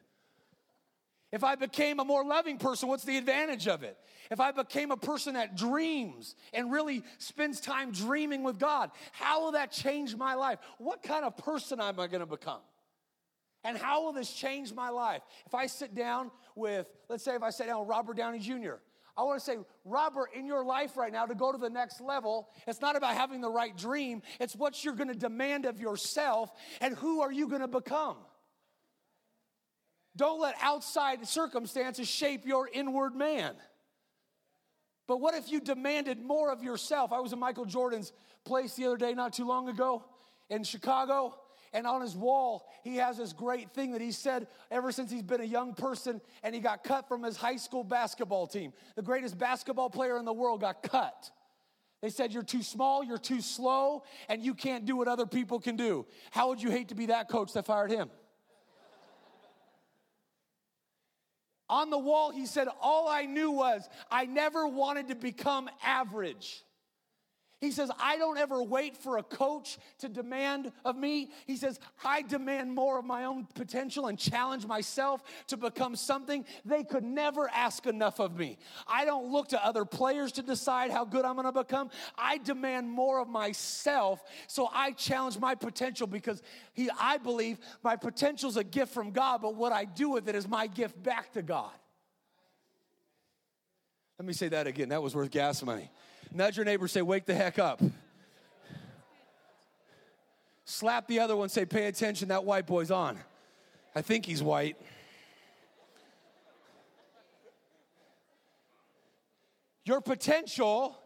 If 1.32 1.44
I 1.44 1.54
became 1.54 2.00
a 2.00 2.04
more 2.04 2.24
loving 2.24 2.58
person, 2.58 2.88
what's 2.88 3.04
the 3.04 3.16
advantage 3.16 3.68
of 3.68 3.82
it? 3.82 3.96
If 4.30 4.40
I 4.40 4.50
became 4.50 4.90
a 4.90 4.96
person 4.96 5.34
that 5.34 5.56
dreams 5.56 6.34
and 6.52 6.72
really 6.72 7.04
spends 7.18 7.60
time 7.60 7.92
dreaming 7.92 8.42
with 8.42 8.58
God, 8.58 8.90
how 9.12 9.44
will 9.44 9.52
that 9.52 9.70
change 9.70 10.16
my 10.16 10.34
life? 10.34 10.58
What 10.78 11.02
kind 11.02 11.24
of 11.24 11.36
person 11.36 11.80
am 11.80 12.00
I 12.00 12.06
going 12.08 12.20
to 12.20 12.26
become? 12.26 12.60
And 13.62 13.78
how 13.78 14.04
will 14.04 14.12
this 14.12 14.32
change 14.32 14.72
my 14.72 14.88
life? 14.88 15.22
If 15.46 15.54
I 15.54 15.66
sit 15.66 15.94
down 15.94 16.30
with, 16.54 16.86
let's 17.08 17.22
say, 17.22 17.34
if 17.34 17.42
I 17.42 17.50
sit 17.50 17.66
down 17.66 17.80
with 17.80 17.88
Robert 17.88 18.16
Downey 18.16 18.40
Jr., 18.40 18.74
I 19.16 19.22
want 19.22 19.40
to 19.40 19.44
say, 19.44 19.56
Robert, 19.84 20.30
in 20.34 20.46
your 20.46 20.64
life 20.64 20.96
right 20.96 21.12
now, 21.12 21.26
to 21.26 21.34
go 21.34 21.52
to 21.52 21.58
the 21.58 21.70
next 21.70 22.00
level, 22.00 22.48
it's 22.66 22.80
not 22.80 22.96
about 22.96 23.14
having 23.14 23.40
the 23.40 23.50
right 23.50 23.76
dream, 23.76 24.22
it's 24.38 24.54
what 24.54 24.84
you're 24.84 24.94
going 24.94 25.08
to 25.08 25.14
demand 25.14 25.66
of 25.66 25.80
yourself 25.80 26.50
and 26.80 26.96
who 26.96 27.20
are 27.20 27.32
you 27.32 27.48
going 27.48 27.60
to 27.60 27.68
become. 27.68 28.16
Don't 30.16 30.40
let 30.40 30.54
outside 30.60 31.26
circumstances 31.26 32.08
shape 32.08 32.46
your 32.46 32.68
inward 32.72 33.14
man. 33.14 33.54
But 35.06 35.20
what 35.20 35.34
if 35.34 35.50
you 35.50 35.60
demanded 35.60 36.20
more 36.20 36.52
of 36.52 36.62
yourself? 36.62 37.12
I 37.12 37.20
was 37.20 37.32
in 37.32 37.38
Michael 37.38 37.64
Jordan's 37.64 38.12
place 38.44 38.74
the 38.74 38.86
other 38.86 38.96
day, 38.96 39.14
not 39.14 39.32
too 39.32 39.46
long 39.46 39.68
ago 39.68 40.04
in 40.48 40.62
Chicago. 40.64 41.34
And 41.72 41.86
on 41.86 42.00
his 42.00 42.16
wall, 42.16 42.68
he 42.82 42.96
has 42.96 43.16
this 43.16 43.32
great 43.32 43.70
thing 43.70 43.92
that 43.92 44.00
he 44.00 44.10
said 44.10 44.48
ever 44.70 44.90
since 44.90 45.10
he's 45.10 45.22
been 45.22 45.40
a 45.40 45.44
young 45.44 45.74
person 45.74 46.20
and 46.42 46.54
he 46.54 46.60
got 46.60 46.82
cut 46.82 47.06
from 47.06 47.22
his 47.22 47.36
high 47.36 47.56
school 47.56 47.84
basketball 47.84 48.46
team. 48.48 48.72
The 48.96 49.02
greatest 49.02 49.38
basketball 49.38 49.88
player 49.88 50.18
in 50.18 50.24
the 50.24 50.32
world 50.32 50.62
got 50.62 50.82
cut. 50.82 51.30
They 52.02 52.10
said, 52.10 52.32
You're 52.32 52.42
too 52.42 52.62
small, 52.62 53.04
you're 53.04 53.18
too 53.18 53.40
slow, 53.40 54.02
and 54.28 54.42
you 54.42 54.54
can't 54.54 54.84
do 54.84 54.96
what 54.96 55.06
other 55.06 55.26
people 55.26 55.60
can 55.60 55.76
do. 55.76 56.06
How 56.30 56.48
would 56.48 56.60
you 56.60 56.70
hate 56.70 56.88
to 56.88 56.94
be 56.94 57.06
that 57.06 57.28
coach 57.28 57.52
that 57.52 57.66
fired 57.66 57.90
him? 57.90 58.10
On 61.68 61.88
the 61.88 61.98
wall, 61.98 62.32
he 62.32 62.46
said, 62.46 62.66
All 62.80 63.06
I 63.06 63.26
knew 63.26 63.52
was 63.52 63.88
I 64.10 64.26
never 64.26 64.66
wanted 64.66 65.08
to 65.08 65.14
become 65.14 65.70
average. 65.84 66.64
He 67.60 67.70
says, 67.72 67.90
I 68.00 68.16
don't 68.16 68.38
ever 68.38 68.62
wait 68.62 68.96
for 68.96 69.18
a 69.18 69.22
coach 69.22 69.78
to 69.98 70.08
demand 70.08 70.72
of 70.82 70.96
me. 70.96 71.30
He 71.46 71.56
says, 71.56 71.78
I 72.02 72.22
demand 72.22 72.74
more 72.74 72.98
of 72.98 73.04
my 73.04 73.24
own 73.24 73.46
potential 73.54 74.06
and 74.06 74.18
challenge 74.18 74.64
myself 74.64 75.22
to 75.48 75.58
become 75.58 75.94
something 75.94 76.46
they 76.64 76.84
could 76.84 77.04
never 77.04 77.50
ask 77.50 77.86
enough 77.86 78.18
of 78.18 78.34
me. 78.34 78.56
I 78.88 79.04
don't 79.04 79.30
look 79.30 79.48
to 79.48 79.62
other 79.62 79.84
players 79.84 80.32
to 80.32 80.42
decide 80.42 80.90
how 80.90 81.04
good 81.04 81.26
I'm 81.26 81.36
gonna 81.36 81.52
become. 81.52 81.90
I 82.16 82.38
demand 82.38 82.90
more 82.90 83.20
of 83.20 83.28
myself, 83.28 84.22
so 84.46 84.70
I 84.72 84.92
challenge 84.92 85.38
my 85.38 85.54
potential 85.54 86.06
because 86.06 86.42
he, 86.72 86.88
I 86.98 87.18
believe 87.18 87.58
my 87.82 87.94
potential 87.94 88.48
is 88.48 88.56
a 88.56 88.64
gift 88.64 88.94
from 88.94 89.10
God, 89.10 89.42
but 89.42 89.54
what 89.54 89.72
I 89.72 89.84
do 89.84 90.08
with 90.08 90.30
it 90.30 90.34
is 90.34 90.48
my 90.48 90.66
gift 90.66 91.02
back 91.02 91.32
to 91.32 91.42
God. 91.42 91.72
Let 94.18 94.26
me 94.26 94.32
say 94.32 94.48
that 94.48 94.66
again. 94.66 94.88
That 94.90 95.02
was 95.02 95.14
worth 95.14 95.30
gas 95.30 95.62
money. 95.62 95.90
Nudge 96.32 96.56
your 96.56 96.64
neighbor, 96.64 96.86
say, 96.88 97.02
Wake 97.02 97.26
the 97.26 97.34
heck 97.34 97.58
up. 97.58 97.80
Slap 100.64 101.08
the 101.08 101.18
other 101.18 101.36
one, 101.36 101.48
say, 101.48 101.64
Pay 101.64 101.86
attention, 101.86 102.28
that 102.28 102.44
white 102.44 102.66
boy's 102.66 102.90
on. 102.90 103.18
I 103.94 104.02
think 104.02 104.24
he's 104.24 104.42
white. 104.42 104.76
Your 109.84 110.00
potential 110.00 110.96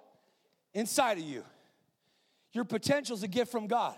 inside 0.75 1.19
of 1.19 1.25
you. 1.25 1.45
Your 2.53 2.65
potential 2.65 3.17
is 3.17 3.23
a 3.23 3.29
gift 3.29 3.51
from 3.51 3.67
God. 3.67 3.97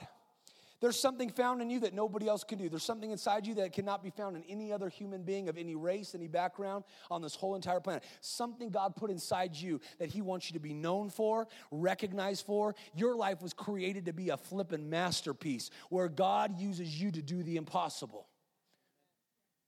There's 0.81 0.99
something 0.99 1.31
found 1.31 1.63
in 1.63 1.71
you 1.71 1.81
that 1.81 1.95
nobody 1.95 2.29
else 2.29 2.45
can 2.45 2.59
do. 2.59 2.69
There's 2.69 2.85
something 2.85 3.11
inside 3.11 3.47
you 3.47 3.55
that 3.55 3.73
cannot 3.73 4.03
be 4.03 4.11
found 4.11 4.37
in 4.37 4.45
any 4.45 4.73
other 4.73 4.91
human 4.91 5.23
being 5.23 5.49
of 5.49 5.57
any 5.57 5.75
race, 5.75 6.15
any 6.15 6.29
background 6.29 6.85
on 7.11 7.23
this 7.23 7.35
whole 7.35 7.55
entire 7.55 7.81
planet. 7.81 8.05
Something 8.21 8.69
God 8.69 8.95
put 8.95 9.11
inside 9.11 9.57
you 9.57 9.81
that 9.99 10.11
He 10.11 10.21
wants 10.21 10.51
you 10.51 10.55
to 10.55 10.61
be 10.61 10.75
known 10.75 11.09
for, 11.09 11.49
recognized 11.71 12.45
for. 12.45 12.75
Your 12.95 13.17
life 13.17 13.41
was 13.41 13.55
created 13.55 14.05
to 14.07 14.13
be 14.13 14.29
a 14.29 14.37
flippin' 14.37 14.91
masterpiece 14.91 15.71
where 15.89 16.09
God 16.09 16.61
uses 16.61 17.01
you 17.01 17.11
to 17.11 17.23
do 17.23 17.43
the 17.43 17.57
impossible. 17.57 18.27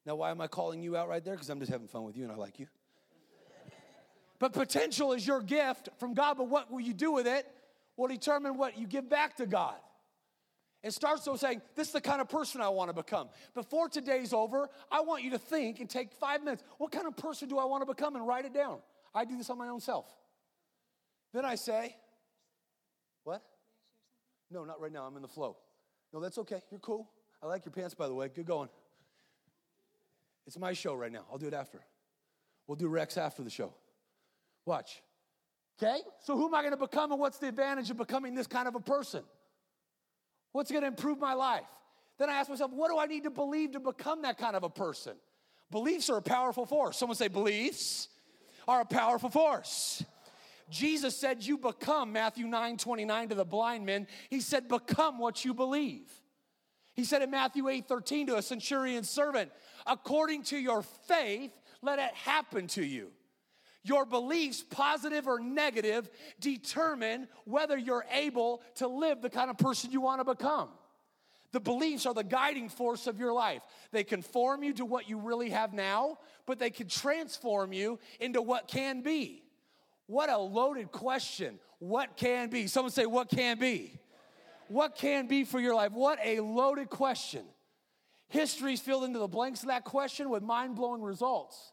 Now, 0.05 0.17
why 0.17 0.31
am 0.31 0.41
I 0.43 0.47
calling 0.47 0.83
you 0.83 0.97
out 0.97 1.09
right 1.09 1.25
there? 1.25 1.35
Because 1.35 1.49
I'm 1.49 1.59
just 1.59 1.73
having 1.73 1.89
fun 1.89 2.05
with 2.05 2.17
you 2.17 2.25
and 2.25 2.33
I 2.33 2.37
like 2.37 2.59
you. 2.59 2.67
But 4.39 4.53
potential 4.53 5.15
is 5.15 5.27
your 5.27 5.41
gift 5.41 5.89
from 5.99 6.15
God, 6.15 6.37
but 6.37 6.49
what 6.49 6.71
will 6.71 6.81
you 6.81 6.95
do 6.95 7.13
with 7.13 7.27
it 7.27 7.47
will 7.97 8.09
determine 8.09 8.57
what 8.57 8.79
you 8.79 8.87
give 8.87 9.09
back 9.09 9.37
to 9.39 9.47
God. 9.47 9.75
It 10.83 10.93
starts 10.93 11.27
with 11.27 11.41
saying, 11.41 11.63
This 11.75 11.89
is 11.89 11.93
the 11.93 12.01
kind 12.01 12.21
of 12.21 12.29
person 12.29 12.61
I 12.61 12.69
want 12.69 12.89
to 12.91 12.95
become. 12.95 13.29
Before 13.55 13.89
today's 13.89 14.33
over, 14.33 14.69
I 14.91 15.01
want 15.01 15.25
you 15.25 15.31
to 15.31 15.39
think 15.39 15.81
and 15.81 15.91
take 15.91 16.13
five 16.13 16.43
minutes. 16.45 16.63
What 16.79 16.93
kind 16.93 17.07
of 17.07 17.17
person 17.17 17.49
do 17.49 17.59
I 17.59 17.65
want 17.65 17.83
to 17.83 17.87
become? 17.87 18.15
And 18.15 18.27
write 18.27 18.45
it 18.45 18.55
down. 18.55 18.79
I 19.15 19.25
do 19.25 19.37
this 19.37 19.51
on 19.51 19.59
my 19.59 19.69
own 19.69 19.81
self. 19.81 20.07
Then 21.33 21.45
I 21.45 21.57
say, 21.57 21.97
What? 23.25 23.43
No, 24.51 24.65
not 24.65 24.81
right 24.81 24.93
now. 24.93 25.05
I'm 25.05 25.17
in 25.17 25.23
the 25.23 25.29
flow. 25.29 25.57
No, 26.13 26.21
that's 26.21 26.39
okay. 26.39 26.63
You're 26.71 26.81
cool. 26.81 27.11
I 27.43 27.47
like 27.47 27.65
your 27.65 27.73
pants, 27.73 27.95
by 27.95 28.07
the 28.07 28.15
way. 28.15 28.29
Good 28.29 28.47
going. 28.47 28.69
It's 30.47 30.59
my 30.59 30.73
show 30.73 30.95
right 30.95 31.13
now. 31.13 31.27
I'll 31.31 31.39
do 31.39 31.47
it 31.47 31.55
after. 31.55 31.81
We'll 32.67 32.77
do 32.77 32.89
Rex 32.89 33.19
after 33.19 33.43
the 33.43 33.51
show. 33.51 33.75
Watch. 34.65 35.03
Okay? 35.81 35.99
So, 36.21 36.37
who 36.37 36.47
am 36.47 36.55
I 36.55 36.63
going 36.63 36.73
to 36.73 36.79
become, 36.79 37.13
and 37.13 37.21
what's 37.21 37.39
the 37.39 37.49
advantage 37.49 37.91
of 37.91 37.97
becoming 37.97 38.35
this 38.35 38.47
kind 38.47 38.69
of 38.69 38.75
a 38.75 38.81
person? 38.81 39.25
What's 40.53 40.71
going 40.71 40.83
to 40.83 40.89
improve 40.89 41.19
my 41.19 41.35
life? 41.35 41.67
Then 42.19 42.31
I 42.31 42.35
ask 42.35 42.51
myself, 42.51 42.73
what 42.73 42.91
do 42.91 42.99
I 42.99 43.07
need 43.07 43.25
to 43.25 43.31
believe 43.31 43.73
to 43.73 43.81
become 43.81 44.23
that 44.23 44.39
kind 44.39 44.57
of 44.57 44.65
a 44.65 44.71
person? 44.71 45.15
Beliefs 45.71 46.11
are 46.11 46.17
a 46.17 46.23
powerful 46.23 46.67
force. 46.67 46.97
Someone 46.97 47.17
say, 47.17 47.29
beliefs 47.29 48.09
are 48.67 48.81
a 48.81 48.85
powerful 48.85 49.31
force. 49.31 50.03
Jesus 50.71 51.17
said, 51.17 51.45
You 51.45 51.57
become, 51.59 52.13
Matthew 52.13 52.47
9 52.47 52.77
29 52.77 53.29
to 53.31 53.35
the 53.35 53.45
blind 53.45 53.87
men. 53.87 54.07
He 54.29 54.41
said, 54.41 54.69
Become 54.69 55.19
what 55.19 55.45
you 55.45 55.55
believe. 55.55 56.11
He 56.95 57.05
said 57.05 57.23
in 57.23 57.31
Matthew 57.31 57.69
8 57.69 57.89
13 57.89 58.27
to 58.29 58.37
a 58.37 58.43
centurion 58.43 59.05
servant, 59.05 59.51
According 59.87 60.43
to 60.45 60.59
your 60.59 60.83
faith, 60.83 61.53
let 61.81 61.99
it 61.99 62.13
happen 62.15 62.67
to 62.69 62.85
you. 62.85 63.11
Your 63.85 64.05
beliefs, 64.05 64.63
positive 64.63 65.27
or 65.27 65.39
negative, 65.39 66.11
determine 66.41 67.29
whether 67.45 67.77
you're 67.77 68.05
able 68.13 68.63
to 68.77 68.89
live 68.89 69.23
the 69.23 69.31
kind 69.31 69.51
of 69.51 69.59
person 69.59 69.93
you 69.93 70.01
want 70.01 70.21
to 70.21 70.25
become. 70.25 70.69
The 71.53 71.61
beliefs 71.61 72.05
are 72.05 72.13
the 72.13 72.25
guiding 72.25 72.69
force 72.69 73.07
of 73.07 73.19
your 73.19 73.33
life. 73.33 73.63
They 73.91 74.05
conform 74.05 74.63
you 74.63 74.75
to 74.75 74.85
what 74.85 75.09
you 75.09 75.19
really 75.19 75.51
have 75.51 75.73
now, 75.73 76.19
but 76.45 76.59
they 76.59 76.71
can 76.71 76.89
transform 76.89 77.73
you 77.73 77.99
into 78.21 78.43
what 78.43 78.69
can 78.69 79.01
be. 79.01 79.43
What 80.07 80.29
a 80.29 80.39
loaded 80.39 80.93
question. 80.93 81.59
What 81.79 82.17
can 82.17 82.51
be? 82.51 82.67
Someone 82.67 82.93
say, 82.93 83.07
What 83.07 83.31
can 83.31 83.59
be? 83.59 83.99
What 84.69 84.97
can 84.97 85.27
be 85.27 85.45
for 85.45 85.59
your 85.59 85.75
life? 85.75 85.93
What 85.93 86.19
a 86.23 86.41
loaded 86.41 86.91
question. 86.91 87.45
History's 88.29 88.81
filled 88.81 89.05
into 89.05 89.19
the 89.19 89.29
blanks 89.29 89.63
of 89.63 89.69
that 89.69 89.85
question 89.85 90.29
with 90.29 90.43
mind 90.43 90.77
blowing 90.77 91.01
results. 91.01 91.73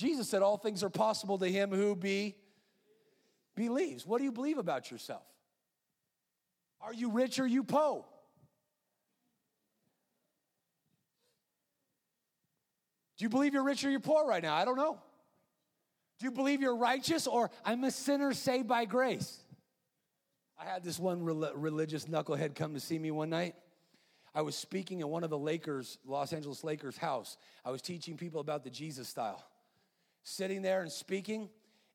Jesus 0.00 0.30
said 0.30 0.40
all 0.40 0.56
things 0.56 0.82
are 0.82 0.88
possible 0.88 1.36
to 1.38 1.46
him 1.46 1.70
who 1.70 1.94
be 1.94 2.34
believes. 3.54 4.06
What 4.06 4.16
do 4.16 4.24
you 4.24 4.32
believe 4.32 4.56
about 4.56 4.90
yourself? 4.90 5.26
Are 6.80 6.94
you 6.94 7.10
rich 7.10 7.38
or 7.38 7.46
you 7.46 7.62
poor? 7.62 8.06
Do 13.18 13.24
you 13.24 13.28
believe 13.28 13.52
you're 13.52 13.62
rich 13.62 13.84
or 13.84 13.90
you're 13.90 14.00
poor 14.00 14.26
right 14.26 14.42
now? 14.42 14.54
I 14.54 14.64
don't 14.64 14.78
know. 14.78 14.98
Do 16.18 16.24
you 16.24 16.30
believe 16.30 16.62
you're 16.62 16.76
righteous 16.76 17.26
or 17.26 17.50
I'm 17.62 17.84
a 17.84 17.90
sinner 17.90 18.32
saved 18.32 18.66
by 18.66 18.86
grace? 18.86 19.38
I 20.58 20.64
had 20.64 20.82
this 20.82 20.98
one 20.98 21.22
religious 21.22 22.06
knucklehead 22.06 22.54
come 22.54 22.72
to 22.72 22.80
see 22.80 22.98
me 22.98 23.10
one 23.10 23.28
night. 23.28 23.54
I 24.34 24.40
was 24.40 24.56
speaking 24.56 25.00
in 25.00 25.08
one 25.08 25.24
of 25.24 25.30
the 25.30 25.38
Lakers, 25.38 25.98
Los 26.06 26.32
Angeles 26.32 26.64
Lakers 26.64 26.96
house. 26.96 27.36
I 27.66 27.70
was 27.70 27.82
teaching 27.82 28.16
people 28.16 28.40
about 28.40 28.64
the 28.64 28.70
Jesus 28.70 29.06
style 29.06 29.44
sitting 30.30 30.62
there 30.62 30.82
and 30.82 30.90
speaking 30.90 31.48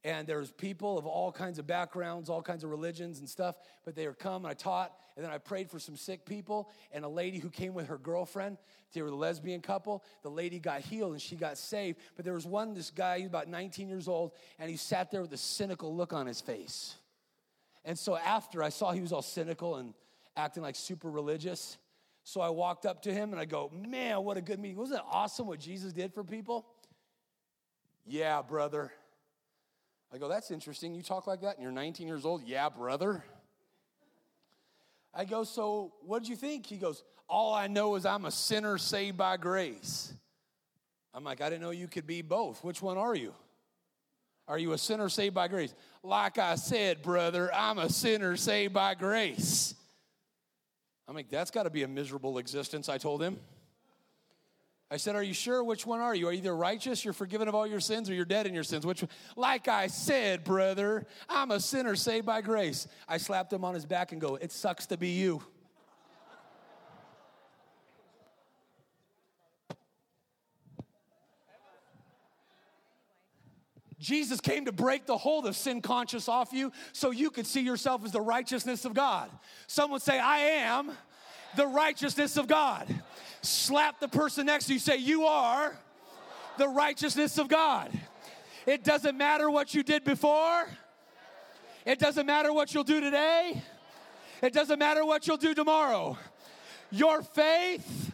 and 0.06 0.28
there's 0.28 0.52
people 0.52 1.00
of 1.00 1.08
all 1.08 1.32
kinds 1.32 1.58
of 1.58 1.66
backgrounds, 1.66 2.30
all 2.30 2.44
kinds 2.44 2.64
of 2.64 2.70
religions 2.70 3.18
and 3.20 3.28
stuff, 3.28 3.56
but 3.84 3.96
they 3.96 4.06
were 4.06 4.14
come 4.14 4.46
and 4.46 4.52
I 4.52 4.54
taught, 4.54 4.96
and 5.16 5.26
then 5.26 5.32
I 5.32 5.40
prayed 5.40 5.72
for 5.72 5.80
some 5.80 5.98
sick 5.98 6.26
people, 6.28 6.70
and 6.92 7.04
a 7.04 7.10
lady 7.10 7.40
who 7.40 7.50
came 7.50 7.74
with 7.74 7.88
her 7.88 7.98
girlfriend, 7.98 8.60
they 8.94 9.02
were 9.02 9.08
a 9.08 9.16
lesbian 9.16 9.62
couple, 9.62 10.04
the 10.22 10.30
lady 10.30 10.60
got 10.60 10.82
healed 10.82 11.14
and 11.14 11.22
she 11.22 11.36
got 11.36 11.58
saved, 11.58 11.98
but 12.16 12.24
there 12.24 12.36
was 12.36 12.46
one, 12.46 12.76
this 12.76 12.92
guy, 12.92 13.18
he's 13.18 13.28
about 13.28 13.48
19 13.48 13.90
years 13.90 14.08
old, 14.08 14.34
and 14.60 14.70
he 14.70 14.78
sat 14.78 15.10
there 15.10 15.24
with 15.24 15.34
a 15.34 15.38
cynical 15.38 15.96
look 15.96 16.14
on 16.14 16.28
his 16.28 16.40
face. 16.40 16.94
And 17.84 17.98
so 17.98 18.16
after 18.16 18.62
I 18.62 18.70
saw 18.70 18.92
he 18.92 19.02
was 19.02 19.12
all 19.12 19.24
cynical 19.24 19.78
and 19.78 19.96
acting 20.38 20.62
like 20.62 20.76
super 20.76 21.10
religious, 21.10 21.80
so 22.24 22.42
I 22.42 22.50
walked 22.50 22.86
up 22.86 23.04
to 23.04 23.14
him 23.14 23.32
and 23.32 23.40
I 23.40 23.46
go, 23.46 23.72
man, 23.74 24.24
what 24.24 24.36
a 24.36 24.42
good 24.42 24.60
meeting. 24.60 24.78
Wasn't 24.78 25.00
it 25.00 25.06
awesome 25.12 25.46
what 25.48 25.60
Jesus 25.60 25.94
did 25.94 26.12
for 26.12 26.24
people? 26.24 26.66
Yeah, 28.06 28.42
brother. 28.42 28.92
I 30.14 30.18
go, 30.18 30.28
That's 30.28 30.52
interesting. 30.52 30.94
You 30.94 31.02
talk 31.02 31.28
like 31.28 31.42
that 31.42 31.56
and 31.56 31.64
you're 31.64 31.72
19 31.72 32.08
years 32.08 32.26
old? 32.26 32.44
Yeah, 32.46 32.70
brother. 32.70 33.24
I 35.14 35.26
go, 35.26 35.44
So 35.44 35.94
what 36.02 36.20
did 36.20 36.30
you 36.30 36.36
think? 36.36 36.66
He 36.66 36.78
goes, 36.78 37.04
All 37.28 37.54
I 37.54 37.68
know 37.68 37.96
is 37.96 38.06
I'm 38.06 38.26
a 38.26 38.32
sinner 38.32 38.78
saved 38.78 39.18
by 39.18 39.38
grace. 39.38 40.14
I'm 41.14 41.24
like, 41.24 41.40
I 41.40 41.50
didn't 41.50 41.62
know 41.62 41.72
you 41.72 41.88
could 41.88 42.06
be 42.06 42.22
both. 42.22 42.64
Which 42.64 42.82
one 42.82 42.98
are 42.98 43.16
you? 43.16 43.34
Are 44.48 44.60
you 44.60 44.74
a 44.74 44.78
sinner 44.78 45.10
saved 45.10 45.34
by 45.34 45.48
grace? 45.48 45.74
Like 46.04 46.38
I 46.38 46.56
said, 46.56 47.02
brother, 47.02 47.52
I'm 47.54 47.80
a 47.80 47.90
sinner 47.90 48.36
saved 48.36 48.74
by 48.74 48.94
grace. 48.94 49.74
I'm 51.08 51.16
like, 51.16 51.30
that's 51.30 51.52
got 51.52 51.64
to 51.64 51.70
be 51.70 51.84
a 51.84 51.88
miserable 51.88 52.38
existence, 52.38 52.90
I 52.90 52.98
told 52.98 53.24
him. 53.24 53.40
I 54.92 54.98
said, 54.98 55.16
Are 55.16 55.24
you 55.24 55.34
sure? 55.34 55.64
Which 55.64 55.86
one 55.86 56.00
are 56.00 56.14
you? 56.14 56.28
Are 56.28 56.32
you 56.32 56.40
either 56.40 56.56
righteous, 56.56 57.04
you're 57.04 57.14
forgiven 57.14 57.48
of 57.48 57.56
all 57.56 57.66
your 57.66 57.80
sins, 57.80 58.10
or 58.10 58.14
you're 58.14 58.26
dead 58.26 58.46
in 58.46 58.54
your 58.54 58.64
sins? 58.64 58.86
Which 58.86 59.04
Like 59.36 59.68
I 59.68 59.88
said, 59.88 60.44
brother, 60.44 61.06
I'm 61.28 61.52
a 61.52 61.60
sinner 61.60 61.96
saved 61.96 62.26
by 62.26 62.42
grace. 62.42 62.88
I 63.08 63.18
slapped 63.18 63.52
him 63.52 63.66
on 63.66 63.74
his 63.74 63.86
back 63.86 64.12
and 64.12 64.22
go, 64.22 64.36
It 64.36 64.52
sucks 64.52 64.86
to 64.88 64.98
be 64.98 65.10
you. 65.10 65.42
Jesus 73.98 74.40
came 74.40 74.66
to 74.66 74.72
break 74.72 75.08
the 75.08 75.18
hold 75.18 75.48
of 75.48 75.56
sin 75.56 75.82
conscious 75.82 76.30
off 76.30 76.54
you 76.54 76.72
so 76.92 77.10
you 77.10 77.32
could 77.32 77.48
see 77.48 77.62
yourself 77.62 78.06
as 78.06 78.12
the 78.12 78.22
righteousness 78.22 78.86
of 78.86 78.94
God. 78.94 79.32
Someone 79.66 80.00
say, 80.00 80.20
I 80.20 80.38
am 80.38 80.92
the 81.56 81.66
righteousness 81.66 82.38
of 82.38 82.48
God. 82.48 82.94
Slap 83.46 84.00
the 84.00 84.08
person 84.08 84.48
next 84.48 84.66
to 84.66 84.74
you, 84.74 84.80
say, 84.80 84.98
You 84.98 85.26
are 85.26 85.78
the 86.58 86.68
righteousness 86.68 87.38
of 87.38 87.48
God. 87.48 87.92
It 88.66 88.84
doesn't 88.84 89.16
matter 89.18 89.50
what 89.52 89.74
you 89.74 89.84
did 89.84 90.04
before, 90.04 90.68
it 91.86 92.00
doesn't 92.00 92.26
matter 92.26 92.52
what 92.52 92.74
you'll 92.74 92.84
do 92.84 93.00
today, 93.00 93.62
it 94.42 94.52
doesn't 94.52 94.80
matter 94.80 95.06
what 95.06 95.28
you'll 95.28 95.38
do 95.38 95.54
tomorrow. 95.54 96.18
Your 96.90 97.22
faith, 97.22 98.12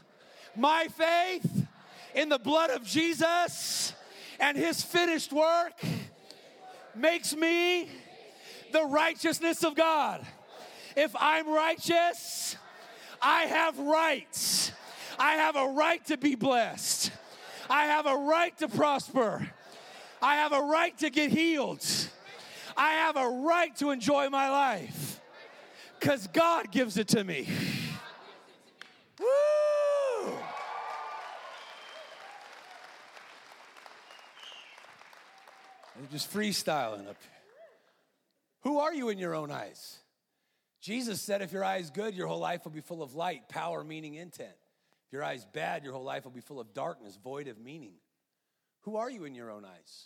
my 0.55 0.87
faith 0.87 1.67
in 2.13 2.29
the 2.29 2.39
blood 2.39 2.69
of 2.69 2.83
Jesus 2.83 3.93
and 4.39 4.57
his 4.57 4.83
finished 4.83 5.31
work 5.31 5.73
makes 6.93 7.35
me 7.35 7.89
the 8.73 8.83
righteousness 8.83 9.63
of 9.63 9.75
God. 9.75 10.25
If 10.97 11.15
I'm 11.17 11.47
righteous, 11.47 12.57
I 13.21 13.43
have 13.43 13.79
rights. 13.79 14.60
I 15.21 15.33
have 15.33 15.55
a 15.55 15.67
right 15.67 16.03
to 16.07 16.17
be 16.17 16.33
blessed. 16.33 17.11
I 17.69 17.85
have 17.85 18.07
a 18.07 18.15
right 18.15 18.57
to 18.57 18.67
prosper. 18.67 19.47
I 20.19 20.37
have 20.37 20.51
a 20.51 20.61
right 20.61 20.97
to 20.97 21.11
get 21.11 21.29
healed. 21.29 21.85
I 22.75 22.93
have 22.93 23.17
a 23.17 23.29
right 23.29 23.75
to 23.75 23.91
enjoy 23.91 24.29
my 24.29 24.49
life 24.49 25.21
because 25.99 26.25
God 26.25 26.71
gives 26.71 26.97
it 26.97 27.09
to 27.09 27.23
me. 27.23 27.47
Woo! 29.19 30.33
I'm 35.97 36.07
just 36.11 36.33
freestyling 36.33 37.07
up. 37.07 37.17
Who 38.61 38.79
are 38.79 38.91
you 38.91 39.09
in 39.09 39.19
your 39.19 39.35
own 39.35 39.51
eyes? 39.51 39.99
Jesus 40.81 41.21
said, 41.21 41.43
if 41.43 41.51
your 41.51 41.63
eye 41.63 41.77
is 41.77 41.91
good, 41.91 42.15
your 42.15 42.25
whole 42.25 42.39
life 42.39 42.63
will 42.63 42.71
be 42.71 42.81
full 42.81 43.03
of 43.03 43.13
light, 43.13 43.49
power, 43.49 43.83
meaning, 43.83 44.15
intent. 44.15 44.55
Your 45.11 45.23
eyes 45.23 45.45
bad, 45.45 45.83
your 45.83 45.93
whole 45.93 46.03
life 46.03 46.23
will 46.23 46.31
be 46.31 46.41
full 46.41 46.59
of 46.59 46.73
darkness, 46.73 47.17
void 47.21 47.47
of 47.47 47.59
meaning. 47.59 47.95
Who 48.81 48.95
are 48.95 49.09
you 49.09 49.25
in 49.25 49.35
your 49.35 49.51
own 49.51 49.65
eyes? 49.65 50.05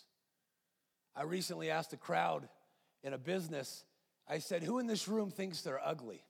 I 1.14 1.22
recently 1.22 1.70
asked 1.70 1.92
a 1.92 1.96
crowd 1.96 2.48
in 3.02 3.12
a 3.12 3.18
business, 3.18 3.84
I 4.28 4.40
said, 4.40 4.62
Who 4.62 4.78
in 4.78 4.86
this 4.86 5.08
room 5.08 5.30
thinks 5.30 5.62
they're 5.62 5.80
ugly? 5.82 6.22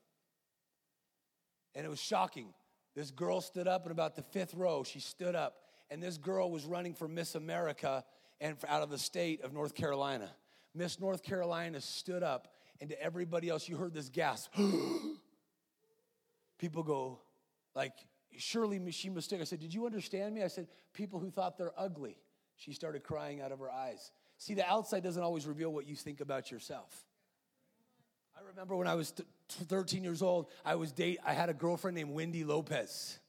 And 1.75 1.85
it 1.85 1.89
was 1.89 2.01
shocking. 2.01 2.53
This 2.95 3.11
girl 3.11 3.41
stood 3.41 3.67
up 3.67 3.87
in 3.87 3.93
about 3.93 4.15
the 4.15 4.23
fifth 4.23 4.55
row. 4.55 4.83
She 4.83 5.01
stood 5.01 5.35
up, 5.35 5.57
and 5.91 6.03
this 6.03 6.19
girl 6.19 6.51
was 6.51 6.65
running 6.65 6.95
for 6.95 7.09
Miss 7.09 7.35
America 7.35 8.05
and 8.41 8.57
out 8.69 8.83
of 8.83 8.91
the 8.91 8.99
state 8.99 9.43
of 9.43 9.53
North 9.53 9.75
Carolina. 9.75 10.31
Miss 10.75 11.01
North 11.01 11.23
Carolina 11.23 11.81
stood 11.81 12.23
up, 12.23 12.49
and 12.81 12.91
to 12.91 13.03
everybody 13.03 13.49
else, 13.49 13.69
you 13.69 13.77
heard 13.77 13.95
this 13.95 14.11
gasp. 14.11 14.55
people 16.59 16.83
go, 16.83 17.21
like, 17.75 17.95
surely 18.37 18.91
she 18.91 19.09
mistake. 19.09 19.41
I 19.41 19.45
said, 19.45 19.61
Did 19.61 19.75
you 19.75 19.87
understand 19.87 20.35
me? 20.35 20.43
I 20.43 20.49
said, 20.49 20.69
People 20.93 21.19
who 21.21 21.31
thought 21.31 21.59
they're 21.59 21.73
ugly. 21.77 22.17
She 22.57 22.73
started 22.73 23.03
crying 23.03 23.41
out 23.41 23.53
of 23.53 23.59
her 23.59 23.71
eyes. 23.71 24.11
See, 24.39 24.55
the 24.55 24.67
outside 24.67 25.03
doesn't 25.03 25.23
always 25.23 25.47
reveal 25.47 25.73
what 25.73 25.87
you 25.87 25.95
think 25.95 26.21
about 26.21 26.51
yourself. 26.51 27.05
I 28.37 28.47
remember 28.49 28.77
when 28.77 28.87
I 28.87 28.95
was 28.95 29.13
13 29.49 30.05
years 30.05 30.23
old, 30.23 30.49
I 30.65 30.75
was 30.75 30.93
date. 30.93 31.19
I 31.25 31.33
had 31.33 31.49
a 31.49 31.55
girlfriend 31.55 31.97
named 31.97 32.11
Wendy 32.11 32.45
Lopez. 32.45 33.19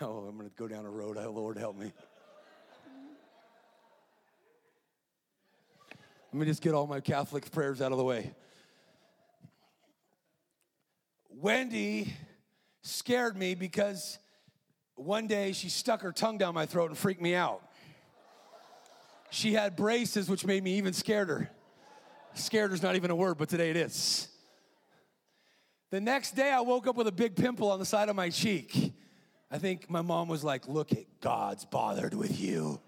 Oh, 0.00 0.26
I'm 0.28 0.36
going 0.36 0.50
to 0.50 0.56
go 0.56 0.66
down 0.66 0.84
a 0.86 0.90
road. 0.90 1.16
Oh, 1.20 1.30
Lord, 1.36 1.56
help 1.56 1.78
me. 1.78 1.92
Let 6.32 6.40
me 6.40 6.46
just 6.46 6.60
get 6.60 6.74
all 6.74 6.88
my 6.88 6.98
Catholic 6.98 7.48
prayers 7.52 7.80
out 7.80 7.92
of 7.92 7.98
the 7.98 8.02
way. 8.02 8.32
Wendy 11.30 12.12
scared 12.84 13.36
me 13.36 13.54
because 13.54 14.18
one 14.94 15.26
day 15.26 15.52
she 15.52 15.68
stuck 15.68 16.02
her 16.02 16.12
tongue 16.12 16.38
down 16.38 16.54
my 16.54 16.66
throat 16.66 16.90
and 16.90 16.98
freaked 16.98 17.20
me 17.20 17.34
out. 17.34 17.62
She 19.30 19.52
had 19.52 19.74
braces, 19.74 20.28
which 20.28 20.46
made 20.46 20.62
me 20.62 20.76
even 20.78 20.92
scareder. 20.92 21.48
Scared 22.34 22.72
is 22.72 22.82
not 22.82 22.94
even 22.94 23.10
a 23.10 23.16
word, 23.16 23.38
but 23.38 23.48
today 23.48 23.70
it 23.70 23.76
is. 23.76 24.28
The 25.90 26.00
next 26.00 26.36
day, 26.36 26.50
I 26.50 26.60
woke 26.60 26.86
up 26.86 26.96
with 26.96 27.06
a 27.06 27.12
big 27.12 27.36
pimple 27.36 27.70
on 27.70 27.78
the 27.78 27.84
side 27.84 28.08
of 28.08 28.16
my 28.16 28.28
cheek. 28.28 28.92
I 29.50 29.58
think 29.58 29.88
my 29.88 30.02
mom 30.02 30.28
was 30.28 30.42
like, 30.44 30.68
Look 30.68 30.92
at 30.92 31.04
God's 31.20 31.64
bothered 31.64 32.14
with 32.14 32.40
you. 32.40 32.80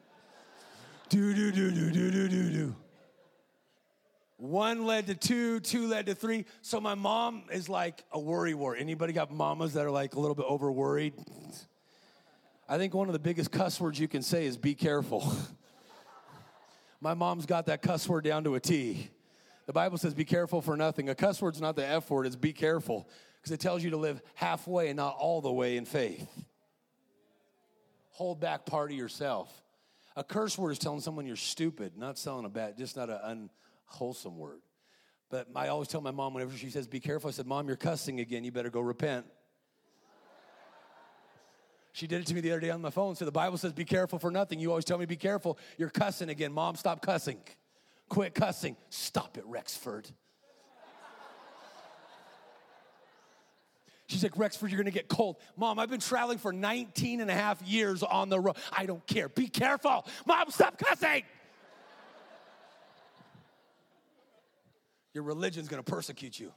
Do, 1.09 1.35
do, 1.35 1.53
do, 1.53 1.71
do, 1.71 1.91
do, 1.91 2.11
do, 2.11 2.29
do, 2.29 2.51
do. 2.51 2.77
One 4.39 4.85
led 4.85 5.07
to 5.07 5.15
two, 5.15 5.61
two 5.61 5.87
led 5.87 6.07
to 6.07 6.15
three. 6.15 6.45
So 6.61 6.81
my 6.81 6.95
mom 6.95 7.45
is 7.51 7.69
like 7.69 8.05
a 8.13 8.21
worry 8.21 8.53
wart. 8.53 8.79
Anybody 8.79 9.13
got 9.13 9.31
mamas 9.31 9.73
that 9.75 9.87
are 9.87 9.91
like 9.91 10.15
a 10.15 10.21
little 10.21 10.35
bit 10.35 10.45
over 10.47 10.71
worried? 10.71 11.15
I 12.69 12.77
think 12.77 12.93
one 12.93 13.09
of 13.09 13.15
the 13.15 13.19
biggest 13.19 13.51
cuss 13.51 13.81
words 13.81 13.99
you 13.99 14.09
can 14.09 14.23
say 14.23 14.45
is 14.45 14.59
be 14.59 14.75
careful. 14.75 15.33
my 17.01 17.15
mom's 17.15 17.47
got 17.47 17.67
that 17.67 17.81
cuss 17.81 18.09
word 18.09 18.25
down 18.25 18.45
to 18.45 18.57
a 18.57 18.61
T. 18.61 19.09
The 19.67 19.73
Bible 19.73 19.97
says 19.97 20.13
be 20.13 20.25
careful 20.25 20.61
for 20.61 20.77
nothing. 20.77 21.09
A 21.09 21.15
cuss 21.15 21.41
word's 21.41 21.61
not 21.61 21.75
the 21.75 21.87
F 21.87 22.11
word, 22.11 22.27
it's 22.27 22.37
be 22.37 22.53
careful 22.53 23.09
because 23.37 23.53
it 23.53 23.61
tells 23.61 23.83
you 23.83 23.91
to 23.91 23.97
live 23.97 24.21
halfway 24.35 24.89
and 24.89 24.97
not 24.97 25.17
all 25.19 25.41
the 25.41 25.53
way 25.53 25.77
in 25.77 25.85
faith. 25.87 26.29
Hold 28.11 28.41
back 28.41 28.67
part 28.67 28.91
of 28.91 28.97
yourself. 28.97 29.63
A 30.15 30.25
curse 30.25 30.59
word 30.59 30.73
is 30.73 30.79
telling 30.79 31.01
someone 31.01 31.27
you're 31.27 31.37
stupid, 31.37 31.97
not 31.97 32.19
selling 32.19 32.45
a 32.45 32.49
bad, 32.49 32.77
just 32.77 32.97
not 32.97 33.09
an 33.11 33.51
wholesome 33.87 34.39
word. 34.39 34.61
But 35.31 35.49
I 35.57 35.69
always 35.69 35.89
tell 35.89 36.01
my 36.01 36.13
mom 36.13 36.35
whenever 36.35 36.57
she 36.57 36.71
says, 36.71 36.87
Be 36.87 37.01
careful, 37.01 37.29
I 37.29 37.33
said, 37.33 37.47
Mom, 37.47 37.67
you're 37.67 37.77
cussing 37.77 38.21
again. 38.21 38.45
You 38.45 38.53
better 38.53 38.71
go 38.71 38.81
repent. 38.81 39.27
She 41.93 42.07
did 42.07 42.21
it 42.21 42.27
to 42.27 42.35
me 42.35 42.43
the 42.43 42.53
other 42.53 42.61
day 42.61 42.71
on 42.71 42.83
my 42.83 42.91
phone. 42.91 43.17
So 43.17 43.25
the 43.25 43.33
Bible 43.33 43.57
says, 43.57 43.73
Be 43.73 43.85
careful 43.85 44.19
for 44.19 44.31
nothing. 44.31 44.61
You 44.61 44.71
always 44.71 44.85
tell 44.85 44.99
me, 44.99 45.07
Be 45.07 45.17
careful. 45.17 45.59
You're 45.79 45.91
cussing 45.91 46.29
again. 46.29 46.53
Mom, 46.53 46.77
stop 46.77 47.01
cussing. 47.01 47.39
Quit 48.09 48.35
cussing. 48.35 48.77
Stop 48.91 49.37
it, 49.39 49.45
Rexford. 49.47 50.09
She's 54.09 54.23
like, 54.23 54.39
Rexford, 54.39 54.71
you're 54.71 54.79
gonna 54.79 54.93
get 54.93 55.09
cold. 55.09 55.37
Mom, 55.57 55.81
I've 55.81 55.91
been 55.91 56.01
traveling 56.01 56.39
for 56.39 56.53
19 56.53 57.21
and 57.21 57.31
a 57.31 57.35
half 57.35 57.61
years 57.63 58.05
on 58.05 58.29
the 58.29 58.39
road. 58.39 58.57
I 58.71 58.87
don't 58.87 59.05
care. 59.07 59.29
Be 59.29 59.49
careful. 59.49 60.07
Mom, 60.27 60.51
stop 60.51 60.79
cussing. 60.79 61.25
Your 65.17 65.23
religion's 65.23 65.67
gonna 65.69 65.83
persecute 65.83 66.39
you. 66.39 66.53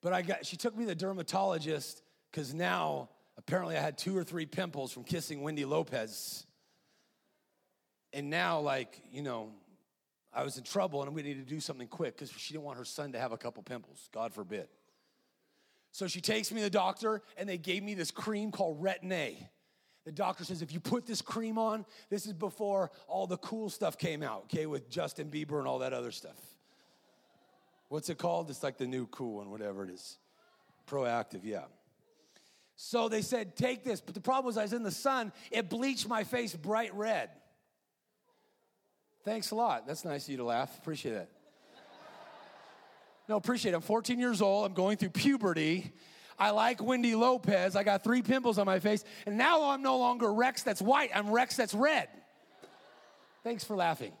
But 0.00 0.12
I 0.12 0.22
got, 0.22 0.44
she 0.44 0.56
took 0.56 0.76
me 0.76 0.82
to 0.82 0.88
the 0.88 0.94
dermatologist 0.96 2.02
because 2.32 2.52
now 2.52 3.10
apparently 3.38 3.76
I 3.76 3.80
had 3.80 3.96
two 3.96 4.18
or 4.18 4.24
three 4.24 4.44
pimples 4.44 4.90
from 4.90 5.04
kissing 5.04 5.42
Wendy 5.42 5.64
Lopez. 5.64 6.44
And 8.12 8.28
now, 8.28 8.58
like, 8.58 9.00
you 9.12 9.22
know, 9.22 9.50
I 10.32 10.42
was 10.42 10.58
in 10.58 10.64
trouble 10.64 11.04
and 11.04 11.14
we 11.14 11.22
needed 11.22 11.46
to 11.46 11.54
do 11.54 11.60
something 11.60 11.86
quick 11.86 12.16
because 12.16 12.32
she 12.32 12.54
didn't 12.54 12.64
want 12.64 12.76
her 12.76 12.84
son 12.84 13.12
to 13.12 13.20
have 13.20 13.30
a 13.30 13.38
couple 13.38 13.62
pimples, 13.62 14.08
God 14.12 14.32
forbid. 14.32 14.66
So 15.92 16.08
she 16.08 16.20
takes 16.20 16.50
me 16.50 16.56
to 16.56 16.64
the 16.64 16.70
doctor 16.70 17.22
and 17.36 17.48
they 17.48 17.56
gave 17.56 17.84
me 17.84 17.94
this 17.94 18.10
cream 18.10 18.50
called 18.50 18.82
Retin-A. 18.82 19.48
The 20.04 20.12
doctor 20.12 20.44
says, 20.44 20.62
if 20.62 20.72
you 20.72 20.80
put 20.80 21.06
this 21.06 21.22
cream 21.22 21.58
on, 21.58 21.86
this 22.10 22.26
is 22.26 22.32
before 22.32 22.90
all 23.06 23.26
the 23.26 23.36
cool 23.36 23.70
stuff 23.70 23.96
came 23.96 24.22
out, 24.22 24.44
okay, 24.44 24.66
with 24.66 24.90
Justin 24.90 25.30
Bieber 25.30 25.58
and 25.58 25.68
all 25.68 25.78
that 25.78 25.92
other 25.92 26.10
stuff. 26.10 26.36
What's 27.88 28.08
it 28.08 28.18
called? 28.18 28.50
It's 28.50 28.62
like 28.62 28.78
the 28.78 28.86
new 28.86 29.06
cool 29.06 29.36
one, 29.36 29.50
whatever 29.50 29.84
it 29.84 29.90
is. 29.90 30.18
Proactiv, 30.88 31.40
yeah. 31.44 31.64
So 32.74 33.08
they 33.08 33.22
said, 33.22 33.54
take 33.54 33.84
this. 33.84 34.00
But 34.00 34.14
the 34.14 34.20
problem 34.20 34.46
was, 34.46 34.56
I 34.56 34.62
was 34.62 34.72
in 34.72 34.82
the 34.82 34.90
sun, 34.90 35.32
it 35.52 35.68
bleached 35.68 36.08
my 36.08 36.24
face 36.24 36.54
bright 36.54 36.92
red. 36.94 37.30
Thanks 39.24 39.52
a 39.52 39.54
lot. 39.54 39.86
That's 39.86 40.04
nice 40.04 40.24
of 40.24 40.30
you 40.30 40.38
to 40.38 40.44
laugh. 40.44 40.76
Appreciate 40.78 41.12
that. 41.12 41.28
No, 43.28 43.36
appreciate 43.36 43.70
it. 43.72 43.76
I'm 43.76 43.82
14 43.82 44.18
years 44.18 44.42
old. 44.42 44.66
I'm 44.66 44.74
going 44.74 44.96
through 44.96 45.10
puberty. 45.10 45.92
I 46.42 46.50
like 46.50 46.82
Wendy 46.82 47.14
Lopez. 47.14 47.76
I 47.76 47.84
got 47.84 48.02
three 48.02 48.20
pimples 48.20 48.58
on 48.58 48.66
my 48.66 48.80
face. 48.80 49.04
And 49.26 49.38
now 49.38 49.70
I'm 49.70 49.80
no 49.80 49.96
longer 49.98 50.32
Rex 50.32 50.64
that's 50.64 50.82
white. 50.82 51.12
I'm 51.14 51.30
Rex 51.30 51.54
that's 51.54 51.72
red. 51.72 52.08
Thanks 53.44 53.62
for 53.62 53.76
laughing. 53.76 54.12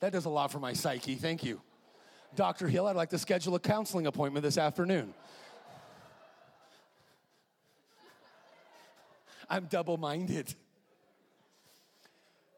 That 0.00 0.12
does 0.12 0.26
a 0.26 0.28
lot 0.28 0.52
for 0.52 0.58
my 0.58 0.74
psyche. 0.74 1.14
Thank 1.14 1.44
you. 1.44 1.62
Dr. 2.34 2.68
Hill, 2.68 2.86
I'd 2.86 2.94
like 2.94 3.08
to 3.08 3.18
schedule 3.18 3.54
a 3.54 3.58
counseling 3.58 4.06
appointment 4.06 4.44
this 4.44 4.58
afternoon. 4.58 5.14
I'm 9.48 9.64
double 9.64 9.96
minded. 9.96 10.54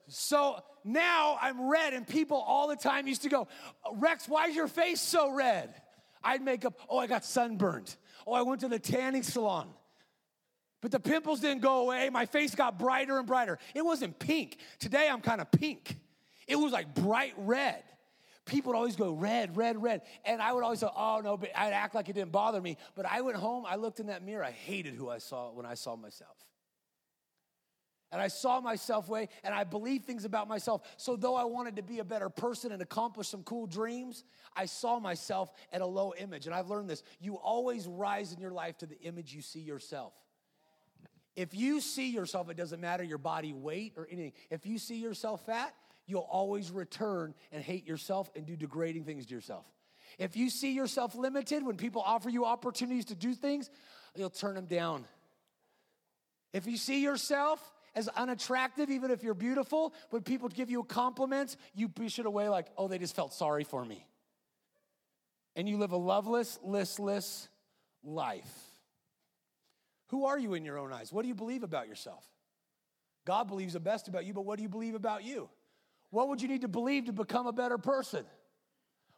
So 0.08 0.60
now 0.82 1.38
I'm 1.40 1.70
red, 1.70 1.92
and 1.92 2.04
people 2.04 2.38
all 2.38 2.66
the 2.66 2.74
time 2.74 3.06
used 3.06 3.22
to 3.22 3.28
go, 3.28 3.46
Rex, 3.94 4.28
why 4.28 4.48
is 4.48 4.56
your 4.56 4.66
face 4.66 5.00
so 5.00 5.30
red? 5.30 5.72
I'd 6.22 6.42
make 6.42 6.64
up, 6.64 6.78
oh, 6.88 6.98
I 6.98 7.06
got 7.06 7.24
sunburned. 7.24 7.94
Oh, 8.26 8.32
I 8.32 8.42
went 8.42 8.60
to 8.60 8.68
the 8.68 8.78
tanning 8.78 9.22
salon. 9.22 9.68
But 10.80 10.92
the 10.92 11.00
pimples 11.00 11.40
didn't 11.40 11.62
go 11.62 11.80
away. 11.80 12.08
My 12.10 12.26
face 12.26 12.54
got 12.54 12.78
brighter 12.78 13.18
and 13.18 13.26
brighter. 13.26 13.58
It 13.74 13.84
wasn't 13.84 14.18
pink. 14.18 14.58
Today 14.78 15.08
I'm 15.10 15.20
kind 15.20 15.40
of 15.40 15.50
pink. 15.50 15.96
It 16.46 16.56
was 16.56 16.72
like 16.72 16.94
bright 16.94 17.34
red. 17.36 17.82
People 18.44 18.72
would 18.72 18.78
always 18.78 18.96
go 18.96 19.12
red, 19.12 19.56
red, 19.56 19.82
red. 19.82 20.02
And 20.24 20.40
I 20.40 20.52
would 20.52 20.64
always 20.64 20.80
say, 20.80 20.88
oh 20.94 21.20
no, 21.22 21.36
but 21.36 21.50
I'd 21.54 21.72
act 21.72 21.94
like 21.94 22.08
it 22.08 22.14
didn't 22.14 22.32
bother 22.32 22.60
me. 22.60 22.78
But 22.94 23.06
I 23.06 23.20
went 23.20 23.36
home, 23.36 23.64
I 23.66 23.76
looked 23.76 24.00
in 24.00 24.06
that 24.06 24.24
mirror, 24.24 24.44
I 24.44 24.52
hated 24.52 24.94
who 24.94 25.10
I 25.10 25.18
saw 25.18 25.50
when 25.50 25.66
I 25.66 25.74
saw 25.74 25.96
myself. 25.96 26.36
And 28.10 28.22
I 28.22 28.28
saw 28.28 28.60
myself 28.60 29.08
way, 29.08 29.28
and 29.44 29.54
I 29.54 29.64
believed 29.64 30.06
things 30.06 30.24
about 30.24 30.48
myself. 30.48 30.82
So, 30.96 31.14
though 31.14 31.36
I 31.36 31.44
wanted 31.44 31.76
to 31.76 31.82
be 31.82 31.98
a 31.98 32.04
better 32.04 32.30
person 32.30 32.72
and 32.72 32.80
accomplish 32.80 33.28
some 33.28 33.42
cool 33.42 33.66
dreams, 33.66 34.24
I 34.56 34.64
saw 34.64 34.98
myself 34.98 35.52
at 35.72 35.82
a 35.82 35.86
low 35.86 36.14
image. 36.16 36.46
And 36.46 36.54
I've 36.54 36.68
learned 36.68 36.88
this 36.88 37.02
you 37.20 37.36
always 37.36 37.86
rise 37.86 38.32
in 38.32 38.40
your 38.40 38.52
life 38.52 38.78
to 38.78 38.86
the 38.86 38.98
image 39.02 39.34
you 39.34 39.42
see 39.42 39.60
yourself. 39.60 40.14
If 41.36 41.54
you 41.54 41.80
see 41.80 42.10
yourself, 42.10 42.50
it 42.50 42.56
doesn't 42.56 42.80
matter 42.80 43.04
your 43.04 43.18
body 43.18 43.52
weight 43.52 43.92
or 43.96 44.08
anything. 44.10 44.32
If 44.50 44.66
you 44.66 44.78
see 44.78 44.96
yourself 44.96 45.44
fat, 45.46 45.74
you'll 46.06 46.22
always 46.22 46.70
return 46.70 47.34
and 47.52 47.62
hate 47.62 47.86
yourself 47.86 48.30
and 48.34 48.46
do 48.46 48.56
degrading 48.56 49.04
things 49.04 49.26
to 49.26 49.34
yourself. 49.34 49.64
If 50.18 50.36
you 50.36 50.50
see 50.50 50.72
yourself 50.72 51.14
limited 51.14 51.64
when 51.64 51.76
people 51.76 52.02
offer 52.04 52.30
you 52.30 52.44
opportunities 52.44 53.04
to 53.06 53.14
do 53.14 53.34
things, 53.34 53.70
you'll 54.16 54.30
turn 54.30 54.54
them 54.54 54.64
down. 54.64 55.04
If 56.52 56.66
you 56.66 56.76
see 56.76 57.02
yourself 57.02 57.60
as 57.98 58.06
unattractive, 58.06 58.90
even 58.90 59.10
if 59.10 59.24
you're 59.24 59.34
beautiful, 59.34 59.92
when 60.10 60.22
people 60.22 60.48
give 60.48 60.70
you 60.70 60.84
compliments, 60.84 61.56
you 61.74 61.88
push 61.88 62.20
it 62.20 62.26
away 62.26 62.48
like, 62.48 62.68
oh, 62.76 62.86
they 62.86 62.96
just 62.96 63.16
felt 63.16 63.34
sorry 63.34 63.64
for 63.64 63.84
me. 63.84 64.06
And 65.56 65.68
you 65.68 65.78
live 65.78 65.90
a 65.90 65.96
loveless, 65.96 66.60
listless 66.62 67.48
life. 68.04 68.48
Who 70.10 70.26
are 70.26 70.38
you 70.38 70.54
in 70.54 70.64
your 70.64 70.78
own 70.78 70.92
eyes? 70.92 71.12
What 71.12 71.22
do 71.22 71.28
you 71.28 71.34
believe 71.34 71.64
about 71.64 71.88
yourself? 71.88 72.24
God 73.26 73.48
believes 73.48 73.72
the 73.72 73.80
best 73.80 74.06
about 74.06 74.24
you, 74.24 74.32
but 74.32 74.44
what 74.44 74.58
do 74.58 74.62
you 74.62 74.68
believe 74.68 74.94
about 74.94 75.24
you? 75.24 75.48
What 76.10 76.28
would 76.28 76.40
you 76.40 76.46
need 76.46 76.60
to 76.60 76.68
believe 76.68 77.06
to 77.06 77.12
become 77.12 77.48
a 77.48 77.52
better 77.52 77.78
person? 77.78 78.24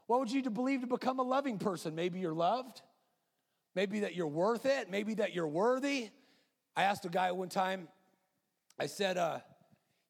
What 0.07 0.21
would 0.21 0.31
you 0.31 0.37
need 0.37 0.45
to 0.45 0.51
believe 0.51 0.81
to 0.81 0.87
become 0.87 1.19
a 1.19 1.23
loving 1.23 1.59
person? 1.59 1.95
Maybe 1.95 2.19
you're 2.19 2.33
loved. 2.33 2.81
Maybe 3.75 4.01
that 4.01 4.15
you're 4.15 4.27
worth 4.27 4.65
it. 4.65 4.91
Maybe 4.91 5.15
that 5.15 5.35
you're 5.35 5.47
worthy. 5.47 6.09
I 6.75 6.85
asked 6.85 7.05
a 7.05 7.11
guy 7.11 7.31
one 7.33 7.51
time, 7.51 7.89
I 8.81 8.87
said, 8.87 9.19
uh, 9.19 9.41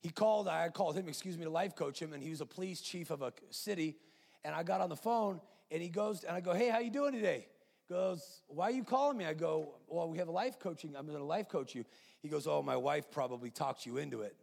he 0.01 0.11
called, 0.11 0.47
I 0.47 0.69
called 0.69 0.97
him, 0.97 1.09
excuse 1.09 1.37
me, 1.37 1.43
to 1.43 1.51
life 1.51 1.75
coach 1.75 2.01
him, 2.01 2.13
and 2.13 2.23
he 2.23 2.31
was 2.31 2.41
a 2.41 2.47
police 2.47 2.81
chief 2.81 3.11
of 3.11 3.21
a 3.21 3.33
city. 3.51 3.97
And 4.45 4.55
I 4.55 4.63
got 4.63 4.81
on 4.81 4.89
the 4.89 4.97
phone, 4.97 5.41
and 5.73 5.83
he 5.83 5.89
goes, 5.89 6.23
and 6.23 6.37
I 6.37 6.41
go, 6.41 6.55
hey, 6.55 6.69
how 6.69 6.79
you 6.79 6.91
doing 6.91 7.13
today? 7.13 7.49
Goes, 7.89 8.43
why 8.47 8.67
are 8.67 8.71
you 8.71 8.85
calling 8.85 9.19
me? 9.19 9.25
I 9.25 9.35
go, 9.35 9.75
well, 9.89 10.09
we 10.09 10.19
have 10.19 10.29
a 10.29 10.31
life 10.31 10.61
coaching. 10.61 10.95
I'm 10.97 11.05
going 11.07 11.19
to 11.19 11.25
life 11.25 11.49
coach 11.49 11.75
you. 11.75 11.85
He 12.23 12.29
goes, 12.29 12.47
oh, 12.47 12.63
my 12.63 12.77
wife 12.77 13.11
probably 13.11 13.51
talked 13.51 13.87
you 13.87 13.97
into 13.97 14.21
it. 14.21 14.37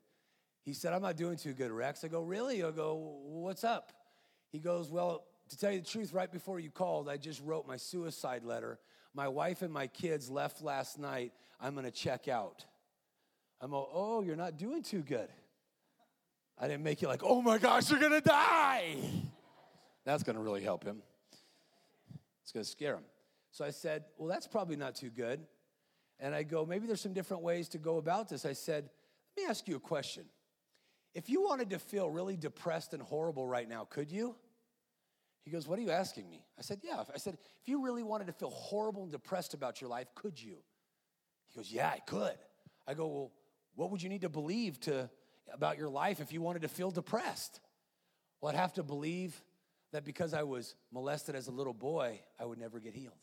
He 0.64 0.74
said, 0.74 0.92
I'm 0.92 1.02
not 1.02 1.16
doing 1.16 1.38
too 1.38 1.54
good, 1.54 1.72
Rex. 1.72 2.04
I 2.04 2.10
go, 2.10 2.22
really? 2.22 2.62
I 2.66 2.72
go, 2.72 3.16
what's 3.24 3.64
up? 3.64 3.94
He 4.52 4.60
goes, 4.60 4.92
well, 4.92 5.24
to 5.48 5.58
tell 5.58 5.72
you 5.72 5.80
the 5.80 5.88
truth, 5.88 6.12
right 6.12 6.30
before 6.30 6.60
you 6.60 6.70
called, 6.70 7.08
I 7.08 7.16
just 7.16 7.42
wrote 7.42 7.66
my 7.66 7.78
suicide 7.78 8.44
letter. 8.44 8.78
My 9.14 9.30
wife 9.30 9.62
and 9.62 9.72
my 9.72 9.88
kids 9.88 10.30
left 10.30 10.62
last 10.62 11.00
night. 11.00 11.32
I'm 11.62 11.76
going 11.76 11.86
to 11.86 11.92
check 11.92 12.28
out. 12.28 12.66
I'm 13.60 13.74
all, 13.74 13.90
oh, 13.94 14.22
you're 14.22 14.36
not 14.36 14.58
doing 14.58 14.84
too 14.84 15.02
good. 15.02 15.30
I 16.60 16.68
didn't 16.68 16.84
make 16.84 17.02
you 17.02 17.08
like, 17.08 17.22
oh 17.24 17.42
my 17.42 17.58
gosh, 17.58 17.90
you're 17.90 18.00
gonna 18.00 18.22
die. 18.22 18.98
That's 20.06 20.24
gonna 20.24 20.42
really 20.42 20.64
help 20.64 20.84
him. 20.84 21.02
It's 22.44 22.52
gonna 22.52 22.64
scare 22.64 22.96
him. 22.96 23.04
So 23.52 23.66
I 23.66 23.72
said, 23.72 24.06
well, 24.18 24.28
that's 24.28 24.48
probably 24.48 24.76
not 24.76 24.96
too 24.96 25.10
good. 25.10 25.40
And 26.20 26.34
I 26.34 26.44
go, 26.44 26.66
maybe 26.66 26.88
there's 26.88 27.02
some 27.02 27.14
different 27.14 27.44
ways 27.44 27.70
to 27.70 27.78
go 27.78 27.98
about 27.98 28.30
this. 28.30 28.46
I 28.46 28.54
said, 28.54 28.90
let 29.36 29.44
me 29.44 29.50
ask 29.50 29.68
you 29.68 29.76
a 29.76 29.80
question. 29.80 30.26
If 31.14 31.30
you 31.30 31.42
wanted 31.44 31.72
to 31.72 31.80
feel 31.80 32.10
really 32.10 32.38
depressed 32.38 32.94
and 32.94 33.02
horrible 33.02 33.48
right 33.48 33.68
now, 33.68 33.86
could 33.86 34.12
you? 34.12 34.36
He 35.44 35.52
goes, 35.52 35.66
What 35.68 35.80
are 35.80 35.82
you 35.82 35.92
asking 35.92 36.30
me? 36.30 36.44
I 36.60 36.62
said, 36.62 36.82
Yeah. 36.84 37.04
I 37.14 37.18
said, 37.18 37.38
If 37.62 37.68
you 37.70 37.84
really 37.84 38.04
wanted 38.04 38.28
to 38.28 38.34
feel 38.34 38.50
horrible 38.50 39.04
and 39.04 39.12
depressed 39.12 39.54
about 39.54 39.80
your 39.80 39.90
life, 39.90 40.08
could 40.14 40.42
you? 40.42 40.58
He 41.48 41.58
goes, 41.58 41.72
Yeah, 41.72 41.90
I 41.90 42.00
could. 42.00 42.38
I 42.86 42.94
go, 42.94 43.08
Well, 43.08 43.32
what 43.78 43.92
would 43.92 44.04
you 44.04 44.10
need 44.10 44.22
to 44.22 44.30
believe 44.30 44.80
to, 44.82 45.10
about 45.54 45.78
your 45.78 45.88
life 45.88 46.20
if 46.20 46.34
you 46.34 46.42
wanted 46.42 46.64
to 46.64 46.68
feel 46.68 46.92
depressed? 46.92 47.62
Well, 48.42 48.52
I'd 48.52 48.58
have 48.58 48.74
to 48.74 48.84
believe 48.84 49.42
that 49.94 50.04
because 50.04 50.34
I 50.34 50.44
was 50.44 50.76
molested 50.92 51.36
as 51.36 51.48
a 51.48 51.52
little 51.52 51.74
boy, 51.74 52.20
I 52.40 52.46
would 52.46 52.60
never 52.60 52.80
get 52.80 52.94
healed. 52.94 53.16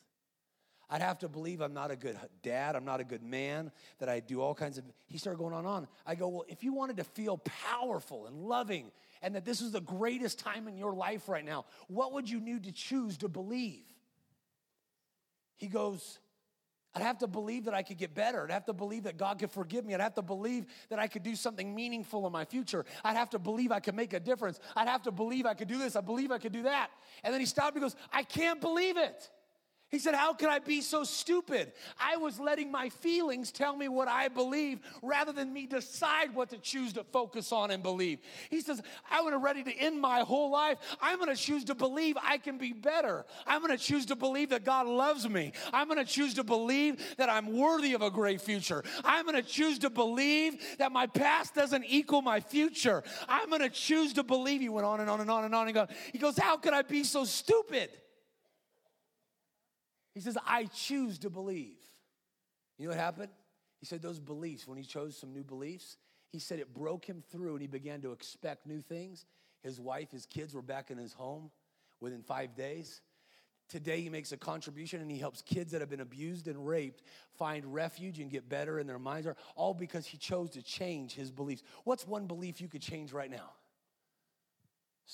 I'd 0.88 1.02
have 1.02 1.18
to 1.20 1.28
believe 1.28 1.60
I'm 1.60 1.74
not 1.74 1.90
a 1.90 1.96
good 1.96 2.16
dad, 2.42 2.76
I'm 2.76 2.84
not 2.84 3.00
a 3.00 3.04
good 3.04 3.22
man, 3.22 3.72
that 3.98 4.08
I 4.08 4.20
do 4.20 4.40
all 4.40 4.54
kinds 4.54 4.78
of. 4.78 4.84
He 5.06 5.18
started 5.18 5.38
going 5.38 5.52
on 5.52 5.60
and 5.60 5.68
on. 5.68 5.88
I 6.06 6.14
go, 6.14 6.28
well, 6.28 6.44
if 6.48 6.62
you 6.62 6.72
wanted 6.72 6.98
to 6.98 7.04
feel 7.04 7.38
powerful 7.38 8.26
and 8.26 8.36
loving, 8.36 8.92
and 9.22 9.34
that 9.34 9.44
this 9.44 9.60
is 9.60 9.72
the 9.72 9.80
greatest 9.80 10.38
time 10.38 10.68
in 10.68 10.76
your 10.76 10.94
life 10.94 11.28
right 11.28 11.44
now, 11.44 11.64
what 11.88 12.12
would 12.12 12.30
you 12.30 12.38
need 12.38 12.64
to 12.64 12.72
choose 12.72 13.18
to 13.18 13.28
believe? 13.28 13.84
He 15.56 15.66
goes, 15.66 16.18
I'd 16.94 17.02
have 17.02 17.18
to 17.18 17.26
believe 17.26 17.64
that 17.64 17.74
I 17.74 17.82
could 17.82 17.98
get 17.98 18.14
better. 18.14 18.44
I'd 18.44 18.52
have 18.52 18.66
to 18.66 18.72
believe 18.72 19.02
that 19.04 19.16
God 19.16 19.38
could 19.40 19.50
forgive 19.50 19.84
me. 19.84 19.94
I'd 19.94 20.00
have 20.00 20.14
to 20.14 20.22
believe 20.22 20.66
that 20.90 20.98
I 21.00 21.08
could 21.08 21.24
do 21.24 21.34
something 21.34 21.74
meaningful 21.74 22.24
in 22.26 22.32
my 22.32 22.44
future. 22.44 22.84
I'd 23.02 23.16
have 23.16 23.30
to 23.30 23.38
believe 23.38 23.72
I 23.72 23.80
could 23.80 23.96
make 23.96 24.12
a 24.12 24.20
difference. 24.20 24.60
I'd 24.76 24.86
have 24.86 25.02
to 25.02 25.10
believe 25.10 25.44
I 25.44 25.54
could 25.54 25.68
do 25.68 25.78
this. 25.78 25.96
I 25.96 26.00
believe 26.00 26.30
I 26.30 26.38
could 26.38 26.52
do 26.52 26.62
that. 26.62 26.90
And 27.24 27.32
then 27.32 27.40
he 27.40 27.46
stopped 27.46 27.74
and 27.74 27.82
goes, 27.82 27.96
I 28.12 28.22
can't 28.22 28.60
believe 28.60 28.96
it. 28.96 29.28
He 29.94 30.00
said, 30.00 30.16
How 30.16 30.32
could 30.32 30.48
I 30.48 30.58
be 30.58 30.80
so 30.80 31.04
stupid? 31.04 31.70
I 32.00 32.16
was 32.16 32.40
letting 32.40 32.68
my 32.72 32.88
feelings 32.88 33.52
tell 33.52 33.76
me 33.76 33.86
what 33.86 34.08
I 34.08 34.26
believe 34.26 34.80
rather 35.02 35.30
than 35.30 35.52
me 35.52 35.66
decide 35.66 36.34
what 36.34 36.50
to 36.50 36.58
choose 36.58 36.94
to 36.94 37.04
focus 37.04 37.52
on 37.52 37.70
and 37.70 37.80
believe. 37.80 38.18
He 38.50 38.60
says, 38.60 38.82
I 39.08 39.20
was 39.20 39.32
ready 39.40 39.62
to 39.62 39.72
end 39.72 40.00
my 40.00 40.22
whole 40.22 40.50
life. 40.50 40.78
I'm 41.00 41.18
going 41.18 41.32
to 41.32 41.40
choose 41.40 41.62
to 41.66 41.76
believe 41.76 42.16
I 42.20 42.38
can 42.38 42.58
be 42.58 42.72
better. 42.72 43.24
I'm 43.46 43.60
going 43.60 43.70
to 43.70 43.80
choose 43.80 44.04
to 44.06 44.16
believe 44.16 44.50
that 44.50 44.64
God 44.64 44.88
loves 44.88 45.28
me. 45.28 45.52
I'm 45.72 45.86
going 45.86 46.04
to 46.04 46.12
choose 46.12 46.34
to 46.34 46.42
believe 46.42 47.14
that 47.16 47.30
I'm 47.30 47.56
worthy 47.56 47.94
of 47.94 48.02
a 48.02 48.10
great 48.10 48.40
future. 48.40 48.82
I'm 49.04 49.24
going 49.24 49.40
to 49.40 49.48
choose 49.48 49.78
to 49.78 49.90
believe 49.90 50.76
that 50.78 50.90
my 50.90 51.06
past 51.06 51.54
doesn't 51.54 51.84
equal 51.86 52.20
my 52.20 52.40
future. 52.40 53.04
I'm 53.28 53.48
going 53.48 53.62
to 53.62 53.70
choose 53.70 54.12
to 54.14 54.24
believe. 54.24 54.60
He 54.60 54.68
went 54.68 54.86
on 54.88 54.98
and 54.98 55.08
on 55.08 55.20
and 55.20 55.30
on 55.30 55.44
and 55.44 55.54
on 55.54 55.68
and 55.68 55.78
on. 55.78 55.86
He 56.12 56.18
goes, 56.18 56.36
How 56.36 56.56
could 56.56 56.72
I 56.72 56.82
be 56.82 57.04
so 57.04 57.24
stupid? 57.24 57.90
He 60.14 60.20
says, 60.20 60.38
I 60.46 60.66
choose 60.66 61.18
to 61.20 61.30
believe. 61.30 61.78
You 62.78 62.86
know 62.86 62.90
what 62.90 62.98
happened? 63.00 63.30
He 63.80 63.86
said, 63.86 64.00
those 64.00 64.20
beliefs, 64.20 64.66
when 64.66 64.78
he 64.78 64.84
chose 64.84 65.16
some 65.16 65.32
new 65.32 65.44
beliefs, 65.44 65.96
he 66.30 66.38
said 66.38 66.58
it 66.58 66.72
broke 66.72 67.04
him 67.04 67.22
through 67.30 67.52
and 67.52 67.60
he 67.60 67.66
began 67.66 68.00
to 68.02 68.12
expect 68.12 68.66
new 68.66 68.80
things. 68.80 69.26
His 69.62 69.80
wife, 69.80 70.10
his 70.10 70.26
kids 70.26 70.54
were 70.54 70.62
back 70.62 70.90
in 70.90 70.98
his 70.98 71.12
home 71.12 71.50
within 72.00 72.22
five 72.22 72.54
days. 72.54 73.02
Today, 73.68 74.00
he 74.02 74.10
makes 74.10 74.30
a 74.32 74.36
contribution 74.36 75.00
and 75.00 75.10
he 75.10 75.18
helps 75.18 75.42
kids 75.42 75.72
that 75.72 75.80
have 75.80 75.88
been 75.88 76.00
abused 76.00 76.48
and 76.48 76.66
raped 76.66 77.02
find 77.38 77.72
refuge 77.72 78.20
and 78.20 78.30
get 78.30 78.48
better 78.48 78.78
in 78.78 78.86
their 78.86 78.98
minds, 78.98 79.26
all 79.56 79.74
because 79.74 80.06
he 80.06 80.16
chose 80.16 80.50
to 80.50 80.62
change 80.62 81.14
his 81.14 81.30
beliefs. 81.30 81.62
What's 81.84 82.06
one 82.06 82.26
belief 82.26 82.60
you 82.60 82.68
could 82.68 82.82
change 82.82 83.12
right 83.12 83.30
now? 83.30 83.50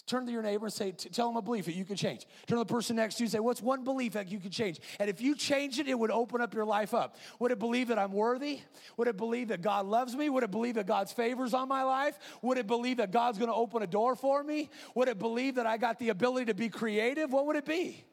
Turn 0.07 0.25
to 0.25 0.33
your 0.33 0.43
neighbor 0.43 0.67
and 0.67 0.73
say, 0.73 0.93
tell 0.93 1.29
them 1.29 1.37
a 1.37 1.43
belief 1.43 1.65
that 1.65 1.75
you 1.75 1.85
can 1.85 1.97
change. 1.97 2.27
Turn 2.47 2.59
to 2.59 2.65
the 2.65 2.73
person 2.73 2.97
next 2.97 3.17
to 3.17 3.23
you 3.23 3.27
and 3.27 3.33
say, 3.33 3.41
what's 3.41 3.61
one 3.61 3.83
belief 3.83 4.13
that 4.13 4.31
you 4.31 4.39
can 4.39 4.51
change? 4.51 4.79
And 5.01 5.11
if 5.11 5.21
you 5.21 5.35
change 5.35 5.81
it, 5.81 5.89
it 5.89 5.99
would 5.99 6.13
open 6.13 6.41
up 6.41 6.55
your 6.55 6.65
life 6.65 6.95
up. 6.95 7.17
Would 7.41 7.51
it 7.51 7.59
believe 7.59 7.89
that 7.89 7.99
I'm 7.99 8.13
worthy? 8.13 8.61
Would 8.97 9.09
it 9.09 9.17
believe 9.17 9.49
that 9.49 9.63
God 9.63 9.87
loves 9.87 10.15
me? 10.15 10.29
Would 10.29 10.45
it 10.45 10.51
believe 10.53 10.77
that 10.77 10.87
God's 10.87 11.13
favors 11.13 11.55
on 11.55 11.69
my 11.69 11.83
life? 11.83 12.19
Would 12.41 12.59
it 12.59 12.69
believe 12.69 12.99
that 12.99 13.11
God's 13.11 13.39
going 13.39 13.51
to 13.51 13.55
open 13.55 13.83
a 13.83 13.87
door 13.87 14.15
for 14.15 14.45
me? 14.45 14.71
Would 14.95 15.09
it 15.09 15.19
believe 15.19 15.57
that 15.57 15.67
I 15.67 15.77
got 15.77 15.99
the 15.99 16.11
ability 16.11 16.47
to 16.47 16.55
be 16.55 16.69
creative? 16.69 17.33
What 17.33 17.47
would 17.47 17.57
it 17.57 17.67
be? 17.67 18.05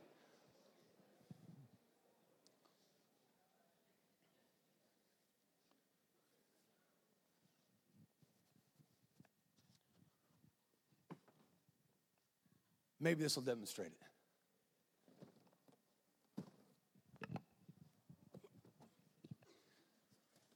Maybe 13.07 13.23
this 13.23 13.37
will 13.37 13.43
demonstrate 13.43 13.87
it. 13.87 14.01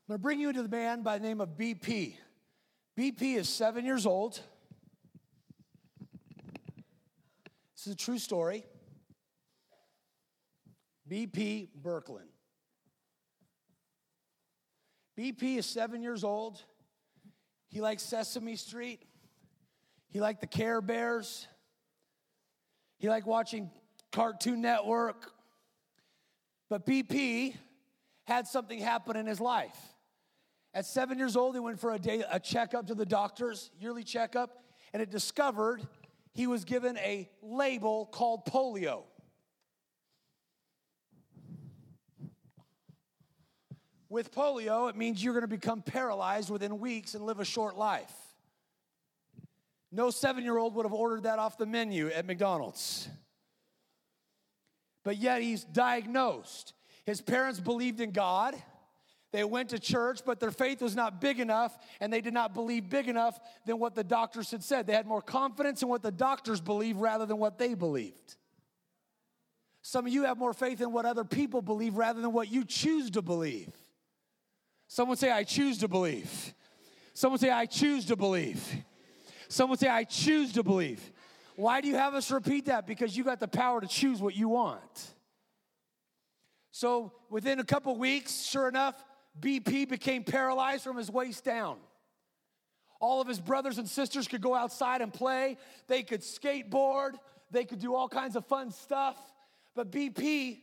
I'm 0.02 0.10
going 0.10 0.18
to 0.18 0.22
bring 0.22 0.41
you 0.41 0.49
into 0.49 0.62
the 0.62 0.68
man 0.68 1.02
by 1.02 1.18
the 1.18 1.26
name 1.26 1.39
of 1.39 1.56
BP. 1.58 2.16
BP 2.99 3.38
is 3.38 3.47
seven 3.47 3.86
years 3.86 4.06
old. 4.06 4.41
This 7.74 7.88
is 7.88 7.93
a 7.93 7.95
true 7.95 8.18
story. 8.18 8.66
BP 11.10 11.70
Berkland. 11.82 12.28
BP 15.18 15.56
is 15.60 15.66
seven 15.66 16.02
years 16.02 16.26
old. 16.26 16.62
He 17.70 17.80
likes 17.80 18.04
Sesame 18.04 18.58
Street. 18.58 19.06
He 20.10 20.20
liked 20.20 20.41
the 20.41 20.47
Care 20.47 20.82
Bears. 20.82 21.47
He 23.02 23.10
liked 23.10 23.26
watching 23.26 23.72
Cartoon 24.12 24.62
Network. 24.62 25.32
But 26.70 26.86
BP 26.86 27.56
had 28.26 28.45
something 28.45 28.80
happen 28.80 29.16
in 29.16 29.26
his 29.26 29.41
life. 29.41 29.76
At 30.76 30.86
seven 30.86 31.18
years 31.18 31.36
old, 31.36 31.56
he 31.56 31.60
went 31.60 31.80
for 31.80 31.93
a 31.93 31.99
day, 31.99 32.24
a 32.32 32.39
checkup 32.39 32.86
to 32.88 32.95
the 32.95 33.06
doctors, 33.06 33.72
yearly 33.80 34.04
checkup, 34.04 34.64
and 34.93 35.02
it 35.02 35.10
discovered 35.10 35.82
he 36.34 36.45
was 36.45 36.64
given 36.64 36.95
a 36.99 37.28
label 37.41 38.06
called 38.06 38.45
polio. 38.45 39.02
With 44.10 44.32
polio, 44.32 44.91
it 44.91 44.95
means 44.95 45.24
you're 45.24 45.34
going 45.34 45.41
to 45.41 45.47
become 45.47 45.82
paralyzed 45.82 46.52
within 46.52 46.80
weeks 46.80 47.16
and 47.16 47.26
live 47.26 47.39
a 47.39 47.45
short 47.45 47.76
life. 47.76 48.14
No 49.92 50.10
seven 50.10 50.44
year 50.44 50.58
old 50.58 50.76
would 50.76 50.86
have 50.86 50.94
ordered 50.94 51.24
that 51.24 51.39
off 51.39 51.58
the 51.58 51.66
menu 51.66 52.08
at 52.08 52.26
McDonald's. 52.26 53.10
But 55.04 55.18
yet 55.18 55.42
he's 55.42 55.64
diagnosed. 55.64 56.74
His 57.06 57.22
parents 57.22 57.60
believed 57.60 58.00
in 58.00 58.12
God. 58.12 58.56
They 59.32 59.44
went 59.44 59.70
to 59.70 59.80
church, 59.80 60.22
but 60.26 60.39
their 60.39 60.52
faith 60.52 60.82
was 60.82 60.96
not 60.96 61.22
big 61.22 61.39
enough, 61.39 61.78
and 62.02 62.12
they 62.12 62.20
did 62.20 62.34
not 62.34 62.54
believe 62.54 62.89
big 62.89 63.08
enough 63.08 63.39
than 63.66 63.80
what 63.80 63.96
the 63.96 64.04
doctors 64.04 64.52
had 64.52 64.62
said. 64.62 64.86
They 64.86 64.94
had 64.94 65.08
more 65.08 65.22
confidence 65.22 65.82
in 65.82 65.88
what 65.88 66.04
the 66.04 66.12
doctors 66.12 66.60
believed 66.60 67.00
rather 67.00 67.26
than 67.26 67.38
what 67.38 67.58
they 67.58 67.74
believed. 67.74 68.36
Some 69.82 70.06
of 70.06 70.12
you 70.12 70.24
have 70.24 70.38
more 70.38 70.54
faith 70.54 70.82
in 70.82 70.92
what 70.92 71.06
other 71.06 71.24
people 71.24 71.62
believe 71.62 71.96
rather 71.96 72.22
than 72.22 72.34
what 72.34 72.52
you 72.52 72.66
choose 72.66 73.10
to 73.12 73.22
believe. 73.22 73.72
Someone 74.88 75.16
say, 75.16 75.32
I 75.32 75.44
choose 75.44 75.78
to 75.80 75.88
believe. 75.88 76.54
Someone 77.14 77.39
say, 77.39 77.50
I 77.50 77.66
choose 77.66 78.06
to 78.08 78.18
believe. 78.18 78.62
Someone 79.52 79.78
say, 79.78 79.89
I 79.89 80.06
choose 80.06 80.54
to 80.54 80.64
believe. 80.64 81.12
Why 81.58 81.82
do 81.82 81.89
you 81.89 81.95
have 81.95 82.14
us 82.14 82.32
repeat 82.32 82.68
that? 82.68 82.88
Because 82.88 83.18
you 83.18 83.26
got 83.26 83.41
the 83.41 83.49
power 83.49 83.82
to 83.82 83.88
choose 83.88 84.22
what 84.22 84.34
you 84.34 84.47
want. 84.47 85.12
So 86.72 87.12
within 87.30 87.60
a 87.60 87.66
couple 87.66 87.93
weeks, 87.97 88.43
sure 88.43 88.70
enough, 88.70 88.95
BP 89.38 89.89
became 89.89 90.24
paralyzed 90.24 90.86
from 90.86 90.95
his 90.95 91.12
waist 91.12 91.43
down. 91.43 91.80
All 93.02 93.20
of 93.20 93.28
his 93.28 93.41
brothers 93.41 93.78
and 93.78 93.89
sisters 93.89 94.26
could 94.26 94.39
go 94.39 94.56
outside 94.56 95.02
and 95.02 95.14
play. 95.14 95.58
They 95.88 96.04
could 96.04 96.22
skateboard. 96.22 97.16
They 97.52 97.66
could 97.66 97.80
do 97.80 97.93
all 97.93 98.08
kinds 98.08 98.38
of 98.38 98.45
fun 98.45 98.72
stuff. 98.72 99.18
But 99.76 99.91
BP 99.91 100.60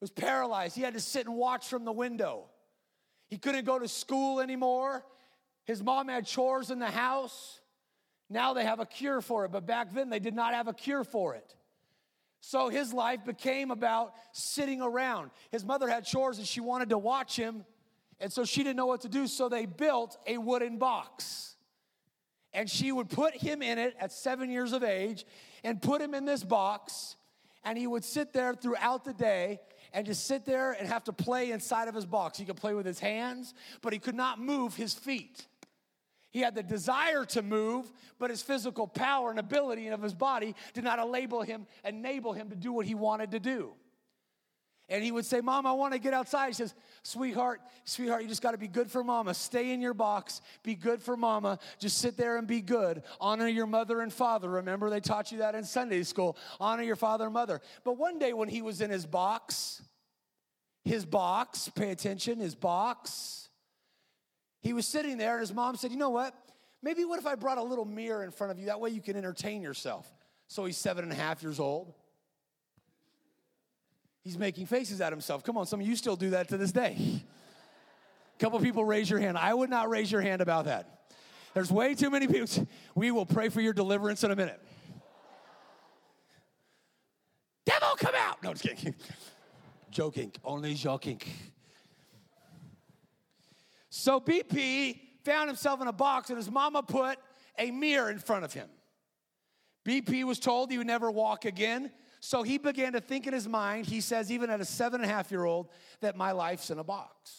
was 0.00 0.10
paralyzed. 0.10 0.74
He 0.74 0.82
had 0.82 0.94
to 0.94 1.00
sit 1.00 1.26
and 1.26 1.36
watch 1.36 1.68
from 1.68 1.84
the 1.84 1.92
window. 1.92 2.46
He 3.28 3.38
couldn't 3.38 3.66
go 3.66 3.78
to 3.78 3.86
school 3.86 4.40
anymore. 4.40 5.04
His 5.64 5.80
mom 5.80 6.08
had 6.08 6.26
chores 6.26 6.72
in 6.72 6.80
the 6.80 6.90
house. 6.90 7.59
Now 8.30 8.54
they 8.54 8.64
have 8.64 8.78
a 8.78 8.86
cure 8.86 9.20
for 9.20 9.44
it, 9.44 9.50
but 9.50 9.66
back 9.66 9.92
then 9.92 10.08
they 10.08 10.20
did 10.20 10.34
not 10.34 10.54
have 10.54 10.68
a 10.68 10.72
cure 10.72 11.02
for 11.02 11.34
it. 11.34 11.54
So 12.40 12.68
his 12.68 12.94
life 12.94 13.24
became 13.24 13.70
about 13.70 14.14
sitting 14.32 14.80
around. 14.80 15.32
His 15.50 15.64
mother 15.64 15.88
had 15.88 16.06
chores 16.06 16.38
and 16.38 16.46
she 16.46 16.60
wanted 16.60 16.90
to 16.90 16.98
watch 16.98 17.36
him, 17.36 17.66
and 18.20 18.32
so 18.32 18.44
she 18.44 18.62
didn't 18.62 18.76
know 18.76 18.86
what 18.86 19.02
to 19.02 19.08
do, 19.08 19.26
so 19.26 19.48
they 19.48 19.66
built 19.66 20.16
a 20.26 20.38
wooden 20.38 20.78
box. 20.78 21.56
And 22.52 22.70
she 22.70 22.92
would 22.92 23.08
put 23.08 23.34
him 23.34 23.62
in 23.62 23.78
it 23.78 23.94
at 24.00 24.12
seven 24.12 24.50
years 24.50 24.72
of 24.72 24.82
age 24.82 25.26
and 25.64 25.82
put 25.82 26.00
him 26.00 26.14
in 26.14 26.24
this 26.24 26.42
box, 26.42 27.16
and 27.64 27.76
he 27.76 27.86
would 27.86 28.04
sit 28.04 28.32
there 28.32 28.54
throughout 28.54 29.04
the 29.04 29.12
day 29.12 29.60
and 29.92 30.06
just 30.06 30.26
sit 30.26 30.44
there 30.44 30.72
and 30.72 30.88
have 30.88 31.04
to 31.04 31.12
play 31.12 31.50
inside 31.50 31.88
of 31.88 31.94
his 31.94 32.06
box. 32.06 32.38
He 32.38 32.44
could 32.44 32.56
play 32.56 32.74
with 32.74 32.86
his 32.86 33.00
hands, 33.00 33.54
but 33.82 33.92
he 33.92 33.98
could 33.98 34.14
not 34.14 34.40
move 34.40 34.76
his 34.76 34.94
feet. 34.94 35.46
He 36.30 36.40
had 36.40 36.54
the 36.54 36.62
desire 36.62 37.24
to 37.26 37.42
move, 37.42 37.90
but 38.18 38.30
his 38.30 38.42
physical 38.42 38.86
power 38.86 39.30
and 39.30 39.38
ability 39.38 39.88
of 39.88 40.02
his 40.02 40.14
body 40.14 40.54
did 40.74 40.84
not 40.84 40.98
enable 40.98 41.42
him, 41.42 41.66
enable 41.84 42.32
him 42.32 42.50
to 42.50 42.56
do 42.56 42.72
what 42.72 42.86
he 42.86 42.94
wanted 42.94 43.32
to 43.32 43.40
do. 43.40 43.72
And 44.90 45.04
he 45.04 45.12
would 45.12 45.24
say, 45.24 45.40
Mom, 45.40 45.66
I 45.66 45.72
want 45.72 45.92
to 45.92 46.00
get 46.00 46.12
outside. 46.14 46.48
He 46.48 46.54
says, 46.54 46.74
Sweetheart, 47.04 47.60
sweetheart, 47.84 48.22
you 48.22 48.28
just 48.28 48.42
got 48.42 48.52
to 48.52 48.58
be 48.58 48.66
good 48.66 48.90
for 48.90 49.04
mama. 49.04 49.34
Stay 49.34 49.70
in 49.70 49.80
your 49.80 49.94
box. 49.94 50.40
Be 50.64 50.74
good 50.74 51.00
for 51.00 51.16
mama. 51.16 51.60
Just 51.78 51.98
sit 51.98 52.16
there 52.16 52.38
and 52.38 52.46
be 52.46 52.60
good. 52.60 53.04
Honor 53.20 53.46
your 53.46 53.68
mother 53.68 54.00
and 54.00 54.12
father. 54.12 54.48
Remember, 54.48 54.90
they 54.90 54.98
taught 54.98 55.30
you 55.30 55.38
that 55.38 55.54
in 55.54 55.62
Sunday 55.62 56.02
school. 56.02 56.36
Honor 56.58 56.82
your 56.82 56.96
father 56.96 57.24
and 57.24 57.32
mother. 57.32 57.60
But 57.84 57.98
one 57.98 58.18
day 58.18 58.32
when 58.32 58.48
he 58.48 58.62
was 58.62 58.80
in 58.80 58.90
his 58.90 59.06
box, 59.06 59.80
his 60.84 61.06
box, 61.06 61.70
pay 61.72 61.92
attention, 61.92 62.40
his 62.40 62.56
box, 62.56 63.49
he 64.60 64.72
was 64.72 64.86
sitting 64.86 65.18
there 65.18 65.32
and 65.32 65.40
his 65.40 65.52
mom 65.52 65.76
said, 65.76 65.90
You 65.90 65.96
know 65.96 66.10
what? 66.10 66.34
Maybe 66.82 67.04
what 67.04 67.18
if 67.18 67.26
I 67.26 67.34
brought 67.34 67.58
a 67.58 67.62
little 67.62 67.84
mirror 67.84 68.24
in 68.24 68.30
front 68.30 68.50
of 68.50 68.58
you? 68.58 68.66
That 68.66 68.80
way 68.80 68.90
you 68.90 69.00
can 69.00 69.16
entertain 69.16 69.62
yourself. 69.62 70.10
So 70.48 70.64
he's 70.64 70.76
seven 70.76 71.04
and 71.04 71.12
a 71.12 71.16
half 71.16 71.42
years 71.42 71.60
old. 71.60 71.92
He's 74.22 74.38
making 74.38 74.66
faces 74.66 75.00
at 75.00 75.12
himself. 75.12 75.44
Come 75.44 75.56
on, 75.56 75.66
some 75.66 75.80
of 75.80 75.86
you 75.86 75.96
still 75.96 76.16
do 76.16 76.30
that 76.30 76.48
to 76.48 76.56
this 76.56 76.72
day. 76.72 77.22
A 78.34 78.38
couple 78.38 78.58
people 78.60 78.84
raise 78.84 79.08
your 79.08 79.18
hand. 79.18 79.38
I 79.38 79.52
would 79.52 79.70
not 79.70 79.88
raise 79.88 80.10
your 80.10 80.20
hand 80.20 80.42
about 80.42 80.66
that. 80.66 81.00
There's 81.54 81.70
way 81.70 81.94
too 81.94 82.10
many 82.10 82.26
people. 82.26 82.66
We 82.94 83.10
will 83.10 83.26
pray 83.26 83.48
for 83.48 83.60
your 83.60 83.72
deliverance 83.72 84.22
in 84.24 84.30
a 84.30 84.36
minute. 84.36 84.60
Devil, 87.64 87.88
come 87.98 88.14
out. 88.16 88.42
No, 88.42 88.52
just 88.52 88.64
kidding. 88.64 88.94
joking, 89.90 90.32
only 90.44 90.74
joking. 90.74 91.20
So 93.90 94.20
BP 94.20 94.98
found 95.24 95.48
himself 95.48 95.80
in 95.82 95.88
a 95.88 95.92
box, 95.92 96.30
and 96.30 96.36
his 96.36 96.50
mama 96.50 96.82
put 96.82 97.18
a 97.58 97.70
mirror 97.70 98.10
in 98.10 98.18
front 98.18 98.44
of 98.44 98.52
him. 98.52 98.68
BP 99.84 100.24
was 100.24 100.38
told 100.38 100.70
he 100.70 100.78
would 100.78 100.86
never 100.86 101.10
walk 101.10 101.44
again. 101.44 101.90
So 102.20 102.42
he 102.42 102.58
began 102.58 102.92
to 102.92 103.00
think 103.00 103.26
in 103.26 103.32
his 103.32 103.48
mind, 103.48 103.86
he 103.86 104.00
says, 104.00 104.30
even 104.30 104.50
at 104.50 104.60
a 104.60 104.64
seven 104.64 105.00
and 105.00 105.10
a 105.10 105.12
half 105.12 105.30
year 105.30 105.44
old, 105.44 105.68
that 106.00 106.16
my 106.16 106.32
life's 106.32 106.70
in 106.70 106.78
a 106.78 106.84
box. 106.84 107.32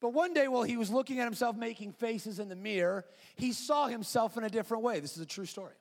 But 0.00 0.12
one 0.12 0.34
day, 0.34 0.48
while 0.48 0.64
he 0.64 0.76
was 0.76 0.90
looking 0.90 1.18
at 1.20 1.24
himself 1.24 1.56
making 1.56 1.92
faces 1.92 2.38
in 2.38 2.48
the 2.48 2.56
mirror, 2.56 3.06
he 3.36 3.52
saw 3.52 3.86
himself 3.86 4.36
in 4.36 4.44
a 4.44 4.50
different 4.50 4.82
way. 4.82 5.00
This 5.00 5.16
is 5.16 5.22
a 5.22 5.26
true 5.26 5.46
story. 5.46 5.74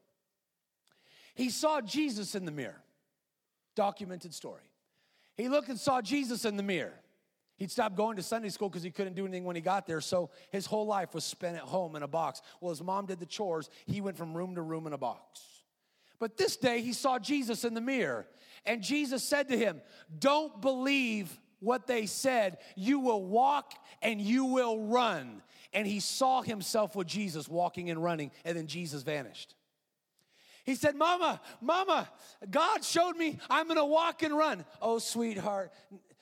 He 1.35 1.49
saw 1.49 1.81
Jesus 1.81 2.35
in 2.35 2.45
the 2.45 2.51
mirror. 2.51 2.81
Documented 3.75 4.33
story. 4.33 4.63
He 5.35 5.49
looked 5.49 5.69
and 5.69 5.79
saw 5.79 6.01
Jesus 6.01 6.45
in 6.45 6.55
the 6.55 6.63
mirror. 6.63 7.00
He'd 7.61 7.69
stopped 7.69 7.95
going 7.95 8.15
to 8.15 8.23
Sunday 8.23 8.49
school 8.49 8.69
because 8.69 8.81
he 8.81 8.89
couldn't 8.89 9.13
do 9.13 9.23
anything 9.23 9.43
when 9.43 9.55
he 9.55 9.61
got 9.61 9.85
there, 9.85 10.01
so 10.01 10.31
his 10.49 10.65
whole 10.65 10.87
life 10.87 11.13
was 11.13 11.23
spent 11.23 11.57
at 11.57 11.61
home 11.61 11.95
in 11.95 12.01
a 12.01 12.07
box. 12.07 12.41
Well, 12.59 12.71
his 12.71 12.81
mom 12.81 13.05
did 13.05 13.19
the 13.19 13.27
chores, 13.27 13.69
he 13.85 14.01
went 14.01 14.17
from 14.17 14.35
room 14.35 14.55
to 14.55 14.63
room 14.63 14.87
in 14.87 14.93
a 14.93 14.97
box. 14.97 15.45
But 16.17 16.37
this 16.37 16.57
day 16.57 16.81
he 16.81 16.91
saw 16.91 17.19
Jesus 17.19 17.63
in 17.63 17.75
the 17.75 17.79
mirror, 17.79 18.25
and 18.65 18.81
Jesus 18.81 19.23
said 19.23 19.49
to 19.49 19.57
him, 19.59 19.79
Don't 20.17 20.59
believe 20.59 21.39
what 21.59 21.85
they 21.85 22.07
said. 22.07 22.57
You 22.75 22.99
will 22.99 23.23
walk 23.23 23.73
and 24.01 24.19
you 24.19 24.45
will 24.45 24.79
run. 24.79 25.43
And 25.71 25.85
he 25.85 25.99
saw 25.99 26.41
himself 26.41 26.95
with 26.95 27.05
Jesus 27.05 27.47
walking 27.47 27.91
and 27.91 28.03
running, 28.03 28.31
and 28.43 28.57
then 28.57 28.65
Jesus 28.65 29.03
vanished. 29.03 29.53
He 30.63 30.73
said, 30.73 30.95
Mama, 30.95 31.39
Mama, 31.59 32.09
God 32.49 32.83
showed 32.83 33.17
me 33.17 33.37
I'm 33.51 33.67
gonna 33.67 33.85
walk 33.85 34.23
and 34.23 34.35
run. 34.35 34.65
Oh, 34.81 34.97
sweetheart, 34.99 35.71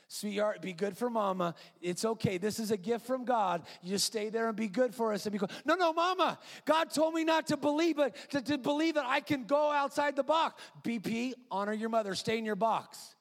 sweetheart, 0.09 0.61
be 0.61 0.73
good 0.73 0.97
for 0.97 1.09
mama. 1.09 1.55
It's 1.81 2.03
okay. 2.03 2.37
This 2.37 2.59
is 2.59 2.71
a 2.71 2.77
gift 2.77 3.05
from 3.05 3.23
God. 3.23 3.63
You 3.81 3.91
just 3.91 4.05
stay 4.05 4.29
there 4.29 4.49
and 4.49 4.57
be 4.57 4.67
good 4.67 4.93
for 4.93 5.13
us 5.13 5.25
and 5.25 5.31
be 5.31 5.37
good. 5.39 5.51
No, 5.63 5.75
no, 5.75 5.93
mama. 5.93 6.37
God 6.65 6.89
told 6.89 7.13
me 7.13 7.23
not 7.23 7.47
to 7.47 7.57
believe 7.57 7.99
it, 7.99 8.15
to, 8.31 8.41
to 8.41 8.57
believe 8.57 8.95
that 8.95 9.05
I 9.05 9.21
can 9.21 9.45
go 9.45 9.71
outside 9.71 10.15
the 10.15 10.23
box. 10.23 10.61
BP, 10.83 11.33
honor 11.49 11.73
your 11.73 11.89
mother, 11.89 12.15
stay 12.15 12.37
in 12.37 12.43
your 12.43 12.57
box. 12.57 13.15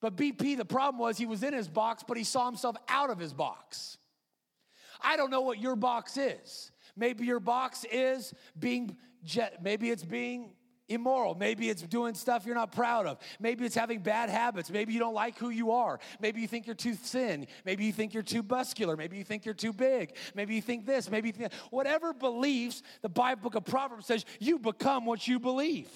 But 0.00 0.16
BP, 0.16 0.56
the 0.56 0.64
problem 0.64 1.00
was 1.00 1.16
he 1.16 1.26
was 1.26 1.42
in 1.42 1.54
his 1.54 1.68
box, 1.68 2.04
but 2.06 2.16
he 2.16 2.24
saw 2.24 2.46
himself 2.46 2.76
out 2.88 3.10
of 3.10 3.18
his 3.18 3.32
box. 3.32 3.96
I 5.00 5.16
don't 5.16 5.30
know 5.30 5.40
what 5.40 5.58
your 5.58 5.74
box 5.74 6.16
is. 6.16 6.70
Maybe 6.96 7.24
your 7.24 7.40
box 7.40 7.84
is 7.90 8.34
being, 8.58 8.96
maybe 9.62 9.90
it's 9.90 10.04
being 10.04 10.52
immoral. 10.88 11.34
Maybe 11.34 11.68
it's 11.68 11.82
doing 11.82 12.14
stuff 12.14 12.44
you're 12.46 12.54
not 12.54 12.72
proud 12.72 13.06
of. 13.06 13.18
Maybe 13.40 13.64
it's 13.64 13.74
having 13.74 14.00
bad 14.00 14.30
habits. 14.30 14.70
Maybe 14.70 14.92
you 14.92 14.98
don't 14.98 15.14
like 15.14 15.38
who 15.38 15.50
you 15.50 15.72
are. 15.72 15.98
Maybe 16.20 16.40
you 16.40 16.48
think 16.48 16.66
you're 16.66 16.74
too 16.74 16.94
thin. 16.94 17.46
Maybe 17.64 17.84
you 17.84 17.92
think 17.92 18.14
you're 18.14 18.22
too 18.22 18.42
muscular. 18.42 18.96
Maybe 18.96 19.16
you 19.16 19.24
think 19.24 19.44
you're 19.44 19.54
too 19.54 19.72
big. 19.72 20.16
Maybe 20.34 20.54
you 20.54 20.62
think 20.62 20.86
this. 20.86 21.10
Maybe 21.10 21.28
you 21.28 21.32
think 21.32 21.52
whatever 21.70 22.12
beliefs 22.12 22.82
the 23.00 23.08
Bible 23.08 23.42
book 23.42 23.54
of 23.54 23.64
Proverbs 23.64 24.06
says 24.06 24.24
you 24.38 24.58
become 24.58 25.06
what 25.06 25.26
you 25.26 25.38
believe. 25.38 25.88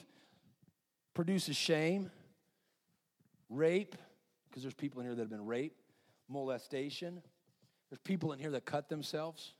Produces 1.14 1.56
shame, 1.56 2.10
rape, 3.48 3.96
because 4.48 4.62
there's 4.62 4.74
people 4.74 5.00
in 5.00 5.06
here 5.06 5.14
that 5.14 5.22
have 5.22 5.30
been 5.30 5.46
raped, 5.46 5.80
molestation. 6.28 7.22
There's 7.90 8.00
people 8.00 8.32
in 8.32 8.38
here 8.38 8.50
that 8.50 8.64
cut 8.64 8.88
themselves, 8.88 9.54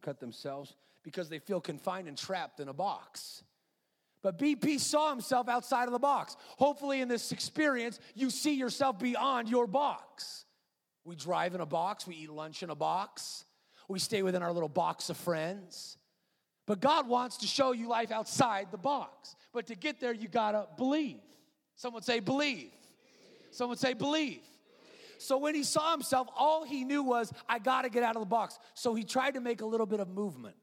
cut 0.00 0.20
themselves 0.20 0.74
because 1.02 1.28
they 1.28 1.38
feel 1.38 1.60
confined 1.60 2.08
and 2.08 2.16
trapped 2.16 2.60
in 2.60 2.68
a 2.68 2.72
box. 2.72 3.42
But 4.22 4.38
BP 4.38 4.80
saw 4.80 5.10
himself 5.10 5.48
outside 5.48 5.84
of 5.84 5.92
the 5.92 5.98
box. 5.98 6.36
Hopefully, 6.56 7.00
in 7.00 7.08
this 7.08 7.30
experience, 7.32 8.00
you 8.14 8.30
see 8.30 8.54
yourself 8.54 8.98
beyond 8.98 9.48
your 9.48 9.66
box. 9.66 10.44
We 11.04 11.16
drive 11.16 11.54
in 11.54 11.60
a 11.60 11.66
box, 11.66 12.06
we 12.06 12.16
eat 12.16 12.30
lunch 12.30 12.62
in 12.62 12.70
a 12.70 12.74
box, 12.74 13.44
we 13.88 13.98
stay 13.98 14.22
within 14.22 14.42
our 14.42 14.52
little 14.52 14.68
box 14.68 15.08
of 15.08 15.16
friends. 15.16 15.96
But 16.66 16.80
God 16.80 17.08
wants 17.08 17.38
to 17.38 17.46
show 17.46 17.72
you 17.72 17.88
life 17.88 18.10
outside 18.10 18.68
the 18.70 18.76
box. 18.76 19.34
But 19.54 19.68
to 19.68 19.74
get 19.74 20.00
there, 20.00 20.12
you 20.12 20.28
gotta 20.28 20.66
believe. 20.76 21.20
Someone 21.76 22.02
say, 22.02 22.20
believe. 22.20 22.72
Someone 23.50 23.78
say, 23.78 23.94
believe. 23.94 24.42
So 25.16 25.38
when 25.38 25.54
he 25.54 25.62
saw 25.62 25.92
himself, 25.92 26.28
all 26.36 26.64
he 26.64 26.84
knew 26.84 27.02
was, 27.02 27.32
I 27.48 27.58
gotta 27.58 27.88
get 27.88 28.02
out 28.02 28.16
of 28.16 28.20
the 28.20 28.26
box. 28.26 28.58
So 28.74 28.94
he 28.94 29.04
tried 29.04 29.34
to 29.34 29.40
make 29.40 29.62
a 29.62 29.66
little 29.66 29.86
bit 29.86 30.00
of 30.00 30.08
movement 30.08 30.56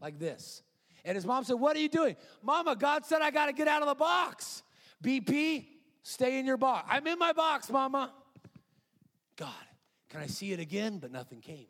like 0.00 0.18
this. 0.18 0.62
And 1.04 1.14
his 1.14 1.26
mom 1.26 1.44
said, 1.44 1.54
What 1.54 1.76
are 1.76 1.80
you 1.80 1.88
doing? 1.88 2.16
Mama, 2.42 2.76
God 2.76 3.04
said 3.04 3.22
I 3.22 3.30
gotta 3.30 3.52
get 3.52 3.68
out 3.68 3.82
of 3.82 3.88
the 3.88 3.94
box. 3.94 4.62
BP, 5.02 5.66
stay 6.02 6.38
in 6.38 6.46
your 6.46 6.56
box. 6.56 6.88
I'm 6.90 7.06
in 7.06 7.18
my 7.18 7.32
box, 7.32 7.70
Mama. 7.70 8.12
God, 9.36 9.48
can 10.08 10.20
I 10.20 10.26
see 10.26 10.52
it 10.52 10.60
again? 10.60 10.98
But 10.98 11.10
nothing 11.10 11.40
came. 11.40 11.66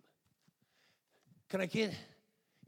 Can 1.49 1.61
I 1.61 1.67
get 1.67 1.95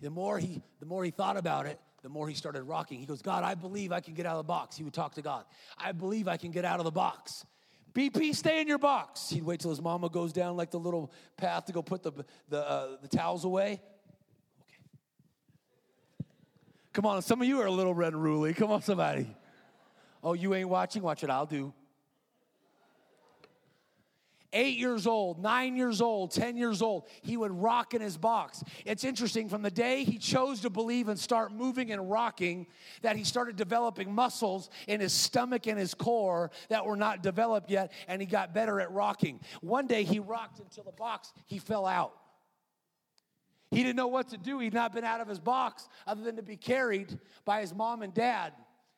the 0.01 0.11
more 0.11 0.39
he 0.39 0.63
the 0.81 0.87
more 0.87 1.05
he 1.05 1.11
thought 1.11 1.37
about 1.37 1.67
it, 1.67 1.79
the 2.03 2.11
more 2.11 2.29
he 2.29 2.35
started 2.35 2.65
rocking. 2.65 3.01
He 3.01 3.07
goes, 3.07 3.23
God, 3.23 3.45
I 3.45 3.55
believe 3.55 3.91
I 3.91 4.01
can 4.01 4.13
get 4.13 4.27
out 4.27 4.33
of 4.33 4.39
the 4.39 4.49
box. 4.49 4.77
He 4.77 4.85
would 4.85 4.93
talk 4.93 5.15
to 5.15 5.23
God. 5.23 5.45
I 5.79 5.93
believe 5.93 6.29
I 6.29 6.37
can 6.37 6.51
get 6.51 6.65
out 6.65 6.79
of 6.79 6.85
the 6.85 6.91
box. 6.91 7.47
BP, 7.95 8.35
stay 8.35 8.61
in 8.61 8.69
your 8.69 8.79
box. 8.79 9.31
He'd 9.31 9.45
wait 9.45 9.61
till 9.61 9.71
his 9.71 9.81
mama 9.81 10.11
goes 10.11 10.33
down 10.33 10.57
like 10.57 10.71
the 10.71 10.79
little 10.79 11.13
path 11.39 11.65
to 11.67 11.73
go 11.73 11.81
put 11.81 12.03
the, 12.03 12.13
the, 12.49 12.69
uh, 12.69 12.97
the 13.01 13.09
towels 13.09 13.45
away. 13.45 13.81
Okay. 14.61 16.29
Come 16.95 17.05
on, 17.05 17.21
some 17.21 17.43
of 17.43 17.47
you 17.47 17.61
are 17.61 17.67
a 17.67 17.71
little 17.71 17.93
red 17.93 18.15
and 18.15 18.23
ruly. 18.23 18.55
Come 18.55 18.71
on, 18.71 18.81
somebody. 18.81 19.27
Oh, 20.23 20.33
you 20.33 20.55
ain't 20.55 20.69
watching? 20.71 21.03
Watch 21.03 21.23
it, 21.23 21.29
I'll 21.29 21.45
do 21.45 21.75
eight 24.55 24.79
years 24.79 25.07
old, 25.07 25.43
nine 25.43 25.77
years 25.77 26.01
old, 26.01 26.31
10 26.31 26.57
years 26.57 26.81
old, 26.81 27.07
he 27.23 27.37
would 27.37 27.51
rock 27.51 27.93
in 27.93 28.01
his 28.01 28.17
box. 28.17 28.63
It's 28.87 29.05
interesting, 29.05 29.49
from 29.49 29.63
the 29.63 29.71
day 29.71 30.05
he 30.05 30.17
chose 30.17 30.61
to 30.61 30.71
believe 30.71 31.09
and 31.09 31.19
start 31.19 31.53
moving 31.53 31.91
and 31.91 32.11
rocking, 32.11 32.67
that 33.03 33.17
he 33.17 33.25
started 33.25 33.57
developing 33.57 34.15
muscles 34.15 34.71
in 34.87 35.01
his 35.01 35.13
stomach 35.13 35.67
and 35.67 35.79
his 35.79 35.93
core 35.93 36.51
that 36.69 36.87
were 36.87 36.97
not 36.97 37.23
developed 37.23 37.71
yet, 37.71 37.93
and 38.09 38.23
he 38.23 38.27
got 38.27 38.55
better 38.55 38.81
at 38.81 38.91
rocking. 38.93 39.41
One 39.61 39.87
day 39.87 40.05
he 40.05 40.21
rocked 40.21 40.61
until 40.61 40.85
the 40.85 40.93
box, 40.93 41.33
he 41.47 41.59
fell 41.59 41.85
out. 41.85 42.15
He 43.75 43.83
didn't 43.83 43.97
know 43.97 44.07
what 44.07 44.29
to 44.29 44.39
do. 44.39 44.59
He'd 44.61 44.73
not 44.73 44.95
been 44.95 45.05
out 45.05 45.21
of 45.21 45.29
his 45.29 45.41
box 45.41 45.89
other 46.07 46.23
than 46.23 46.37
to 46.37 46.43
be 46.43 46.57
carried 46.57 47.19
by 47.45 47.61
his 47.61 47.75
mom 47.75 48.03
and 48.03 48.15
dad 48.15 48.53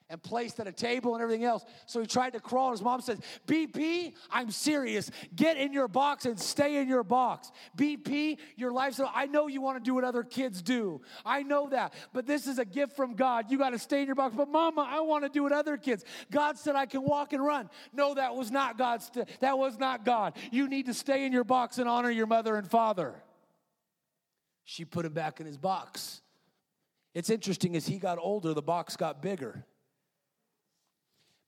and 0.08 0.22
placed 0.22 0.60
at 0.60 0.66
a 0.66 0.72
table 0.72 1.14
and 1.14 1.22
everything 1.22 1.44
else. 1.44 1.64
So 1.86 2.00
he 2.00 2.06
tried 2.06 2.34
to 2.34 2.40
crawl, 2.40 2.70
his 2.70 2.82
mom 2.82 3.00
says, 3.00 3.18
BP, 3.46 4.12
I'm 4.30 4.50
serious. 4.50 5.10
Get 5.34 5.56
in 5.56 5.72
your 5.72 5.88
box 5.88 6.26
and 6.26 6.38
stay 6.38 6.76
in 6.76 6.88
your 6.88 7.02
box. 7.02 7.50
BP, 7.76 8.38
your 8.56 8.72
life's, 8.72 9.00
I 9.14 9.26
know 9.26 9.48
you 9.48 9.60
want 9.60 9.78
to 9.78 9.84
do 9.84 9.94
what 9.94 10.04
other 10.04 10.22
kids 10.22 10.62
do. 10.62 11.00
I 11.24 11.42
know 11.42 11.68
that. 11.70 11.94
But 12.12 12.26
this 12.26 12.46
is 12.46 12.58
a 12.58 12.64
gift 12.64 12.94
from 12.94 13.14
God. 13.14 13.50
You 13.50 13.58
got 13.58 13.70
to 13.70 13.78
stay 13.78 14.00
in 14.00 14.06
your 14.06 14.14
box. 14.14 14.34
But 14.36 14.48
mama, 14.48 14.86
I 14.88 15.00
want 15.00 15.24
to 15.24 15.28
do 15.28 15.42
what 15.42 15.52
other 15.52 15.76
kids. 15.76 16.04
God 16.30 16.56
said 16.56 16.76
I 16.76 16.86
can 16.86 17.02
walk 17.02 17.32
and 17.32 17.44
run. 17.44 17.68
No, 17.92 18.14
that 18.14 18.34
was 18.34 18.50
not 18.50 18.78
God's, 18.78 19.10
that 19.40 19.58
was 19.58 19.78
not 19.78 20.04
God. 20.04 20.36
You 20.52 20.68
need 20.68 20.86
to 20.86 20.94
stay 20.94 21.24
in 21.24 21.32
your 21.32 21.44
box 21.44 21.78
and 21.78 21.88
honor 21.88 22.10
your 22.10 22.26
mother 22.26 22.56
and 22.56 22.70
father. 22.70 23.14
She 24.66 24.84
put 24.84 25.06
him 25.06 25.12
back 25.12 25.40
in 25.40 25.46
his 25.46 25.56
box. 25.56 26.20
It's 27.14 27.30
interesting, 27.30 27.76
as 27.76 27.86
he 27.86 27.98
got 27.98 28.18
older, 28.18 28.52
the 28.52 28.60
box 28.60 28.96
got 28.96 29.22
bigger. 29.22 29.64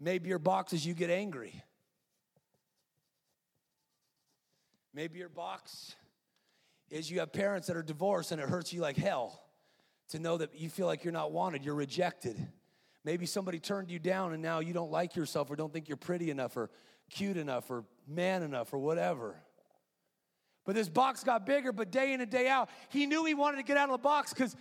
Maybe 0.01 0.29
your 0.29 0.39
box 0.39 0.73
is 0.73 0.87
you 0.87 0.95
get 0.95 1.11
angry. 1.11 1.63
Maybe 4.95 5.19
your 5.19 5.29
box 5.29 5.97
is 6.91 7.11
you 7.11 7.19
have 7.19 7.33
parents 7.33 7.67
that 7.67 7.77
are 7.77 7.83
divorced 7.83 8.31
and 8.33 8.41
it 8.41 8.49
hurts 8.49 8.73
you 8.73 8.81
like 8.81 8.97
hell 8.97 9.43
to 10.11 10.21
know 10.21 10.39
that 10.39 10.55
you 10.55 10.71
feel 10.71 10.87
like 10.87 11.05
you're 11.05 11.13
not 11.13 11.33
wanted, 11.33 11.65
you're 11.65 11.75
rejected. 11.75 12.37
Maybe 13.05 13.27
somebody 13.27 13.59
turned 13.59 13.91
you 13.91 13.99
down 13.99 14.33
and 14.33 14.41
now 14.41 14.61
you 14.61 14.73
don't 14.73 14.93
like 14.93 15.17
yourself 15.17 15.51
or 15.51 15.57
don't 15.57 15.73
think 15.73 15.89
you're 15.89 15.97
pretty 15.97 16.31
enough 16.31 16.57
or 16.57 16.71
cute 17.11 17.37
enough 17.37 17.69
or 17.69 17.85
man 18.07 18.45
enough 18.45 18.73
or 18.73 18.79
whatever. 18.79 19.37
But 20.69 20.75
this 20.75 20.91
box 20.91 21.25
got 21.25 21.47
bigger, 21.47 21.73
but 21.73 21.91
day 21.91 22.13
in 22.13 22.21
and 22.21 22.31
day 22.31 22.47
out, 22.47 22.69
he 22.91 23.07
knew 23.07 23.25
he 23.25 23.33
wanted 23.33 23.57
to 23.57 23.63
get 23.63 23.79
out 23.79 23.89
of 23.89 23.93
the 23.93 24.03
box 24.03 24.35
because 24.35 24.55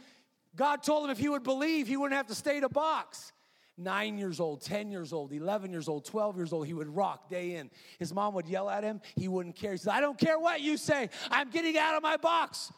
God 0.55 0.81
told 0.81 1.03
him 1.03 1.09
if 1.09 1.17
he 1.17 1.27
would 1.27 1.43
believe, 1.43 1.85
he 1.85 1.97
wouldn't 1.97 2.15
have 2.15 2.27
to 2.27 2.35
stay 2.35 2.55
in 2.55 2.63
a 2.63 2.69
box 2.69 3.33
nine 3.77 4.17
years 4.17 4.39
old, 4.39 4.61
10 4.61 4.89
years 4.89 5.11
old, 5.11 5.33
11 5.33 5.69
years 5.69 5.89
old, 5.89 6.05
12 6.05 6.37
years 6.37 6.53
old, 6.53 6.65
he 6.65 6.73
would 6.73 6.87
rock 6.87 7.27
day 7.29 7.55
in. 7.55 7.69
His 7.99 8.13
mom 8.13 8.35
would 8.35 8.47
yell 8.47 8.69
at 8.69 8.85
him. 8.85 9.01
He 9.17 9.27
wouldn't 9.27 9.57
care. 9.57 9.73
He 9.73 9.77
said, 9.79 9.91
I 9.91 9.99
don't 9.99 10.17
care 10.17 10.39
what 10.39 10.61
you 10.61 10.77
say. 10.77 11.09
I'm 11.29 11.49
getting 11.49 11.77
out 11.77 11.95
of 11.95 12.01
my 12.01 12.15
box. 12.15 12.71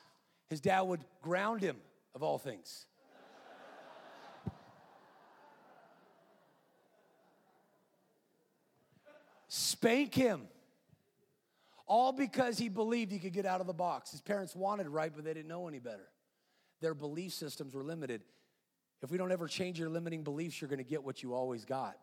His 0.49 0.59
dad 0.59 0.81
would 0.81 1.05
ground 1.21 1.61
him, 1.61 1.75
of 2.15 2.23
all 2.23 2.39
things. 2.39 2.87
Spank 9.47 10.15
him. 10.15 10.47
All 11.89 12.11
because 12.11 12.59
he 12.59 12.69
believed 12.69 13.11
he 13.11 13.17
could 13.17 13.33
get 13.33 13.47
out 13.47 13.61
of 13.61 13.67
the 13.67 13.73
box. 13.73 14.11
His 14.11 14.21
parents 14.21 14.55
wanted 14.55 14.87
right, 14.87 15.11
but 15.13 15.25
they 15.25 15.33
didn't 15.33 15.47
know 15.47 15.67
any 15.67 15.79
better. 15.79 16.07
Their 16.81 16.93
belief 16.93 17.33
systems 17.33 17.73
were 17.73 17.83
limited. 17.83 18.21
If 19.01 19.09
we 19.09 19.17
don't 19.17 19.31
ever 19.31 19.47
change 19.47 19.79
your 19.79 19.89
limiting 19.89 20.23
beliefs, 20.23 20.61
you're 20.61 20.69
going 20.69 20.77
to 20.77 20.83
get 20.83 21.03
what 21.03 21.23
you 21.23 21.33
always 21.33 21.65
got. 21.65 21.97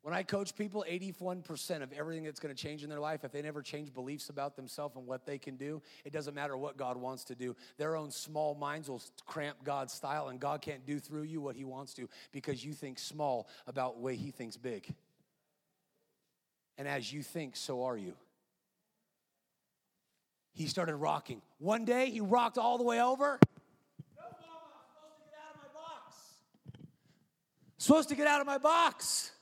When 0.00 0.14
I 0.14 0.22
coach 0.22 0.54
people, 0.54 0.86
81% 0.88 1.82
of 1.82 1.92
everything 1.92 2.24
that's 2.24 2.40
going 2.40 2.54
to 2.54 2.62
change 2.62 2.82
in 2.82 2.88
their 2.88 3.00
life, 3.00 3.24
if 3.24 3.32
they 3.32 3.42
never 3.42 3.60
change 3.60 3.92
beliefs 3.92 4.30
about 4.30 4.56
themselves 4.56 4.96
and 4.96 5.06
what 5.06 5.26
they 5.26 5.36
can 5.36 5.56
do, 5.56 5.82
it 6.04 6.12
doesn't 6.14 6.32
matter 6.32 6.56
what 6.56 6.78
God 6.78 6.96
wants 6.96 7.24
to 7.24 7.34
do. 7.34 7.54
Their 7.76 7.94
own 7.94 8.10
small 8.10 8.54
minds 8.54 8.88
will 8.88 9.02
cramp 9.26 9.58
God's 9.64 9.92
style, 9.92 10.28
and 10.28 10.40
God 10.40 10.62
can't 10.62 10.86
do 10.86 10.98
through 10.98 11.24
you 11.24 11.42
what 11.42 11.56
He 11.56 11.64
wants 11.64 11.92
to 11.94 12.08
because 12.32 12.64
you 12.64 12.72
think 12.72 13.00
small 13.00 13.48
about 13.66 13.96
the 13.96 14.02
way 14.02 14.14
He 14.14 14.30
thinks 14.30 14.56
big. 14.56 14.94
And 16.78 16.86
as 16.86 17.12
you 17.12 17.22
think, 17.22 17.56
so 17.56 17.84
are 17.84 17.96
you 17.96 18.14
he 20.56 20.66
started 20.66 20.96
rocking. 20.96 21.42
One 21.58 21.84
day 21.84 22.10
he 22.10 22.20
rocked 22.20 22.56
all 22.56 22.78
the 22.78 22.84
way 22.84 23.00
over. 23.00 23.38
No, 24.16 24.22
Mama, 24.22 24.56
I'm 24.56 24.88
supposed 24.88 25.28
to 25.28 25.34
get 25.34 25.36
out 25.46 25.54
of 25.54 25.60
my 25.60 25.78
box. 25.78 26.16
Supposed 27.76 28.08
to 28.08 28.14
get 28.14 28.26
out 28.26 28.40
of 28.40 28.46
my 28.46 28.58
box. 28.58 29.32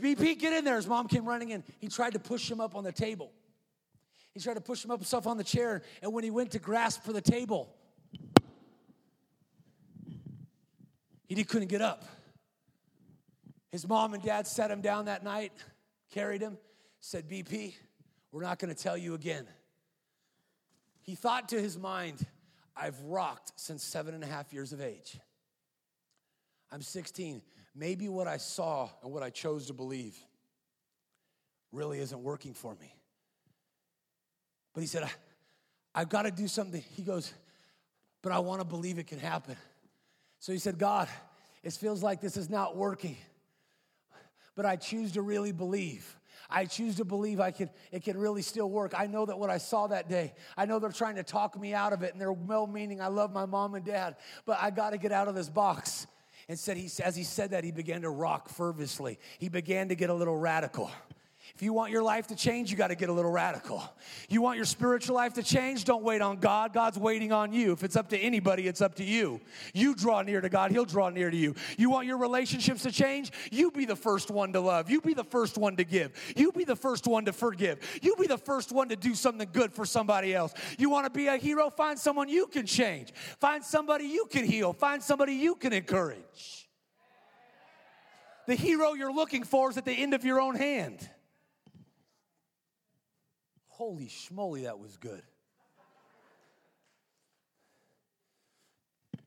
BP, 0.00 0.38
get 0.38 0.54
in 0.54 0.64
there. 0.64 0.76
His 0.76 0.86
mom 0.86 1.06
came 1.06 1.26
running 1.26 1.50
in. 1.50 1.62
He 1.78 1.88
tried 1.88 2.14
to 2.14 2.18
push 2.18 2.50
him 2.50 2.60
up 2.60 2.74
on 2.74 2.82
the 2.82 2.92
table. 2.92 3.30
He 4.32 4.40
tried 4.40 4.54
to 4.54 4.62
push 4.62 4.82
him 4.82 4.90
up 4.90 5.00
himself 5.00 5.26
on 5.26 5.36
the 5.36 5.44
chair, 5.44 5.82
and 6.00 6.14
when 6.14 6.24
he 6.24 6.30
went 6.30 6.52
to 6.52 6.58
grasp 6.58 7.02
for 7.02 7.12
the 7.12 7.20
table, 7.20 7.74
he 11.26 11.44
couldn't 11.44 11.68
get 11.68 11.82
up. 11.82 12.04
His 13.70 13.86
mom 13.86 14.14
and 14.14 14.22
dad 14.22 14.46
sat 14.46 14.70
him 14.70 14.80
down 14.80 15.04
that 15.06 15.22
night, 15.22 15.52
carried 16.10 16.40
him, 16.40 16.58
said, 17.00 17.28
BP, 17.28 17.74
we're 18.32 18.42
not 18.42 18.58
going 18.58 18.74
to 18.74 18.80
tell 18.80 18.96
you 18.96 19.14
again. 19.14 19.46
He 21.00 21.14
thought 21.14 21.48
to 21.50 21.60
his 21.60 21.78
mind, 21.78 22.24
I've 22.76 23.00
rocked 23.02 23.52
since 23.56 23.82
seven 23.82 24.14
and 24.14 24.22
a 24.22 24.26
half 24.26 24.52
years 24.52 24.72
of 24.72 24.80
age. 24.80 25.18
I'm 26.70 26.82
16. 26.82 27.42
Maybe 27.74 28.08
what 28.08 28.28
I 28.28 28.36
saw 28.36 28.90
and 29.02 29.12
what 29.12 29.22
I 29.22 29.30
chose 29.30 29.66
to 29.66 29.72
believe 29.72 30.16
really 31.72 32.00
isn't 32.00 32.22
working 32.22 32.54
for 32.54 32.74
me. 32.80 32.94
But 34.74 34.82
he 34.82 34.86
said, 34.86 35.08
I've 35.94 36.08
got 36.08 36.22
to 36.22 36.30
do 36.30 36.46
something. 36.48 36.82
He 36.94 37.02
goes, 37.02 37.32
but 38.22 38.32
I 38.32 38.38
want 38.38 38.60
to 38.60 38.66
believe 38.66 38.98
it 38.98 39.06
can 39.06 39.18
happen. 39.18 39.56
So 40.38 40.52
he 40.52 40.58
said, 40.58 40.78
God, 40.78 41.08
it 41.62 41.72
feels 41.72 42.02
like 42.02 42.20
this 42.20 42.36
is 42.36 42.48
not 42.48 42.76
working, 42.76 43.16
but 44.54 44.66
I 44.66 44.76
choose 44.76 45.12
to 45.12 45.22
really 45.22 45.52
believe. 45.52 46.16
I 46.50 46.64
choose 46.64 46.96
to 46.96 47.04
believe 47.04 47.40
I 47.40 47.50
can, 47.50 47.70
it 47.92 48.02
can 48.02 48.16
really 48.16 48.42
still 48.42 48.68
work. 48.68 48.92
I 48.96 49.06
know 49.06 49.24
that 49.26 49.38
what 49.38 49.50
I 49.50 49.58
saw 49.58 49.86
that 49.86 50.08
day, 50.08 50.34
I 50.56 50.66
know 50.66 50.78
they're 50.78 50.90
trying 50.90 51.16
to 51.16 51.22
talk 51.22 51.58
me 51.58 51.74
out 51.74 51.92
of 51.92 52.02
it 52.02 52.12
and 52.12 52.20
they're 52.20 52.32
well 52.32 52.66
meaning. 52.66 53.00
I 53.00 53.06
love 53.06 53.32
my 53.32 53.46
mom 53.46 53.74
and 53.74 53.84
dad, 53.84 54.16
but 54.46 54.58
I 54.60 54.70
got 54.70 54.90
to 54.90 54.98
get 54.98 55.12
out 55.12 55.28
of 55.28 55.34
this 55.34 55.48
box. 55.48 56.06
And 56.48 56.58
said 56.58 56.76
he, 56.76 56.90
as 57.04 57.14
he 57.14 57.22
said 57.22 57.50
that, 57.50 57.62
he 57.62 57.70
began 57.70 58.02
to 58.02 58.10
rock 58.10 58.48
fervently. 58.48 59.20
He 59.38 59.48
began 59.48 59.88
to 59.90 59.94
get 59.94 60.10
a 60.10 60.14
little 60.14 60.36
radical. 60.36 60.90
If 61.54 61.62
you 61.62 61.72
want 61.72 61.92
your 61.92 62.02
life 62.02 62.26
to 62.28 62.36
change, 62.36 62.70
you 62.70 62.76
got 62.76 62.88
to 62.88 62.94
get 62.94 63.08
a 63.08 63.12
little 63.12 63.30
radical. 63.30 63.82
You 64.28 64.42
want 64.42 64.56
your 64.56 64.64
spiritual 64.64 65.16
life 65.16 65.34
to 65.34 65.42
change? 65.42 65.84
Don't 65.84 66.02
wait 66.02 66.22
on 66.22 66.38
God. 66.38 66.72
God's 66.72 66.98
waiting 66.98 67.32
on 67.32 67.52
you. 67.52 67.72
If 67.72 67.82
it's 67.84 67.96
up 67.96 68.08
to 68.10 68.18
anybody, 68.18 68.66
it's 68.66 68.80
up 68.80 68.94
to 68.96 69.04
you. 69.04 69.40
You 69.74 69.94
draw 69.94 70.22
near 70.22 70.40
to 70.40 70.48
God, 70.48 70.70
He'll 70.70 70.84
draw 70.84 71.08
near 71.10 71.30
to 71.30 71.36
you. 71.36 71.54
You 71.76 71.90
want 71.90 72.06
your 72.06 72.18
relationships 72.18 72.82
to 72.82 72.92
change? 72.92 73.32
You 73.50 73.70
be 73.70 73.84
the 73.84 73.96
first 73.96 74.30
one 74.30 74.52
to 74.52 74.60
love. 74.60 74.90
You 74.90 75.00
be 75.00 75.14
the 75.14 75.24
first 75.24 75.58
one 75.58 75.76
to 75.76 75.84
give. 75.84 76.12
You 76.36 76.52
be 76.52 76.64
the 76.64 76.76
first 76.76 77.06
one 77.06 77.24
to 77.24 77.32
forgive. 77.32 77.78
You 78.02 78.16
be 78.16 78.26
the 78.26 78.38
first 78.38 78.72
one 78.72 78.88
to 78.88 78.96
do 78.96 79.14
something 79.14 79.48
good 79.52 79.72
for 79.72 79.84
somebody 79.84 80.34
else. 80.34 80.54
You 80.78 80.90
want 80.90 81.06
to 81.06 81.10
be 81.10 81.26
a 81.26 81.36
hero? 81.36 81.70
Find 81.70 81.98
someone 81.98 82.28
you 82.28 82.46
can 82.46 82.66
change. 82.66 83.12
Find 83.40 83.64
somebody 83.64 84.04
you 84.04 84.26
can 84.30 84.44
heal. 84.44 84.72
Find 84.72 85.02
somebody 85.02 85.34
you 85.34 85.54
can 85.54 85.72
encourage. 85.72 86.68
The 88.46 88.54
hero 88.54 88.94
you're 88.94 89.12
looking 89.12 89.44
for 89.44 89.70
is 89.70 89.76
at 89.76 89.84
the 89.84 89.92
end 89.92 90.14
of 90.14 90.24
your 90.24 90.40
own 90.40 90.56
hand. 90.56 91.08
Holy 93.80 94.08
schmoly, 94.08 94.64
that 94.64 94.78
was 94.78 94.98
good. 94.98 95.22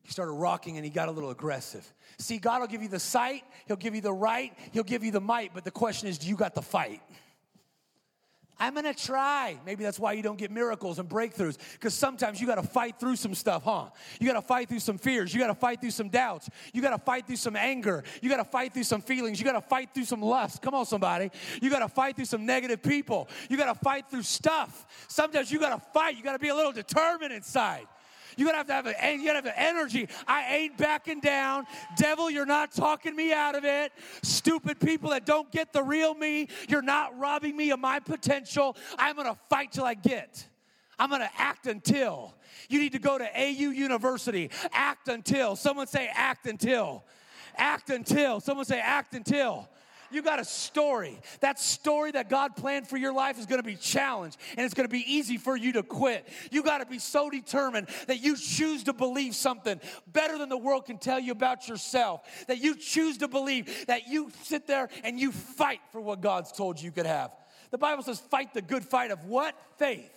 He 0.03 0.11
started 0.11 0.33
rocking 0.33 0.75
and 0.77 0.85
he 0.85 0.91
got 0.91 1.09
a 1.09 1.11
little 1.11 1.31
aggressive. 1.31 1.91
See, 2.19 2.37
God 2.37 2.61
will 2.61 2.67
give 2.67 2.83
you 2.83 2.87
the 2.87 2.99
sight, 2.99 3.41
He'll 3.65 3.77
give 3.77 3.95
you 3.95 4.01
the 4.01 4.13
right, 4.13 4.53
He'll 4.71 4.83
give 4.83 5.03
you 5.03 5.09
the 5.09 5.19
might, 5.19 5.55
but 5.55 5.63
the 5.63 5.71
question 5.71 6.07
is, 6.07 6.19
do 6.19 6.27
you 6.27 6.35
got 6.35 6.53
the 6.53 6.61
fight? 6.61 7.01
I'm 8.59 8.75
gonna 8.75 8.93
try. 8.93 9.57
Maybe 9.65 9.83
that's 9.83 9.99
why 9.99 10.13
you 10.13 10.21
don't 10.21 10.37
get 10.37 10.51
miracles 10.51 10.99
and 10.99 11.09
breakthroughs, 11.09 11.57
because 11.73 11.93
sometimes 11.93 12.39
you 12.39 12.47
gotta 12.47 12.63
fight 12.63 12.99
through 12.99 13.15
some 13.15 13.33
stuff, 13.33 13.63
huh? 13.63 13.89
You 14.19 14.27
gotta 14.27 14.41
fight 14.41 14.69
through 14.69 14.79
some 14.79 14.97
fears, 14.97 15.33
you 15.33 15.39
gotta 15.39 15.55
fight 15.55 15.81
through 15.81 15.91
some 15.91 16.09
doubts, 16.09 16.49
you 16.73 16.81
gotta 16.81 16.99
fight 16.99 17.25
through 17.25 17.37
some 17.37 17.55
anger, 17.55 18.03
you 18.21 18.29
gotta 18.29 18.43
fight 18.43 18.73
through 18.73 18.83
some 18.83 19.01
feelings, 19.01 19.39
you 19.39 19.45
gotta 19.45 19.61
fight 19.61 19.89
through 19.93 20.05
some 20.05 20.21
lust. 20.21 20.61
Come 20.61 20.75
on, 20.75 20.85
somebody. 20.85 21.31
You 21.61 21.69
gotta 21.69 21.89
fight 21.89 22.15
through 22.15 22.25
some 22.25 22.45
negative 22.45 22.81
people, 22.81 23.27
you 23.49 23.57
gotta 23.57 23.75
fight 23.75 24.09
through 24.09 24.23
stuff. 24.23 24.85
Sometimes 25.07 25.51
you 25.51 25.59
gotta 25.59 25.81
fight, 25.93 26.15
you 26.15 26.23
gotta 26.23 26.39
be 26.39 26.49
a 26.49 26.55
little 26.55 26.71
determined 26.71 27.33
inside. 27.33 27.87
You 28.37 28.45
gotta 28.45 28.57
have 28.57 28.67
to 28.67 28.73
have 28.73 28.85
an, 28.87 29.19
you 29.19 29.25
gotta 29.25 29.37
have 29.37 29.43
the 29.43 29.59
energy. 29.59 30.07
I 30.27 30.55
ain't 30.55 30.77
backing 30.77 31.19
down. 31.19 31.65
Devil, 31.97 32.29
you're 32.29 32.45
not 32.45 32.71
talking 32.71 33.15
me 33.15 33.33
out 33.33 33.55
of 33.55 33.65
it. 33.65 33.91
Stupid 34.21 34.79
people 34.79 35.09
that 35.11 35.25
don't 35.25 35.51
get 35.51 35.73
the 35.73 35.83
real 35.83 36.13
me, 36.13 36.47
you're 36.67 36.81
not 36.81 37.17
robbing 37.17 37.55
me 37.55 37.71
of 37.71 37.79
my 37.79 37.99
potential. 37.99 38.75
I'm 38.97 39.15
gonna 39.15 39.37
fight 39.49 39.71
till 39.71 39.85
I 39.85 39.93
get. 39.93 40.47
I'm 40.99 41.09
gonna 41.09 41.31
act 41.37 41.67
until. 41.67 42.33
You 42.69 42.79
need 42.79 42.93
to 42.93 42.99
go 42.99 43.17
to 43.17 43.25
AU 43.25 43.71
University. 43.71 44.49
Act 44.71 45.07
until. 45.07 45.55
Someone 45.55 45.87
say 45.87 46.09
act 46.13 46.45
until. 46.45 47.03
Act 47.57 47.89
until. 47.89 48.39
Someone 48.39 48.65
say 48.65 48.79
act 48.79 49.13
until 49.13 49.67
you 50.13 50.21
got 50.21 50.39
a 50.39 50.45
story. 50.45 51.19
That 51.39 51.59
story 51.59 52.11
that 52.11 52.29
God 52.29 52.55
planned 52.55 52.87
for 52.87 52.97
your 52.97 53.13
life 53.13 53.39
is 53.39 53.45
going 53.45 53.61
to 53.61 53.67
be 53.67 53.75
challenged 53.75 54.37
and 54.55 54.65
it's 54.65 54.73
going 54.73 54.87
to 54.87 54.91
be 54.91 55.03
easy 55.11 55.37
for 55.37 55.55
you 55.55 55.73
to 55.73 55.83
quit. 55.83 56.27
You 56.51 56.63
got 56.63 56.77
to 56.79 56.85
be 56.85 56.99
so 56.99 57.29
determined 57.29 57.87
that 58.07 58.21
you 58.21 58.37
choose 58.37 58.83
to 58.83 58.93
believe 58.93 59.35
something 59.35 59.79
better 60.07 60.37
than 60.37 60.49
the 60.49 60.57
world 60.57 60.85
can 60.85 60.97
tell 60.97 61.19
you 61.19 61.31
about 61.31 61.67
yourself. 61.67 62.21
That 62.47 62.59
you 62.59 62.75
choose 62.75 63.17
to 63.19 63.27
believe 63.27 63.87
that 63.87 64.07
you 64.07 64.31
sit 64.43 64.67
there 64.67 64.89
and 65.03 65.19
you 65.19 65.31
fight 65.31 65.81
for 65.91 66.01
what 66.01 66.21
God's 66.21 66.51
told 66.51 66.79
you 66.79 66.83
you 66.83 66.91
could 66.91 67.05
have. 67.05 67.31
The 67.71 67.77
Bible 67.77 68.03
says, 68.03 68.19
fight 68.19 68.53
the 68.53 68.61
good 68.61 68.83
fight 68.83 69.11
of 69.11 69.23
what? 69.25 69.55
Faith. 69.77 70.11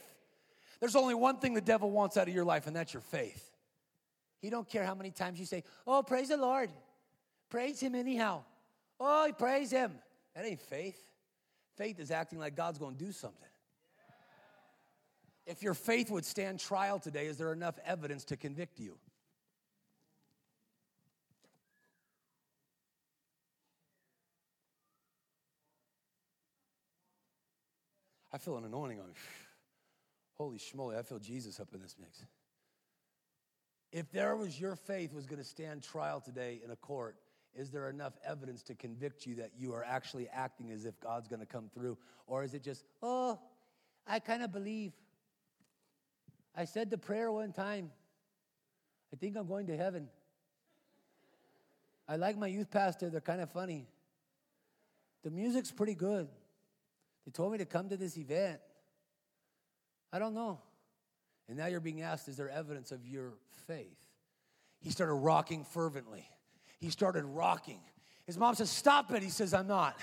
There's 0.80 0.96
only 0.96 1.14
one 1.14 1.38
thing 1.38 1.54
the 1.54 1.60
devil 1.60 1.90
wants 1.90 2.16
out 2.16 2.28
of 2.28 2.34
your 2.34 2.44
life, 2.44 2.66
and 2.66 2.76
that's 2.76 2.92
your 2.92 3.00
faith. 3.00 3.50
He 4.40 4.50
don't 4.50 4.68
care 4.68 4.84
how 4.84 4.94
many 4.94 5.10
times 5.10 5.40
you 5.40 5.46
say, 5.46 5.64
"Oh, 5.86 6.02
praise 6.02 6.28
the 6.28 6.36
Lord." 6.36 6.70
Praise 7.48 7.80
him 7.80 7.94
anyhow. 7.94 8.42
Oh, 8.98 9.30
praise 9.36 9.70
him. 9.70 9.92
That 10.34 10.44
ain't 10.44 10.60
faith. 10.60 11.00
Faith 11.76 12.00
is 12.00 12.10
acting 12.10 12.38
like 12.38 12.56
God's 12.56 12.78
going 12.78 12.96
to 12.96 13.04
do 13.04 13.12
something. 13.12 13.48
If 15.46 15.62
your 15.62 15.74
faith 15.74 16.10
would 16.10 16.24
stand 16.24 16.58
trial 16.58 16.98
today, 16.98 17.26
is 17.26 17.38
there 17.38 17.52
enough 17.52 17.78
evidence 17.84 18.24
to 18.26 18.36
convict 18.36 18.80
you? 18.80 18.98
I 28.32 28.38
feel 28.38 28.56
an 28.56 28.64
anointing 28.64 29.00
on 29.00 29.06
me. 29.06 29.14
Holy 30.34 30.58
schmoly, 30.58 30.98
I 30.98 31.02
feel 31.02 31.18
Jesus 31.18 31.60
up 31.60 31.68
in 31.72 31.80
this 31.80 31.96
mix. 31.98 32.22
If 33.92 34.10
there 34.10 34.36
was 34.36 34.60
your 34.60 34.76
faith 34.76 35.14
was 35.14 35.26
going 35.26 35.38
to 35.38 35.48
stand 35.48 35.82
trial 35.82 36.20
today 36.20 36.60
in 36.62 36.70
a 36.70 36.76
court, 36.76 37.16
is 37.56 37.70
there 37.70 37.88
enough 37.88 38.12
evidence 38.24 38.62
to 38.64 38.74
convict 38.74 39.26
you 39.26 39.36
that 39.36 39.50
you 39.58 39.72
are 39.72 39.84
actually 39.84 40.28
acting 40.28 40.70
as 40.70 40.84
if 40.84 41.00
God's 41.00 41.26
going 41.26 41.40
to 41.40 41.46
come 41.46 41.70
through? 41.74 41.96
Or 42.26 42.44
is 42.44 42.54
it 42.54 42.62
just, 42.62 42.84
oh, 43.02 43.38
I 44.06 44.18
kind 44.18 44.42
of 44.42 44.52
believe. 44.52 44.92
I 46.54 46.64
said 46.64 46.90
the 46.90 46.98
prayer 46.98 47.30
one 47.32 47.52
time. 47.52 47.90
I 49.12 49.16
think 49.16 49.36
I'm 49.36 49.46
going 49.46 49.66
to 49.68 49.76
heaven. 49.76 50.08
I 52.08 52.16
like 52.16 52.36
my 52.36 52.46
youth 52.46 52.70
pastor, 52.70 53.10
they're 53.10 53.20
kind 53.20 53.40
of 53.40 53.50
funny. 53.50 53.88
The 55.24 55.30
music's 55.30 55.72
pretty 55.72 55.94
good. 55.94 56.28
They 57.24 57.32
told 57.32 57.52
me 57.52 57.58
to 57.58 57.64
come 57.64 57.88
to 57.88 57.96
this 57.96 58.16
event. 58.16 58.60
I 60.12 60.18
don't 60.18 60.34
know. 60.34 60.60
And 61.48 61.56
now 61.56 61.66
you're 61.66 61.80
being 61.80 62.02
asked, 62.02 62.28
is 62.28 62.36
there 62.36 62.48
evidence 62.48 62.92
of 62.92 63.04
your 63.06 63.34
faith? 63.66 63.96
He 64.80 64.90
started 64.90 65.14
rocking 65.14 65.64
fervently. 65.64 66.28
He 66.80 66.90
started 66.90 67.24
rocking. 67.24 67.80
His 68.26 68.38
mom 68.38 68.54
says, 68.54 68.70
Stop 68.70 69.12
it. 69.12 69.22
He 69.22 69.30
says, 69.30 69.54
I'm 69.54 69.66
not. 69.66 69.98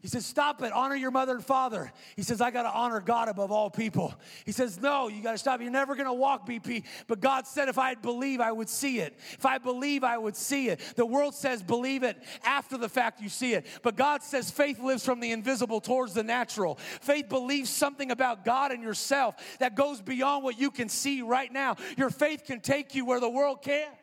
He 0.00 0.08
says, 0.08 0.24
Stop 0.24 0.62
it. 0.62 0.72
Honor 0.72 0.96
your 0.96 1.10
mother 1.10 1.34
and 1.34 1.44
father. 1.44 1.92
He 2.16 2.22
says, 2.22 2.40
I 2.40 2.50
got 2.50 2.62
to 2.62 2.70
honor 2.70 3.00
God 3.00 3.28
above 3.28 3.52
all 3.52 3.68
people. 3.68 4.14
He 4.46 4.52
says, 4.52 4.80
No, 4.80 5.08
you 5.08 5.22
got 5.22 5.32
to 5.32 5.38
stop. 5.38 5.60
You're 5.60 5.70
never 5.70 5.94
going 5.94 6.06
to 6.06 6.12
walk, 6.12 6.48
BP. 6.48 6.84
But 7.06 7.20
God 7.20 7.46
said, 7.46 7.68
if 7.68 7.78
I 7.78 7.94
believe, 7.94 8.40
I 8.40 8.50
would 8.50 8.70
see 8.70 9.00
it. 9.00 9.14
If 9.32 9.44
I 9.44 9.58
believe, 9.58 10.02
I 10.02 10.16
would 10.16 10.36
see 10.36 10.68
it. 10.68 10.80
The 10.96 11.04
world 11.04 11.34
says, 11.34 11.62
believe 11.62 12.02
it 12.02 12.16
after 12.44 12.78
the 12.78 12.88
fact 12.88 13.20
you 13.20 13.28
see 13.28 13.52
it. 13.52 13.66
But 13.82 13.96
God 13.96 14.22
says, 14.22 14.50
faith 14.50 14.80
lives 14.80 15.04
from 15.04 15.20
the 15.20 15.32
invisible 15.32 15.80
towards 15.80 16.14
the 16.14 16.22
natural. 16.22 16.76
Faith 17.02 17.28
believes 17.28 17.68
something 17.68 18.10
about 18.10 18.44
God 18.44 18.72
and 18.72 18.82
yourself 18.82 19.34
that 19.58 19.74
goes 19.74 20.00
beyond 20.00 20.44
what 20.44 20.58
you 20.58 20.70
can 20.70 20.88
see 20.88 21.20
right 21.20 21.52
now. 21.52 21.76
Your 21.98 22.10
faith 22.10 22.44
can 22.46 22.60
take 22.60 22.94
you 22.94 23.04
where 23.04 23.20
the 23.20 23.28
world 23.28 23.62
can't. 23.62 23.94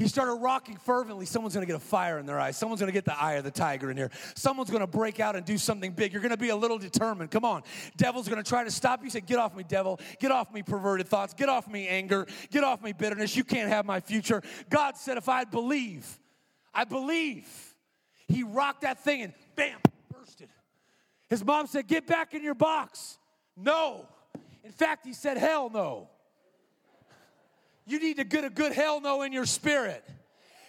He 0.00 0.08
started 0.08 0.36
rocking 0.36 0.78
fervently. 0.78 1.26
Someone's 1.26 1.52
gonna 1.52 1.66
get 1.66 1.76
a 1.76 1.78
fire 1.78 2.18
in 2.18 2.24
their 2.24 2.40
eyes. 2.40 2.56
Someone's 2.56 2.80
gonna 2.80 2.90
get 2.90 3.04
the 3.04 3.22
eye 3.22 3.34
of 3.34 3.44
the 3.44 3.50
tiger 3.50 3.90
in 3.90 3.98
here. 3.98 4.10
Someone's 4.34 4.70
gonna 4.70 4.86
break 4.86 5.20
out 5.20 5.36
and 5.36 5.44
do 5.44 5.58
something 5.58 5.92
big. 5.92 6.14
You're 6.14 6.22
gonna 6.22 6.38
be 6.38 6.48
a 6.48 6.56
little 6.56 6.78
determined. 6.78 7.30
Come 7.30 7.44
on. 7.44 7.62
Devil's 7.98 8.26
gonna 8.26 8.42
try 8.42 8.64
to 8.64 8.70
stop 8.70 9.04
you. 9.04 9.10
Say, 9.10 9.20
Get 9.20 9.38
off 9.38 9.54
me, 9.54 9.62
devil. 9.62 10.00
Get 10.18 10.32
off 10.32 10.50
me, 10.54 10.62
perverted 10.62 11.06
thoughts. 11.06 11.34
Get 11.34 11.50
off 11.50 11.68
me, 11.68 11.86
anger. 11.86 12.26
Get 12.50 12.64
off 12.64 12.82
me, 12.82 12.94
bitterness. 12.94 13.36
You 13.36 13.44
can't 13.44 13.68
have 13.68 13.84
my 13.84 14.00
future. 14.00 14.42
God 14.70 14.96
said, 14.96 15.18
If 15.18 15.28
I 15.28 15.44
believe, 15.44 16.18
I 16.72 16.84
believe. 16.84 17.46
He 18.26 18.42
rocked 18.42 18.80
that 18.80 19.04
thing 19.04 19.20
and 19.20 19.34
bam, 19.54 19.80
bursted. 20.10 20.48
His 21.28 21.44
mom 21.44 21.66
said, 21.66 21.86
Get 21.86 22.06
back 22.06 22.32
in 22.32 22.42
your 22.42 22.54
box. 22.54 23.18
No. 23.54 24.08
In 24.64 24.72
fact, 24.72 25.04
he 25.04 25.12
said, 25.12 25.36
Hell 25.36 25.68
no. 25.68 26.08
You 27.90 27.98
need 27.98 28.18
to 28.18 28.24
get 28.24 28.44
a 28.44 28.50
good 28.50 28.72
hell 28.72 29.00
no 29.00 29.22
in 29.22 29.32
your 29.32 29.46
spirit. 29.46 30.04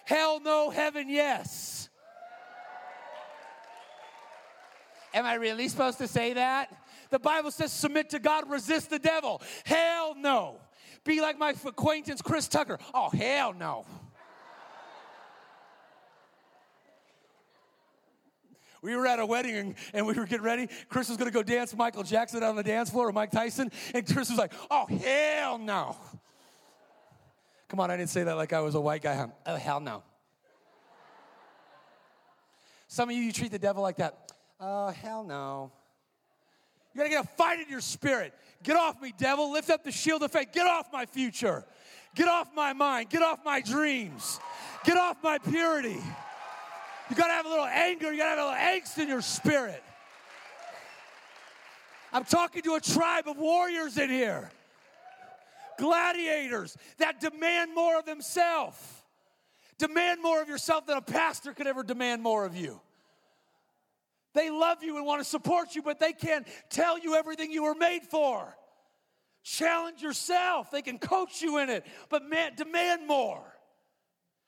Hell 0.05 0.39
no, 0.39 0.71
heaven 0.71 1.07
yes. 1.07 1.87
Am 5.13 5.25
I 5.25 5.35
really 5.35 5.67
supposed 5.67 5.99
to 5.99 6.07
say 6.07 6.33
that? 6.33 6.75
The 7.11 7.19
Bible 7.19 7.51
says 7.51 7.71
submit 7.71 8.09
to 8.09 8.19
God, 8.19 8.49
resist 8.49 8.89
the 8.89 8.97
devil. 8.97 9.39
Hell 9.65 10.15
no. 10.17 10.61
Be 11.03 11.21
like 11.21 11.37
my 11.37 11.53
acquaintance 11.63 12.23
Chris 12.23 12.47
Tucker. 12.47 12.79
Oh, 12.91 13.09
hell 13.09 13.53
no. 13.53 13.85
We 18.81 18.95
were 18.95 19.05
at 19.05 19.19
a 19.19 19.25
wedding 19.27 19.75
and, 19.93 20.07
we 20.07 20.13
were 20.13 20.25
getting 20.25 20.43
ready. 20.43 20.67
Chris 20.89 21.07
was 21.07 21.17
gonna 21.17 21.29
go 21.29 21.43
dance 21.43 21.75
Michael 21.75 22.01
Jackson 22.01 22.41
on 22.41 22.55
the 22.55 22.63
dance 22.63 22.89
floor 22.89 23.09
or 23.09 23.11
Mike 23.11 23.29
Tyson. 23.29 23.71
And 23.93 24.11
Chris 24.11 24.29
was 24.29 24.39
like, 24.39 24.53
oh, 24.71 24.87
hell 24.87 25.59
no. 25.59 25.97
Come 27.71 27.79
on, 27.79 27.89
I 27.89 27.95
didn't 27.95 28.09
say 28.09 28.23
that 28.23 28.35
like 28.35 28.51
I 28.51 28.59
was 28.59 28.75
a 28.75 28.81
white 28.81 29.01
guy. 29.01 29.25
Oh, 29.45 29.55
hell 29.55 29.79
no. 29.79 30.03
Some 32.89 33.07
of 33.07 33.15
you, 33.15 33.21
you 33.21 33.31
treat 33.31 33.49
the 33.49 33.59
devil 33.59 33.81
like 33.81 33.95
that. 33.95 34.33
Oh, 34.59 34.89
hell 34.89 35.23
no. 35.23 35.71
You 36.93 36.97
gotta 36.97 37.09
get 37.09 37.23
a 37.23 37.27
fight 37.29 37.61
in 37.61 37.69
your 37.69 37.79
spirit. 37.79 38.33
Get 38.61 38.75
off 38.75 39.01
me, 39.01 39.13
devil. 39.17 39.53
Lift 39.53 39.69
up 39.69 39.85
the 39.85 39.91
shield 39.93 40.21
of 40.21 40.33
faith. 40.33 40.49
Get 40.51 40.67
off 40.67 40.91
my 40.91 41.05
future. 41.05 41.63
Get 42.13 42.27
off 42.27 42.49
my 42.53 42.73
mind. 42.73 43.09
Get 43.09 43.21
off 43.21 43.39
my 43.45 43.61
dreams. 43.61 44.41
Get 44.83 44.97
off 44.97 45.23
my 45.23 45.37
purity. 45.37 46.01
You 47.09 47.15
gotta 47.15 47.31
have 47.31 47.45
a 47.45 47.49
little 47.49 47.63
anger. 47.63 48.11
You 48.11 48.17
gotta 48.17 48.31
have 48.31 48.39
a 48.39 48.49
little 48.49 48.59
angst 48.59 48.97
in 48.97 49.07
your 49.07 49.21
spirit. 49.21 49.81
I'm 52.11 52.25
talking 52.25 52.63
to 52.63 52.73
a 52.73 52.81
tribe 52.81 53.29
of 53.29 53.37
warriors 53.37 53.97
in 53.97 54.09
here 54.09 54.51
gladiators 55.81 56.77
that 56.99 57.19
demand 57.19 57.73
more 57.73 57.97
of 57.97 58.05
themselves. 58.05 58.77
Demand 59.79 60.21
more 60.21 60.41
of 60.41 60.47
yourself 60.47 60.85
than 60.85 60.97
a 60.97 61.01
pastor 61.01 61.53
could 61.53 61.65
ever 61.65 61.81
demand 61.81 62.21
more 62.21 62.45
of 62.45 62.55
you. 62.55 62.79
They 64.33 64.51
love 64.51 64.83
you 64.83 64.97
and 64.97 65.05
want 65.05 65.21
to 65.21 65.25
support 65.25 65.75
you, 65.75 65.81
but 65.81 65.99
they 65.99 66.13
can't 66.13 66.47
tell 66.69 66.99
you 66.99 67.15
everything 67.15 67.51
you 67.51 67.63
were 67.63 67.75
made 67.75 68.03
for. 68.03 68.55
Challenge 69.43 70.01
yourself. 70.01 70.69
They 70.69 70.83
can 70.83 70.99
coach 70.99 71.41
you 71.41 71.57
in 71.57 71.69
it, 71.69 71.83
but 72.09 72.23
man, 72.29 72.53
demand 72.55 73.07
more. 73.07 73.43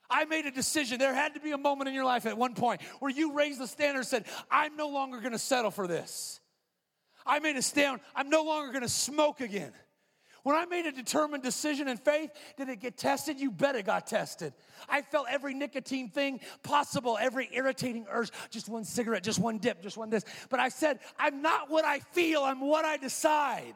I 0.09 0.25
made 0.25 0.45
a 0.45 0.51
decision. 0.51 0.99
There 0.99 1.15
had 1.15 1.33
to 1.33 1.39
be 1.39 1.51
a 1.51 1.57
moment 1.57 1.87
in 1.87 1.95
your 1.95 2.05
life 2.05 2.27
at 2.27 2.37
one 2.37 2.53
point 2.53 2.81
where 2.99 3.09
you 3.09 3.33
raised 3.33 3.59
the 3.59 3.67
standard 3.67 3.99
and 3.99 4.07
said, 4.07 4.25
I'm 4.51 4.77
no 4.77 4.89
longer 4.89 5.19
going 5.19 5.31
to 5.31 5.39
settle 5.39 5.71
for 5.71 5.87
this. 5.87 6.39
I 7.25 7.39
made 7.39 7.55
a 7.55 7.63
stand. 7.63 8.01
I'm 8.15 8.29
no 8.29 8.43
longer 8.43 8.71
going 8.71 8.83
to 8.83 8.89
smoke 8.89 9.41
again. 9.41 9.71
When 10.43 10.57
I 10.57 10.65
made 10.65 10.85
a 10.85 10.91
determined 10.91 11.41
decision 11.41 11.87
in 11.87 11.95
faith, 11.95 12.29
did 12.57 12.67
it 12.67 12.81
get 12.81 12.97
tested? 12.97 13.39
You 13.39 13.49
bet 13.49 13.75
it 13.75 13.85
got 13.85 14.05
tested. 14.07 14.53
I 14.89 15.01
felt 15.01 15.27
every 15.29 15.53
nicotine 15.53 16.09
thing 16.09 16.41
possible, 16.63 17.17
every 17.19 17.49
irritating 17.53 18.05
urge, 18.11 18.29
just 18.49 18.67
one 18.67 18.83
cigarette, 18.83 19.23
just 19.23 19.39
one 19.39 19.57
dip, 19.57 19.81
just 19.81 19.97
one 19.97 20.09
this. 20.09 20.25
But 20.49 20.59
I 20.59 20.67
said, 20.67 20.99
I'm 21.17 21.41
not 21.41 21.69
what 21.69 21.85
I 21.85 21.99
feel, 21.99 22.43
I'm 22.43 22.59
what 22.59 22.83
I 22.83 22.97
decide. 22.97 23.75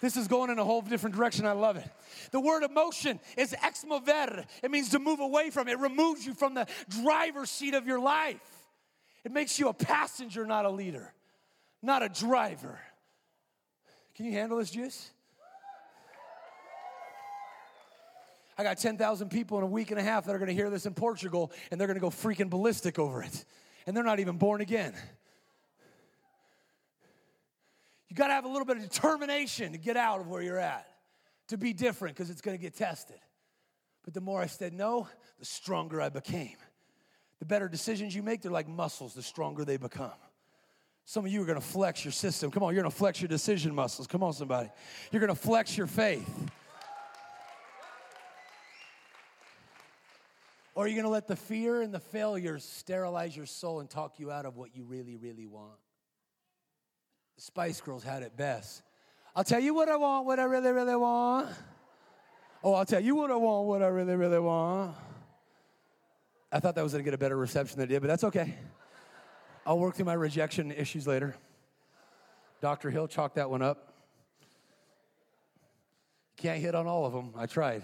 This 0.00 0.16
is 0.16 0.26
going 0.26 0.50
in 0.50 0.58
a 0.58 0.64
whole 0.64 0.82
different 0.82 1.14
direction. 1.14 1.46
I 1.46 1.52
love 1.52 1.76
it. 1.76 1.88
The 2.32 2.40
word 2.40 2.64
emotion 2.64 3.20
is 3.36 3.54
exmover. 3.62 4.44
It 4.62 4.70
means 4.70 4.90
to 4.90 4.98
move 4.98 5.20
away 5.20 5.50
from. 5.50 5.68
It 5.68 5.78
removes 5.78 6.26
you 6.26 6.34
from 6.34 6.54
the 6.54 6.66
driver's 6.88 7.50
seat 7.50 7.74
of 7.74 7.86
your 7.86 8.00
life. 8.00 8.40
It 9.24 9.30
makes 9.30 9.60
you 9.60 9.68
a 9.68 9.72
passenger, 9.72 10.44
not 10.44 10.64
a 10.64 10.70
leader, 10.70 11.14
not 11.82 12.02
a 12.02 12.08
driver. 12.08 12.78
Can 14.14 14.26
you 14.26 14.32
handle 14.32 14.58
this 14.58 14.70
juice? 14.70 15.10
I 18.56 18.62
got 18.62 18.78
10,000 18.78 19.30
people 19.30 19.58
in 19.58 19.64
a 19.64 19.66
week 19.66 19.90
and 19.90 19.98
a 19.98 20.02
half 20.02 20.26
that 20.26 20.34
are 20.34 20.38
going 20.38 20.48
to 20.48 20.54
hear 20.54 20.70
this 20.70 20.86
in 20.86 20.94
Portugal 20.94 21.50
and 21.70 21.80
they're 21.80 21.88
going 21.88 21.96
to 21.96 22.00
go 22.00 22.10
freaking 22.10 22.50
ballistic 22.50 22.98
over 22.98 23.22
it. 23.22 23.44
And 23.86 23.96
they're 23.96 24.04
not 24.04 24.20
even 24.20 24.36
born 24.36 24.60
again. 24.60 24.94
You 28.08 28.14
got 28.14 28.26
to 28.26 28.34
have 28.34 28.44
a 28.44 28.48
little 28.48 28.66
bit 28.66 28.76
of 28.76 28.82
determination 28.82 29.72
to 29.72 29.78
get 29.78 29.96
out 29.96 30.20
of 30.20 30.28
where 30.28 30.42
you're 30.42 30.58
at, 30.58 30.86
to 31.48 31.56
be 31.56 31.72
different 31.72 32.14
because 32.14 32.28
it's 32.28 32.42
going 32.42 32.56
to 32.56 32.62
get 32.62 32.76
tested. 32.76 33.16
But 34.04 34.12
the 34.12 34.20
more 34.20 34.40
I 34.40 34.46
said 34.46 34.74
no, 34.74 35.08
the 35.38 35.46
stronger 35.46 36.00
I 36.00 36.10
became. 36.10 36.56
The 37.38 37.46
better 37.46 37.68
decisions 37.68 38.14
you 38.14 38.22
make, 38.22 38.42
they're 38.42 38.52
like 38.52 38.68
muscles, 38.68 39.14
the 39.14 39.22
stronger 39.22 39.64
they 39.64 39.78
become. 39.78 40.12
Some 41.04 41.24
of 41.24 41.32
you 41.32 41.42
are 41.42 41.46
going 41.46 41.58
to 41.58 41.64
flex 41.64 42.04
your 42.04 42.12
system. 42.12 42.50
Come 42.50 42.62
on, 42.62 42.72
you're 42.72 42.82
going 42.82 42.90
to 42.90 42.96
flex 42.96 43.20
your 43.20 43.28
decision 43.28 43.74
muscles. 43.74 44.06
Come 44.06 44.22
on, 44.22 44.32
somebody. 44.32 44.70
You're 45.10 45.20
going 45.20 45.34
to 45.34 45.40
flex 45.40 45.76
your 45.76 45.86
faith. 45.86 46.28
Or 50.74 50.84
are 50.84 50.88
you 50.88 50.94
going 50.94 51.04
to 51.04 51.10
let 51.10 51.28
the 51.28 51.36
fear 51.36 51.82
and 51.82 51.92
the 51.92 52.00
failures 52.00 52.64
sterilize 52.64 53.36
your 53.36 53.46
soul 53.46 53.80
and 53.80 53.90
talk 53.90 54.18
you 54.18 54.30
out 54.30 54.46
of 54.46 54.56
what 54.56 54.74
you 54.74 54.84
really, 54.84 55.16
really 55.16 55.46
want? 55.46 55.78
The 57.36 57.42
Spice 57.42 57.80
Girls 57.80 58.02
had 58.02 58.22
it 58.22 58.36
best. 58.36 58.82
I'll 59.34 59.44
tell 59.44 59.60
you 59.60 59.74
what 59.74 59.88
I 59.88 59.96
want, 59.96 60.26
what 60.26 60.38
I 60.38 60.44
really, 60.44 60.70
really 60.70 60.96
want. 60.96 61.48
Oh, 62.64 62.74
I'll 62.74 62.84
tell 62.84 63.00
you 63.00 63.16
what 63.16 63.30
I 63.30 63.36
want, 63.36 63.66
what 63.66 63.82
I 63.82 63.88
really, 63.88 64.14
really 64.14 64.38
want. 64.38 64.94
I 66.50 66.60
thought 66.60 66.74
that 66.74 66.84
was 66.84 66.92
gonna 66.92 67.04
get 67.04 67.14
a 67.14 67.18
better 67.18 67.36
reception 67.36 67.78
than 67.78 67.88
it 67.88 67.92
did, 67.92 68.00
but 68.02 68.08
that's 68.08 68.24
okay. 68.24 68.54
I'll 69.64 69.78
work 69.78 69.94
through 69.94 70.06
my 70.06 70.14
rejection 70.14 70.72
issues 70.72 71.06
later. 71.06 71.36
Dr. 72.60 72.90
Hill, 72.90 73.06
chalked 73.06 73.36
that 73.36 73.48
one 73.48 73.62
up. 73.62 73.92
Can't 76.36 76.60
hit 76.60 76.74
on 76.74 76.86
all 76.86 77.06
of 77.06 77.12
them. 77.12 77.32
I 77.36 77.46
tried. 77.46 77.82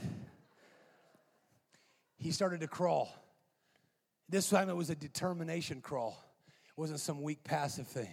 He 2.16 2.32
started 2.32 2.60
to 2.60 2.66
crawl. 2.66 3.08
This 4.28 4.50
time 4.50 4.68
it 4.68 4.76
was 4.76 4.90
a 4.90 4.96
determination 4.96 5.80
crawl. 5.80 6.18
It 6.68 6.80
wasn't 6.80 6.98
some 6.98 7.22
weak 7.22 7.44
passive 7.44 7.86
thing. 7.86 8.12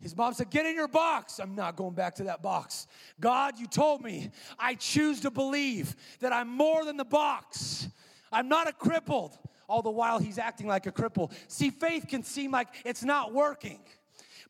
His 0.00 0.16
mom 0.16 0.34
said, 0.34 0.50
Get 0.50 0.64
in 0.66 0.76
your 0.76 0.88
box. 0.88 1.40
I'm 1.40 1.56
not 1.56 1.74
going 1.74 1.94
back 1.94 2.14
to 2.16 2.24
that 2.24 2.42
box. 2.42 2.86
God, 3.20 3.58
you 3.58 3.66
told 3.66 4.02
me. 4.02 4.30
I 4.58 4.74
choose 4.74 5.20
to 5.20 5.30
believe 5.30 5.96
that 6.20 6.32
I'm 6.32 6.48
more 6.48 6.84
than 6.84 6.96
the 6.96 7.04
box. 7.04 7.88
I'm 8.32 8.48
not 8.48 8.68
a 8.68 8.72
crippled. 8.72 9.36
All 9.68 9.82
the 9.82 9.90
while, 9.90 10.18
he's 10.18 10.38
acting 10.38 10.66
like 10.66 10.86
a 10.86 10.92
cripple. 10.92 11.32
See, 11.48 11.70
faith 11.70 12.06
can 12.08 12.22
seem 12.22 12.50
like 12.50 12.68
it's 12.84 13.02
not 13.02 13.32
working. 13.32 13.80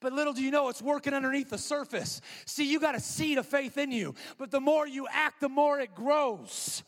But 0.01 0.13
little 0.13 0.33
do 0.33 0.43
you 0.43 0.51
know, 0.51 0.69
it's 0.69 0.83
working 0.83 1.15
underneath 1.15 1.51
the 1.51 1.59
surface. 1.59 2.21
See, 2.45 2.71
you 2.71 2.81
got 2.81 2.97
a 2.97 3.01
seed 3.01 3.39
of 3.39 3.47
faith 3.47 3.79
in 3.79 3.93
you, 3.93 4.15
but 4.37 4.51
the 4.51 4.61
more 4.61 4.87
you 4.87 5.07
act, 5.11 5.41
the 5.41 5.49
more 5.49 5.79
it 5.79 5.95
grows. 5.95 6.83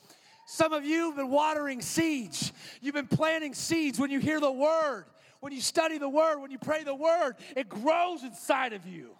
Some 0.46 0.72
of 0.72 0.84
you 0.84 1.06
have 1.06 1.16
been 1.16 1.30
watering 1.30 1.80
seeds. 1.80 2.52
You've 2.80 2.94
been 2.94 3.06
planting 3.06 3.54
seeds 3.54 3.98
when 3.98 4.10
you 4.10 4.18
hear 4.18 4.40
the 4.40 4.50
word 4.50 5.04
when 5.44 5.52
you 5.52 5.60
study 5.60 5.98
the 5.98 6.08
word, 6.08 6.38
when 6.38 6.50
you 6.50 6.56
pray 6.56 6.84
the 6.84 6.94
word, 6.94 7.34
it 7.54 7.68
grows 7.68 8.22
inside 8.22 8.72
of 8.72 8.86
you. 8.86 9.10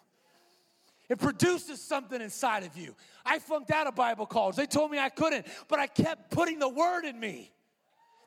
It 1.10 1.18
produces 1.18 1.82
something 1.82 2.18
inside 2.18 2.62
of 2.62 2.78
you. 2.78 2.96
I 3.26 3.38
flunked 3.38 3.70
out 3.70 3.86
of 3.86 3.94
Bible 3.94 4.24
college. 4.24 4.56
They 4.56 4.64
told 4.64 4.90
me 4.90 4.98
I 4.98 5.10
couldn't, 5.10 5.46
but 5.68 5.78
I 5.78 5.86
kept 5.86 6.30
putting 6.30 6.58
the 6.58 6.68
word 6.70 7.04
in 7.04 7.20
me. 7.20 7.52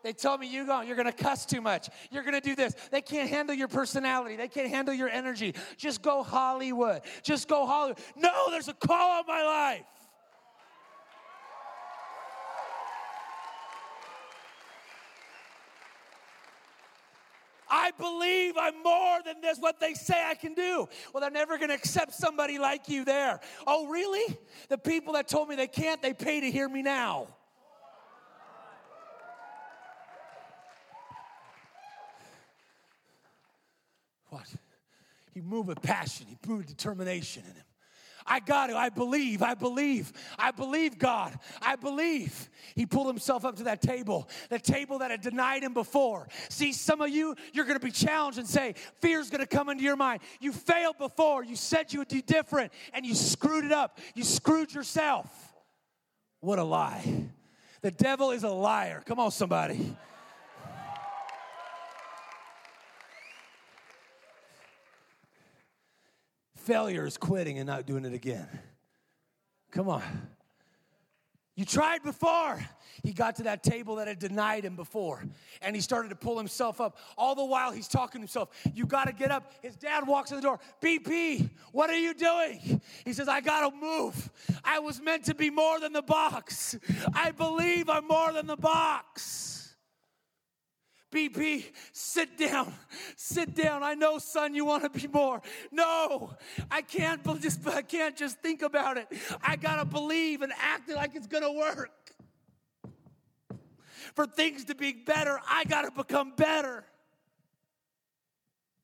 They 0.07 0.13
told 0.13 0.39
me 0.39 0.47
you 0.47 0.65
go, 0.65 0.79
you're 0.79 0.95
gonna 0.95 1.11
cuss 1.11 1.45
too 1.45 1.59
much. 1.59 1.89
You're 2.11 2.23
gonna 2.23 2.39
do 2.39 2.55
this. 2.55 2.73
They 2.91 3.01
can't 3.01 3.29
handle 3.29 3.53
your 3.53 3.67
personality. 3.67 4.37
They 4.37 4.47
can't 4.47 4.69
handle 4.69 4.93
your 4.93 5.09
energy. 5.09 5.53
Just 5.75 6.01
go 6.01 6.23
Hollywood. 6.23 7.01
Just 7.23 7.49
go 7.49 7.65
Hollywood. 7.65 7.99
No, 8.15 8.49
there's 8.49 8.69
a 8.69 8.73
call 8.73 9.19
on 9.19 9.25
my 9.27 9.43
life. 9.43 9.83
I 17.69 17.91
believe 17.97 18.53
I'm 18.57 18.81
more 18.81 19.19
than 19.25 19.41
this, 19.41 19.57
what 19.59 19.81
they 19.81 19.93
say 19.93 20.23
I 20.25 20.35
can 20.35 20.53
do. 20.53 20.87
Well, 21.11 21.19
they're 21.19 21.29
never 21.29 21.57
going 21.57 21.67
to 21.67 21.75
accept 21.75 22.13
somebody 22.13 22.57
like 22.59 22.87
you 22.87 23.03
there. 23.03 23.41
Oh, 23.67 23.87
really? 23.87 24.37
The 24.69 24.77
people 24.77 25.15
that 25.15 25.27
told 25.27 25.49
me 25.49 25.57
they 25.57 25.67
can't, 25.67 26.01
they 26.01 26.13
pay 26.13 26.39
to 26.39 26.49
hear 26.49 26.69
me 26.69 26.81
now. 26.81 27.27
What? 34.37 34.53
He 35.33 35.41
moved 35.41 35.67
with 35.67 35.81
passion, 35.81 36.27
he 36.29 36.37
moved 36.47 36.67
with 36.67 36.77
determination 36.77 37.43
in 37.47 37.55
him. 37.55 37.63
I 38.29 38.41
got 38.41 38.69
it. 38.69 38.75
I 38.75 38.89
believe. 38.89 39.41
I 39.41 39.53
believe. 39.53 40.11
I 40.37 40.51
believe 40.51 40.99
God. 40.99 41.39
I 41.61 41.77
believe. 41.77 42.49
He 42.75 42.85
pulled 42.85 43.07
himself 43.07 43.45
up 43.45 43.55
to 43.55 43.63
that 43.63 43.81
table, 43.81 44.27
the 44.49 44.59
table 44.59 44.99
that 44.99 45.11
had 45.11 45.21
denied 45.21 45.63
him 45.63 45.73
before. 45.73 46.27
See, 46.49 46.73
some 46.73 46.99
of 46.99 47.09
you, 47.09 47.35
you're 47.53 47.63
going 47.63 47.79
to 47.79 47.85
be 47.85 47.91
challenged 47.91 48.37
and 48.37 48.45
say, 48.45 48.75
fear's 48.99 49.29
going 49.29 49.39
to 49.39 49.47
come 49.47 49.69
into 49.69 49.85
your 49.85 49.95
mind. 49.95 50.19
You 50.41 50.51
failed 50.51 50.97
before. 50.97 51.41
You 51.41 51.55
said 51.55 51.93
you 51.93 51.99
would 51.99 52.09
do 52.09 52.21
different, 52.21 52.73
and 52.91 53.05
you 53.05 53.15
screwed 53.15 53.63
it 53.63 53.71
up. 53.71 53.97
You 54.13 54.25
screwed 54.25 54.73
yourself. 54.73 55.29
What 56.41 56.59
a 56.59 56.63
lie. 56.63 57.29
The 57.81 57.91
devil 57.91 58.31
is 58.31 58.43
a 58.43 58.49
liar. 58.49 59.03
Come 59.05 59.21
on, 59.21 59.31
somebody. 59.31 59.95
Failure 66.67 67.05
is 67.05 67.15
quitting 67.15 67.59
and 67.59 67.65
not 67.65 67.85
doing 67.85 68.03
it 68.03 68.13
again. 68.13 68.45
Come 69.71 69.87
on. 69.87 70.03
You 71.55 71.63
tried 71.63 72.03
before. 72.03 72.59
He 73.03 73.13
got 73.13 73.37
to 73.37 73.43
that 73.43 73.63
table 73.63 73.95
that 73.95 74.09
had 74.09 74.19
denied 74.19 74.65
him 74.65 74.75
before, 74.75 75.23
and 75.61 75.73
he 75.73 75.81
started 75.81 76.09
to 76.09 76.15
pull 76.15 76.37
himself 76.37 76.81
up. 76.81 76.97
All 77.17 77.35
the 77.35 77.45
while, 77.45 77.71
he's 77.71 77.87
talking 77.87 78.19
to 78.19 78.19
himself. 78.19 78.49
You 78.73 78.85
got 78.85 79.05
to 79.05 79.13
get 79.13 79.31
up. 79.31 79.53
His 79.61 79.77
dad 79.77 80.05
walks 80.05 80.31
in 80.31 80.35
the 80.35 80.41
door. 80.41 80.59
BP, 80.81 81.49
what 81.71 81.89
are 81.89 81.97
you 81.97 82.13
doing? 82.13 82.81
He 83.05 83.13
says, 83.13 83.29
I 83.29 83.39
got 83.39 83.69
to 83.69 83.73
move. 83.73 84.29
I 84.61 84.79
was 84.79 84.99
meant 84.99 85.23
to 85.25 85.35
be 85.35 85.49
more 85.49 85.79
than 85.79 85.93
the 85.93 86.01
box. 86.01 86.77
I 87.13 87.31
believe 87.31 87.89
I'm 87.89 88.07
more 88.09 88.33
than 88.33 88.45
the 88.45 88.57
box. 88.57 89.56
BP, 91.11 91.65
sit 91.93 92.37
down. 92.37 92.73
Sit 93.15 93.55
down. 93.55 93.81
I 93.81 93.93
know, 93.93 94.17
son, 94.17 94.53
you 94.53 94.65
want 94.65 94.83
to 94.83 94.89
be 94.89 95.07
more. 95.07 95.41
No, 95.71 96.35
I 96.69 96.81
can't 96.81 97.23
just 97.41 97.65
I 97.67 97.81
can't 97.81 98.15
just 98.15 98.39
think 98.39 98.61
about 98.61 98.97
it. 98.97 99.07
I 99.41 99.55
gotta 99.55 99.85
believe 99.85 100.41
and 100.41 100.51
act 100.59 100.89
like 100.89 101.15
it's 101.15 101.27
gonna 101.27 101.51
work. 101.51 101.91
For 104.15 104.25
things 104.25 104.65
to 104.65 104.75
be 104.75 104.93
better, 104.93 105.39
I 105.47 105.63
gotta 105.63 105.91
become 105.91 106.33
better. 106.35 106.83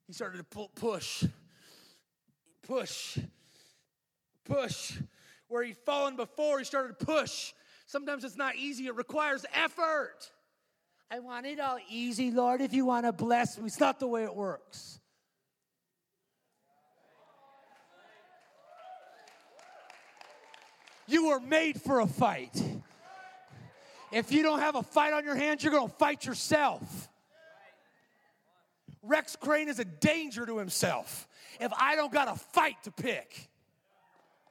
He 0.07 0.13
started 0.13 0.38
to 0.38 0.43
pull, 0.43 0.69
push, 0.76 1.26
push, 2.61 3.17
push. 4.45 4.97
Where 5.47 5.63
he'd 5.63 5.78
fallen 5.78 6.15
before, 6.15 6.59
he 6.59 6.65
started 6.65 6.97
to 6.99 7.05
push. 7.05 7.53
Sometimes 7.86 8.24
it's 8.24 8.38
not 8.38 8.55
easy, 8.55 8.88
it 8.88 8.95
requires 8.95 9.45
effort. 9.53 10.32
I 11.14 11.20
want 11.20 11.45
it 11.45 11.59
all 11.59 11.78
easy, 11.91 12.32
Lord, 12.32 12.59
if 12.59 12.74
you 12.74 12.88
want 12.88 13.05
to 13.05 13.11
bless 13.11 13.59
me. 13.59 13.68
It's 13.68 13.80
not 13.80 13.99
the 13.99 14.07
way 14.07 14.24
it 14.24 14.36
works. 14.36 14.99
You 21.05 21.28
were 21.28 21.39
made 21.39 21.80
for 21.80 21.99
a 21.99 22.07
fight. 22.07 22.59
If 24.11 24.32
you 24.32 24.41
don't 24.41 24.57
have 24.57 24.74
a 24.74 24.82
fight 24.82 25.14
on 25.14 25.24
your 25.24 25.36
hands, 25.36 25.64
you're 25.64 25.72
going 25.72 25.88
to 25.88 25.95
fight 25.97 26.26
yourself. 26.26 27.07
Rex 29.03 29.36
Crain 29.36 29.70
is 29.70 29.78
a 29.78 29.86
danger 29.86 30.47
to 30.47 30.57
himself 30.57 31.28
if 31.59 31.72
I 31.78 31.95
don't 31.95 32.11
got 32.11 32.28
a 32.28 32.39
fight 32.39 32.78
to 32.86 32.91
pick. 32.91 33.49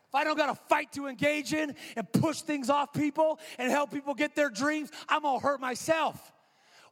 If 0.07 0.15
I 0.15 0.23
don't 0.23 0.37
got 0.37 0.49
a 0.49 0.55
fight 0.55 0.93
to 0.93 1.09
engage 1.09 1.55
in 1.55 1.75
and 1.97 2.13
push 2.13 2.43
things 2.43 2.71
off 2.71 2.93
people 2.93 3.41
and 3.59 3.69
help 3.69 3.91
people 3.91 4.15
get 4.15 4.37
their 4.37 4.51
dreams, 4.51 4.93
I'm 5.09 5.23
going 5.23 5.41
to 5.41 5.45
hurt 5.45 5.61
myself. 5.61 6.33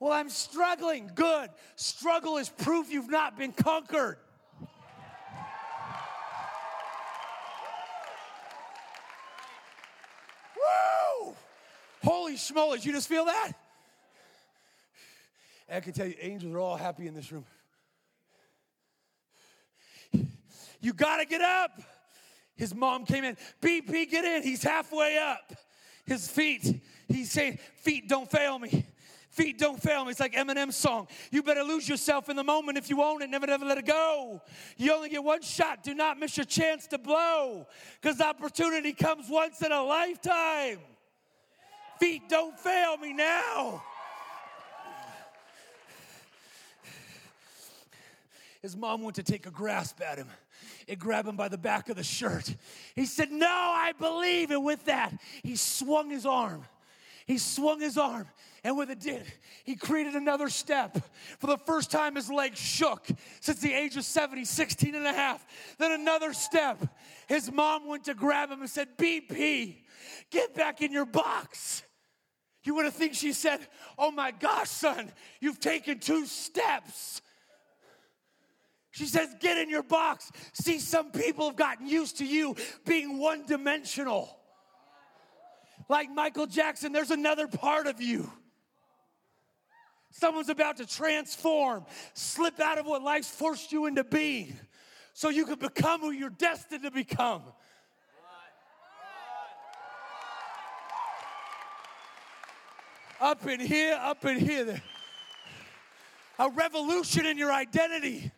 Well, 0.01 0.13
I'm 0.13 0.31
struggling. 0.31 1.11
Good. 1.15 1.51
Struggle 1.77 2.39
is 2.39 2.49
proof 2.49 2.91
you've 2.91 3.11
not 3.11 3.37
been 3.37 3.53
conquered. 3.53 4.17
Woo! 10.57 11.35
Holy 12.03 12.37
schmollers, 12.37 12.85
you 12.87 12.93
just 12.93 13.09
feel 13.09 13.27
that? 13.27 13.53
And 15.69 15.77
I 15.77 15.81
can 15.81 15.93
tell 15.93 16.07
you, 16.07 16.15
angels 16.19 16.55
are 16.55 16.59
all 16.59 16.77
happy 16.77 17.07
in 17.07 17.15
this 17.15 17.31
room. 17.31 17.45
You 20.81 20.95
gotta 20.95 21.27
get 21.27 21.43
up. 21.43 21.79
His 22.57 22.75
mom 22.75 23.05
came 23.05 23.25
in. 23.25 23.37
BP, 23.61 24.11
get 24.11 24.25
in. 24.25 24.43
He's 24.43 24.63
halfway 24.63 25.19
up. 25.19 25.53
His 26.07 26.27
feet. 26.27 26.83
He's 27.07 27.31
saying, 27.31 27.59
Feet, 27.77 28.09
don't 28.09 28.31
fail 28.31 28.59
me. 28.59 28.87
Feet 29.31 29.59
don't 29.59 29.81
fail 29.81 30.05
me. 30.05 30.11
It's 30.11 30.19
like 30.19 30.35
Eminem's 30.35 30.77
song. 30.77 31.07
You 31.31 31.43
better 31.45 31.63
lose 31.63 31.89
yourself 31.89 32.29
in 32.29 32.35
the 32.35 32.43
moment 32.43 32.77
if 32.77 32.91
you 32.91 33.01
own 33.01 33.23
it. 33.23 33.31
Never, 33.31 33.47
never 33.47 33.65
let 33.65 33.79
it 33.79 33.87
go. 33.87 34.43
You 34.77 34.93
only 34.93 35.09
get 35.09 35.23
one 35.23 35.41
shot. 35.41 35.85
Do 35.85 35.95
not 35.95 36.19
miss 36.19 36.37
your 36.37 36.47
chance 36.47 36.89
to 36.89 36.99
blow 36.99 37.67
because 38.01 38.21
opportunity 38.21 38.93
comes 38.93 39.29
once 39.29 39.63
in 39.63 39.71
a 39.71 39.83
lifetime. 39.83 40.81
Feet 42.01 42.29
don't 42.29 42.59
fail 42.59 42.97
me 42.97 43.13
now. 43.13 43.85
His 48.63 48.77
mom 48.77 49.03
went 49.03 49.15
to 49.17 49.23
take 49.23 49.47
a 49.47 49.51
grasp 49.51 50.01
at 50.03 50.19
him. 50.19 50.29
and 50.89 50.99
grabbed 50.99 51.29
him 51.29 51.37
by 51.37 51.49
the 51.49 51.57
back 51.57 51.89
of 51.89 51.97
the 51.97 52.03
shirt. 52.03 52.55
He 52.97 53.07
said, 53.07 53.31
No, 53.31 53.47
I 53.47 53.93
believe. 53.99 54.51
And 54.51 54.65
with 54.65 54.87
that, 54.87 55.15
he 55.43 55.55
swung 55.57 56.11
his 56.11 56.27
arm. 56.27 56.65
He 57.27 57.39
swung 57.39 57.81
his 57.81 57.97
arm. 57.97 58.27
And 58.63 58.77
with 58.77 58.91
it 58.91 59.01
did, 59.01 59.25
he 59.65 59.75
created 59.75 60.15
another 60.15 60.51
step. 60.51 60.99
For 61.39 61.47
the 61.47 61.57
first 61.57 61.91
time, 61.91 62.17
his 62.17 62.31
leg 62.31 62.57
shook 62.57 63.07
since 63.41 63.61
the 63.61 63.73
age 63.73 63.97
of 63.97 64.05
70, 64.05 64.45
16 64.45 64.95
and 64.95 65.07
a 65.07 65.13
half. 65.13 65.47
Then 65.79 65.93
another 65.93 66.35
step. 66.35 66.79
His 67.27 67.51
mom 67.51 67.87
went 67.87 68.05
to 68.05 68.15
grab 68.15 68.51
him 68.51 68.61
and 68.61 68.69
said, 68.69 68.89
BP, 68.99 69.77
get 70.31 70.55
back 70.55 70.83
in 70.83 70.93
your 70.93 71.07
box. 71.07 71.83
You 72.65 72.75
would 72.75 72.85
have 72.85 72.95
think 72.95 73.15
she 73.15 73.33
said, 73.33 73.61
Oh 73.97 74.11
my 74.11 74.31
gosh, 74.31 74.69
son, 74.69 75.11
you've 75.41 75.61
taken 75.61 75.99
two 75.99 76.27
steps. 76.27 77.23
She 78.91 79.07
says, 79.07 79.35
Get 79.41 79.57
in 79.57 79.71
your 79.71 79.83
box. 79.83 80.31
See, 80.53 80.79
some 80.79 81.13
people 81.13 81.47
have 81.47 81.57
gotten 81.57 81.87
used 81.87 82.19
to 82.19 82.27
you 82.27 82.57
being 82.85 83.19
one 83.19 83.47
dimensional. 83.47 84.37
Like 85.89 86.11
Michael 86.11 86.47
Jackson, 86.47 86.93
there's 86.93 87.11
another 87.11 87.49
part 87.49 87.87
of 87.87 88.01
you. 88.03 88.31
Someone's 90.11 90.49
about 90.49 90.77
to 90.79 90.87
transform, 90.87 91.85
slip 92.15 92.59
out 92.61 92.79
of 92.79 92.87
what 92.87 93.03
life's 93.03 93.31
forced 93.31 93.71
you 93.71 93.87
into 93.87 94.03
being, 94.03 94.59
so 95.13 95.29
you 95.29 95.47
can 95.47 95.59
become 95.59 96.01
who 96.01 96.11
you're 96.11 96.31
destined 96.31 96.83
to 96.83 96.91
become. 96.91 97.43
Up 103.21 103.47
in 103.47 103.61
here, 103.61 103.99
up 104.01 104.25
in 104.25 104.39
here. 104.39 104.83
A 106.39 106.49
revolution 106.49 107.27
in 107.27 107.37
your 107.37 107.53
identity 107.53 108.33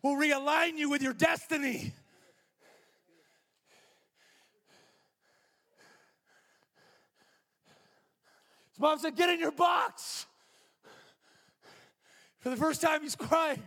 will 0.00 0.14
realign 0.14 0.78
you 0.78 0.88
with 0.88 1.02
your 1.02 1.12
destiny. 1.12 1.92
His 8.70 8.78
mom 8.78 8.98
said, 9.00 9.16
Get 9.16 9.28
in 9.28 9.40
your 9.40 9.50
box. 9.50 10.26
For 12.40 12.50
the 12.50 12.56
first 12.56 12.80
time, 12.80 13.02
he's 13.02 13.16
crying 13.16 13.62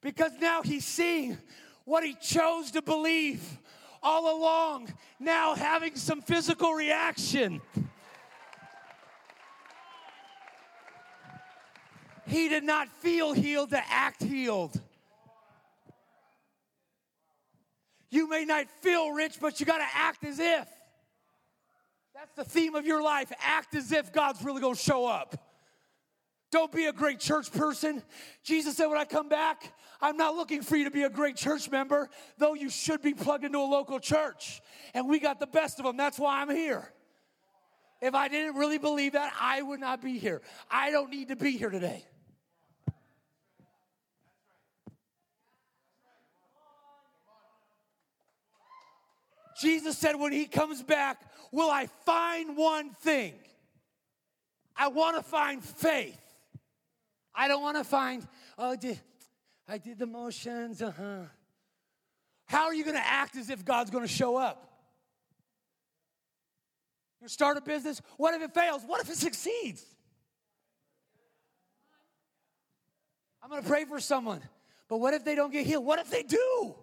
because 0.00 0.32
now 0.40 0.62
he's 0.62 0.84
seeing 0.84 1.38
what 1.84 2.04
he 2.04 2.14
chose 2.14 2.70
to 2.72 2.82
believe 2.82 3.58
all 4.02 4.36
along, 4.36 4.92
now 5.20 5.54
having 5.54 5.94
some 5.94 6.20
physical 6.20 6.72
reaction. 6.72 7.60
He 12.26 12.48
did 12.48 12.64
not 12.64 12.88
feel 12.88 13.32
healed 13.32 13.70
to 13.70 13.82
act 13.88 14.22
healed. 14.22 14.80
You 18.10 18.28
may 18.28 18.44
not 18.44 18.66
feel 18.80 19.10
rich, 19.10 19.38
but 19.40 19.58
you 19.60 19.66
got 19.66 19.78
to 19.78 19.86
act 19.94 20.24
as 20.24 20.38
if. 20.38 20.68
That's 22.14 22.34
the 22.34 22.44
theme 22.44 22.74
of 22.74 22.84
your 22.84 23.02
life. 23.02 23.32
Act 23.40 23.74
as 23.74 23.90
if 23.90 24.12
God's 24.12 24.42
really 24.44 24.60
going 24.60 24.74
to 24.74 24.80
show 24.80 25.06
up. 25.06 25.51
Don't 26.52 26.70
be 26.70 26.84
a 26.84 26.92
great 26.92 27.18
church 27.18 27.50
person. 27.50 28.02
Jesus 28.44 28.76
said, 28.76 28.86
When 28.86 28.98
I 28.98 29.06
come 29.06 29.30
back, 29.30 29.72
I'm 30.02 30.18
not 30.18 30.36
looking 30.36 30.60
for 30.60 30.76
you 30.76 30.84
to 30.84 30.90
be 30.90 31.04
a 31.04 31.10
great 31.10 31.34
church 31.34 31.70
member, 31.70 32.10
though 32.36 32.52
you 32.52 32.68
should 32.68 33.00
be 33.00 33.14
plugged 33.14 33.44
into 33.44 33.58
a 33.58 33.60
local 33.60 33.98
church. 33.98 34.60
And 34.92 35.08
we 35.08 35.18
got 35.18 35.40
the 35.40 35.46
best 35.46 35.78
of 35.78 35.86
them. 35.86 35.96
That's 35.96 36.18
why 36.18 36.42
I'm 36.42 36.50
here. 36.50 36.92
If 38.02 38.14
I 38.14 38.28
didn't 38.28 38.56
really 38.56 38.76
believe 38.76 39.12
that, 39.12 39.32
I 39.40 39.62
would 39.62 39.80
not 39.80 40.02
be 40.02 40.18
here. 40.18 40.42
I 40.70 40.90
don't 40.90 41.10
need 41.10 41.28
to 41.28 41.36
be 41.36 41.52
here 41.52 41.70
today. 41.70 42.04
Jesus 49.58 49.96
said, 49.96 50.16
when 50.16 50.32
he 50.32 50.46
comes 50.46 50.82
back, 50.82 51.22
will 51.52 51.70
I 51.70 51.86
find 52.04 52.56
one 52.56 52.90
thing? 52.90 53.34
I 54.76 54.88
want 54.88 55.16
to 55.16 55.22
find 55.22 55.62
faith. 55.64 56.18
I 57.34 57.48
don't 57.48 57.62
want 57.62 57.76
to 57.78 57.84
find, 57.84 58.26
oh, 58.58 58.76
did, 58.76 59.00
I 59.68 59.78
did 59.78 59.98
the 59.98 60.06
motions, 60.06 60.82
uh 60.82 60.92
huh. 60.96 61.24
How 62.46 62.64
are 62.64 62.74
you 62.74 62.84
going 62.84 62.96
to 62.96 63.06
act 63.06 63.36
as 63.36 63.48
if 63.48 63.64
God's 63.64 63.90
going 63.90 64.04
to 64.04 64.12
show 64.12 64.36
up? 64.36 64.68
You 67.20 67.28
start 67.28 67.56
a 67.56 67.60
business, 67.60 68.02
what 68.16 68.34
if 68.34 68.42
it 68.42 68.52
fails? 68.52 68.82
What 68.84 69.00
if 69.00 69.08
it 69.08 69.16
succeeds? 69.16 69.84
I'm 73.42 73.48
going 73.48 73.62
to 73.62 73.68
pray 73.68 73.84
for 73.84 74.00
someone, 74.00 74.40
but 74.88 74.98
what 74.98 75.14
if 75.14 75.24
they 75.24 75.34
don't 75.34 75.52
get 75.52 75.66
healed? 75.66 75.84
What 75.84 75.98
if 75.98 76.10
they 76.10 76.22
do? 76.22 76.74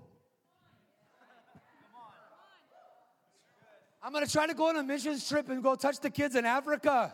I'm 4.02 4.14
gonna 4.14 4.28
try 4.28 4.48
to 4.48 4.54
go 4.54 4.70
on 4.70 4.78
a 4.78 4.84
mission 4.84 5.20
trip 5.20 5.50
and 5.50 5.62
go 5.62 5.76
touch 5.76 6.00
the 6.00 6.10
kids 6.10 6.36
in 6.36 6.46
Africa. 6.46 7.14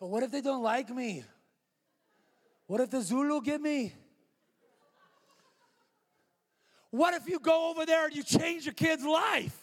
But 0.00 0.08
what 0.08 0.22
if 0.22 0.32
they 0.32 0.40
don't 0.40 0.62
like 0.62 0.90
me? 0.90 1.24
What 2.74 2.80
if 2.80 2.90
the 2.90 3.02
Zulu 3.02 3.40
get 3.40 3.60
me? 3.60 3.92
What 6.90 7.14
if 7.14 7.28
you 7.28 7.38
go 7.38 7.70
over 7.70 7.86
there 7.86 8.06
and 8.06 8.16
you 8.16 8.24
change 8.24 8.64
your 8.64 8.74
kid's 8.74 9.04
life? 9.04 9.56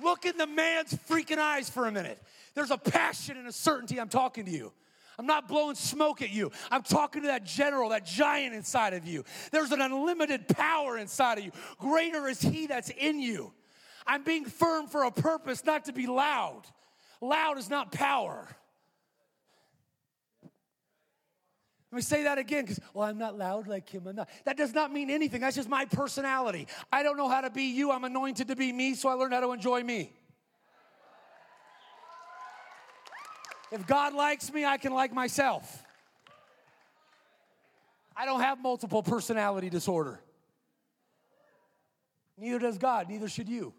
Look 0.00 0.24
in 0.24 0.36
the 0.36 0.46
man's 0.46 0.94
freaking 0.94 1.38
eyes 1.38 1.68
for 1.68 1.88
a 1.88 1.90
minute. 1.90 2.22
There's 2.54 2.70
a 2.70 2.78
passion 2.78 3.36
and 3.36 3.48
a 3.48 3.52
certainty 3.52 4.00
I'm 4.00 4.08
talking 4.08 4.44
to 4.44 4.52
you. 4.52 4.72
I'm 5.18 5.26
not 5.26 5.48
blowing 5.48 5.74
smoke 5.74 6.22
at 6.22 6.30
you. 6.30 6.52
I'm 6.70 6.84
talking 6.84 7.22
to 7.22 7.26
that 7.26 7.44
general, 7.44 7.88
that 7.88 8.06
giant 8.06 8.54
inside 8.54 8.94
of 8.94 9.04
you. 9.04 9.24
There's 9.50 9.72
an 9.72 9.80
unlimited 9.80 10.46
power 10.46 10.96
inside 10.96 11.38
of 11.38 11.44
you. 11.44 11.50
Greater 11.80 12.28
is 12.28 12.40
He 12.40 12.68
that's 12.68 12.90
in 12.90 13.18
you. 13.18 13.52
I'm 14.08 14.24
being 14.24 14.46
firm 14.46 14.86
for 14.86 15.04
a 15.04 15.10
purpose, 15.10 15.62
not 15.64 15.84
to 15.84 15.92
be 15.92 16.06
loud. 16.06 16.62
Loud 17.20 17.58
is 17.58 17.68
not 17.68 17.92
power. 17.92 18.48
Let 21.90 21.96
me 21.96 22.02
say 22.02 22.24
that 22.24 22.38
again 22.38 22.64
because, 22.64 22.80
well, 22.94 23.06
I'm 23.06 23.18
not 23.18 23.36
loud 23.36 23.66
like 23.66 23.88
him. 23.88 24.06
I'm 24.06 24.16
not. 24.16 24.28
That 24.44 24.56
does 24.56 24.74
not 24.74 24.92
mean 24.92 25.10
anything. 25.10 25.40
That's 25.40 25.56
just 25.56 25.68
my 25.68 25.84
personality. 25.84 26.66
I 26.90 27.02
don't 27.02 27.16
know 27.16 27.28
how 27.28 27.42
to 27.42 27.50
be 27.50 27.64
you. 27.64 27.90
I'm 27.90 28.04
anointed 28.04 28.48
to 28.48 28.56
be 28.56 28.72
me, 28.72 28.94
so 28.94 29.08
I 29.08 29.12
learned 29.12 29.34
how 29.34 29.40
to 29.40 29.52
enjoy 29.52 29.82
me. 29.82 30.12
If 33.70 33.86
God 33.86 34.14
likes 34.14 34.50
me, 34.52 34.64
I 34.64 34.78
can 34.78 34.92
like 34.92 35.12
myself. 35.12 35.84
I 38.16 38.24
don't 38.24 38.40
have 38.40 38.60
multiple 38.60 39.02
personality 39.02 39.70
disorder. 39.70 40.20
Neither 42.38 42.58
does 42.58 42.78
God, 42.78 43.08
neither 43.08 43.28
should 43.28 43.48
you. 43.48 43.74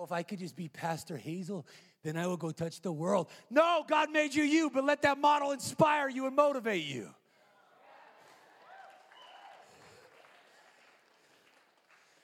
Oh, 0.00 0.04
if 0.04 0.12
I 0.12 0.22
could 0.22 0.38
just 0.38 0.56
be 0.56 0.66
Pastor 0.66 1.18
Hazel, 1.18 1.66
then 2.02 2.16
I 2.16 2.26
would 2.26 2.38
go 2.38 2.52
touch 2.52 2.80
the 2.80 2.90
world. 2.90 3.28
No, 3.50 3.84
God 3.86 4.10
made 4.10 4.34
you 4.34 4.44
you, 4.44 4.70
but 4.70 4.82
let 4.82 5.02
that 5.02 5.18
model 5.18 5.50
inspire 5.50 6.08
you 6.08 6.26
and 6.26 6.34
motivate 6.34 6.86
you. 6.86 7.10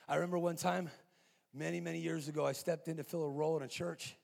I 0.09 0.14
remember 0.14 0.39
one 0.39 0.57
time, 0.57 0.89
many, 1.53 1.81
many 1.81 1.99
years 1.99 2.29
ago, 2.29 2.47
I 2.47 2.53
stepped 2.53 2.89
in 2.89 2.97
to 2.97 3.05
fill 3.05 3.24
a 3.24 3.31
role 3.31 3.59
in 3.59 3.62
a 3.62 3.68
church. 3.68 4.16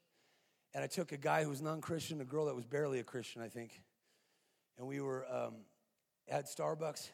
And 0.72 0.82
I 0.82 0.86
took 0.86 1.12
a 1.12 1.18
guy 1.18 1.42
who 1.42 1.50
was 1.50 1.60
non 1.60 1.82
Christian, 1.82 2.22
a 2.22 2.24
girl 2.24 2.46
that 2.46 2.56
was 2.56 2.64
barely 2.64 3.00
a 3.00 3.04
Christian, 3.04 3.42
I 3.42 3.48
think. 3.48 3.82
And 4.78 4.86
we 4.86 5.02
were 5.02 5.26
um, 5.30 5.56
at 6.26 6.46
Starbucks. 6.46 7.10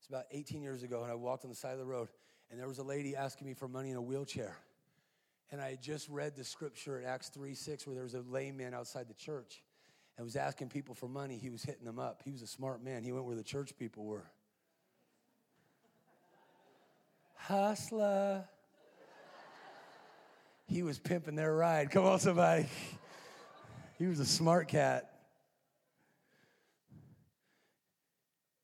It's 0.00 0.08
about 0.08 0.24
18 0.32 0.60
years 0.60 0.82
ago. 0.82 1.04
And 1.04 1.12
I 1.12 1.14
walked 1.14 1.44
on 1.44 1.50
the 1.50 1.56
side 1.56 1.74
of 1.74 1.78
the 1.78 1.86
road. 1.86 2.08
And 2.50 2.58
there 2.58 2.66
was 2.66 2.78
a 2.78 2.82
lady 2.82 3.14
asking 3.14 3.46
me 3.46 3.54
for 3.54 3.68
money 3.68 3.90
in 3.90 3.96
a 3.96 4.02
wheelchair. 4.02 4.56
And 5.50 5.60
I 5.60 5.78
just 5.80 6.08
read 6.08 6.36
the 6.36 6.44
scripture 6.44 6.98
in 6.98 7.06
Acts 7.06 7.28
3 7.30 7.54
6 7.54 7.86
where 7.86 7.94
there 7.94 8.04
was 8.04 8.14
a 8.14 8.20
lame 8.20 8.56
man 8.58 8.74
outside 8.74 9.08
the 9.08 9.14
church. 9.14 9.62
and 10.16 10.24
was 10.24 10.36
asking 10.36 10.68
people 10.68 10.94
for 10.94 11.08
money, 11.08 11.38
he 11.38 11.48
was 11.48 11.62
hitting 11.62 11.84
them 11.84 11.98
up. 11.98 12.22
He 12.24 12.32
was 12.32 12.42
a 12.42 12.46
smart 12.46 12.82
man. 12.82 13.04
He 13.04 13.12
went 13.12 13.24
where 13.24 13.36
the 13.36 13.42
church 13.42 13.72
people 13.78 14.04
were. 14.04 14.30
Hustler. 17.36 18.44
He 20.66 20.82
was 20.82 20.98
pimping 20.98 21.34
their 21.34 21.54
ride. 21.54 21.90
Come 21.90 22.04
on, 22.04 22.18
somebody. 22.18 22.66
He 23.98 24.06
was 24.06 24.20
a 24.20 24.26
smart 24.26 24.68
cat. 24.68 25.10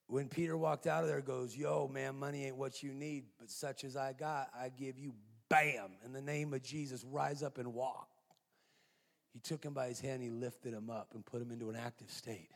When 0.07 0.29
Peter 0.29 0.57
walked 0.57 0.87
out 0.87 1.03
of 1.03 1.09
there, 1.09 1.23
goes, 1.23 1.57
Yo, 1.57 1.89
man, 1.93 2.17
money 2.17 2.45
ain't 2.45 2.57
what 2.57 2.83
you 2.83 2.93
need, 2.93 3.25
but 3.41 3.51
such 3.51 3.85
as 3.85 3.97
I 3.97 4.13
got, 4.13 4.51
I 4.55 4.69
give 4.69 4.99
you, 4.99 5.15
bam, 5.55 5.91
in 6.05 6.13
the 6.13 6.21
name 6.21 6.53
of 6.53 6.63
Jesus, 6.63 7.05
rise 7.05 7.43
up 7.43 7.59
and 7.59 7.73
walk. 7.75 8.09
He 9.33 9.39
took 9.39 9.65
him 9.65 9.73
by 9.73 9.89
his 9.89 10.01
hand, 10.01 10.23
he 10.23 10.31
lifted 10.31 10.73
him 10.73 10.91
up 10.91 11.11
and 11.15 11.25
put 11.25 11.41
him 11.41 11.51
into 11.53 11.71
an 11.71 11.77
active 11.77 12.11
state. 12.11 12.51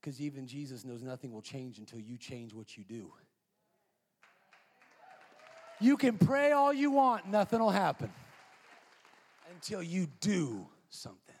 Because 0.00 0.20
even 0.20 0.46
Jesus 0.46 0.84
knows 0.84 1.02
nothing 1.02 1.32
will 1.32 1.42
change 1.42 1.78
until 1.78 2.00
you 2.00 2.18
change 2.18 2.52
what 2.52 2.76
you 2.76 2.84
do. 2.84 3.12
You 5.80 5.96
can 5.96 6.18
pray 6.18 6.52
all 6.52 6.72
you 6.72 6.90
want, 6.90 7.26
nothing 7.26 7.60
will 7.60 7.70
happen 7.70 8.10
until 9.54 9.82
you 9.82 10.08
do 10.20 10.66
something. 10.90 11.34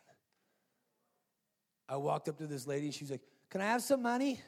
I 1.88 1.96
walked 1.96 2.28
up 2.28 2.38
to 2.38 2.46
this 2.46 2.66
lady 2.66 2.90
she's 2.90 3.10
like, 3.10 3.20
Can 3.50 3.60
I 3.60 3.66
have 3.66 3.82
some 3.82 4.02
money? 4.02 4.40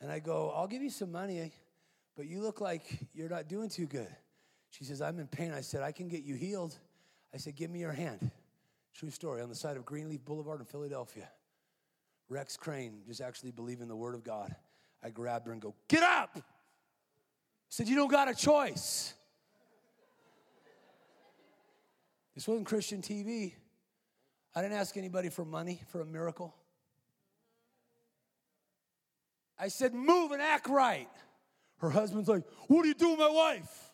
And 0.00 0.10
I 0.10 0.20
go, 0.20 0.52
I'll 0.54 0.66
give 0.66 0.82
you 0.82 0.90
some 0.90 1.12
money, 1.12 1.52
but 2.16 2.26
you 2.26 2.40
look 2.40 2.60
like 2.60 2.82
you're 3.14 3.28
not 3.28 3.48
doing 3.48 3.68
too 3.68 3.86
good. 3.86 4.14
She 4.70 4.84
says, 4.84 5.00
I'm 5.00 5.18
in 5.18 5.26
pain. 5.26 5.52
I 5.52 5.60
said, 5.60 5.82
I 5.82 5.92
can 5.92 6.08
get 6.08 6.22
you 6.22 6.34
healed. 6.34 6.76
I 7.32 7.38
said, 7.38 7.56
Give 7.56 7.70
me 7.70 7.80
your 7.80 7.92
hand. 7.92 8.30
True 8.94 9.10
story 9.10 9.42
on 9.42 9.48
the 9.48 9.54
side 9.54 9.76
of 9.76 9.84
Greenleaf 9.84 10.24
Boulevard 10.24 10.60
in 10.60 10.66
Philadelphia. 10.66 11.28
Rex 12.28 12.56
Crain 12.56 13.02
just 13.06 13.20
actually 13.20 13.52
believing 13.52 13.88
the 13.88 13.96
word 13.96 14.14
of 14.14 14.24
God. 14.24 14.54
I 15.02 15.10
grabbed 15.10 15.46
her 15.46 15.52
and 15.52 15.60
go, 15.60 15.74
Get 15.88 16.02
up! 16.02 16.38
said, 17.68 17.88
You 17.88 17.96
don't 17.96 18.10
got 18.10 18.28
a 18.28 18.34
choice. 18.34 19.12
This 22.34 22.46
wasn't 22.46 22.66
Christian 22.66 23.02
TV. 23.02 23.54
I 24.54 24.62
didn't 24.62 24.76
ask 24.76 24.96
anybody 24.96 25.28
for 25.28 25.44
money 25.44 25.82
for 25.88 26.00
a 26.00 26.04
miracle. 26.04 26.54
I 29.58 29.68
said, 29.68 29.94
Move 29.94 30.32
and 30.32 30.42
act 30.42 30.68
right. 30.68 31.08
Her 31.78 31.90
husband's 31.90 32.28
like, 32.28 32.44
What 32.68 32.84
are 32.84 32.88
you 32.88 32.94
doing, 32.94 33.18
my 33.18 33.30
wife? 33.30 33.85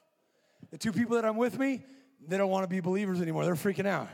The 0.73 0.79
two 0.79 0.91
people 0.91 1.17
that 1.17 1.25
I'm 1.27 1.37
with 1.37 1.59
me, 1.59 1.85
they 2.27 2.39
don't 2.39 2.51
want 2.51 2.65
to 2.65 2.69
be 2.69 2.81
believers 2.81 3.21
anymore. 3.21 3.45
They're 3.45 3.55
freaking 3.55 3.87
out. 3.87 4.09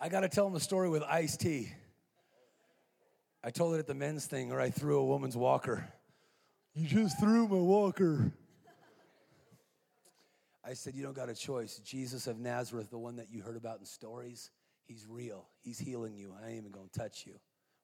I 0.00 0.08
got 0.08 0.20
to 0.20 0.28
tell 0.28 0.44
them 0.44 0.54
a 0.54 0.60
story 0.60 0.88
with 0.88 1.02
iced 1.02 1.40
tea. 1.40 1.72
I 3.42 3.50
told 3.50 3.74
it 3.74 3.78
at 3.78 3.86
the 3.88 3.94
men's 3.94 4.26
thing, 4.26 4.52
or 4.52 4.60
I 4.60 4.70
threw 4.70 4.98
a 4.98 5.04
woman's 5.04 5.36
walker. 5.36 5.92
You 6.74 6.86
just 6.86 7.18
threw 7.18 7.48
my 7.48 7.56
walker. 7.56 8.32
I 10.64 10.74
said, 10.74 10.94
You 10.94 11.02
don't 11.02 11.16
got 11.16 11.28
a 11.28 11.34
choice. 11.34 11.78
Jesus 11.78 12.26
of 12.26 12.38
Nazareth, 12.38 12.90
the 12.90 12.98
one 12.98 13.16
that 13.16 13.32
you 13.32 13.42
heard 13.42 13.56
about 13.56 13.80
in 13.80 13.84
stories, 13.84 14.50
he's 14.86 15.06
real. 15.08 15.48
He's 15.60 15.78
healing 15.78 16.14
you. 16.14 16.34
I 16.40 16.50
ain't 16.50 16.58
even 16.58 16.70
going 16.70 16.88
to 16.88 16.98
touch 16.98 17.24
you. 17.26 17.34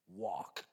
Walk. 0.08 0.64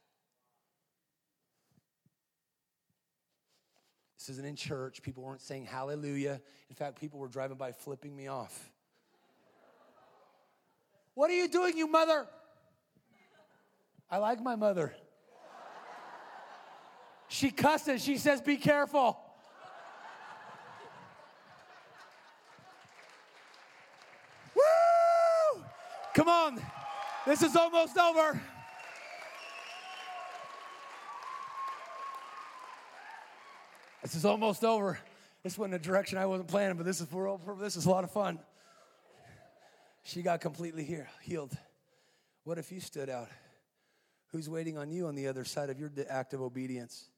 This 4.28 4.34
isn't 4.34 4.46
in 4.46 4.58
church. 4.58 5.02
People 5.02 5.24
weren't 5.24 5.42
saying 5.42 5.64
hallelujah. 5.64 6.42
In 6.70 6.76
fact, 6.76 7.00
people 7.00 7.18
were 7.18 7.30
driving 7.30 7.56
by 7.56 7.72
flipping 7.72 8.14
me 8.14 8.28
off. 8.28 8.70
What 11.14 11.30
are 11.30 11.34
you 11.34 11.48
doing, 11.48 11.78
you 11.78 11.88
mother? 11.88 12.28
I 14.12 14.18
like 14.18 14.44
my 14.44 14.58
mother. 14.58 14.94
She 17.30 17.52
cusses. 17.52 18.04
She 18.04 18.18
says, 18.18 18.42
Be 18.42 18.58
careful. 18.58 19.18
Woo! 24.54 25.64
Come 26.14 26.28
on. 26.28 26.62
This 27.26 27.42
is 27.42 27.56
almost 27.56 27.98
over. 27.98 28.42
This 34.08 34.16
is 34.16 34.24
almost 34.24 34.64
over. 34.64 34.98
This 35.44 35.58
wasn't 35.58 35.74
a 35.74 35.80
direction 35.80 36.18
I 36.18 36.28
wasn't 36.28 36.48
planning, 36.48 36.78
but 36.78 36.86
this 36.86 37.02
is 37.02 37.08
for 37.08 37.38
this 37.60 37.76
is 37.76 37.88
a 37.88 37.90
lot 37.90 38.06
of 38.06 38.12
fun. 38.12 38.40
She 40.04 40.22
got 40.22 40.40
completely 40.40 40.86
here, 40.86 41.10
healed. 41.22 41.52
What 42.46 42.58
if 42.58 42.72
you 42.72 42.80
stood 42.80 43.10
out? 43.10 43.28
Who's 44.32 44.50
waiting 44.50 44.78
on 44.78 44.92
you 44.92 45.08
on 45.08 45.16
the 45.16 45.28
other 45.28 45.44
side 45.44 45.70
of 45.70 45.78
your 45.78 45.92
act 46.10 46.34
of 46.34 46.42
obedience? 46.42 47.10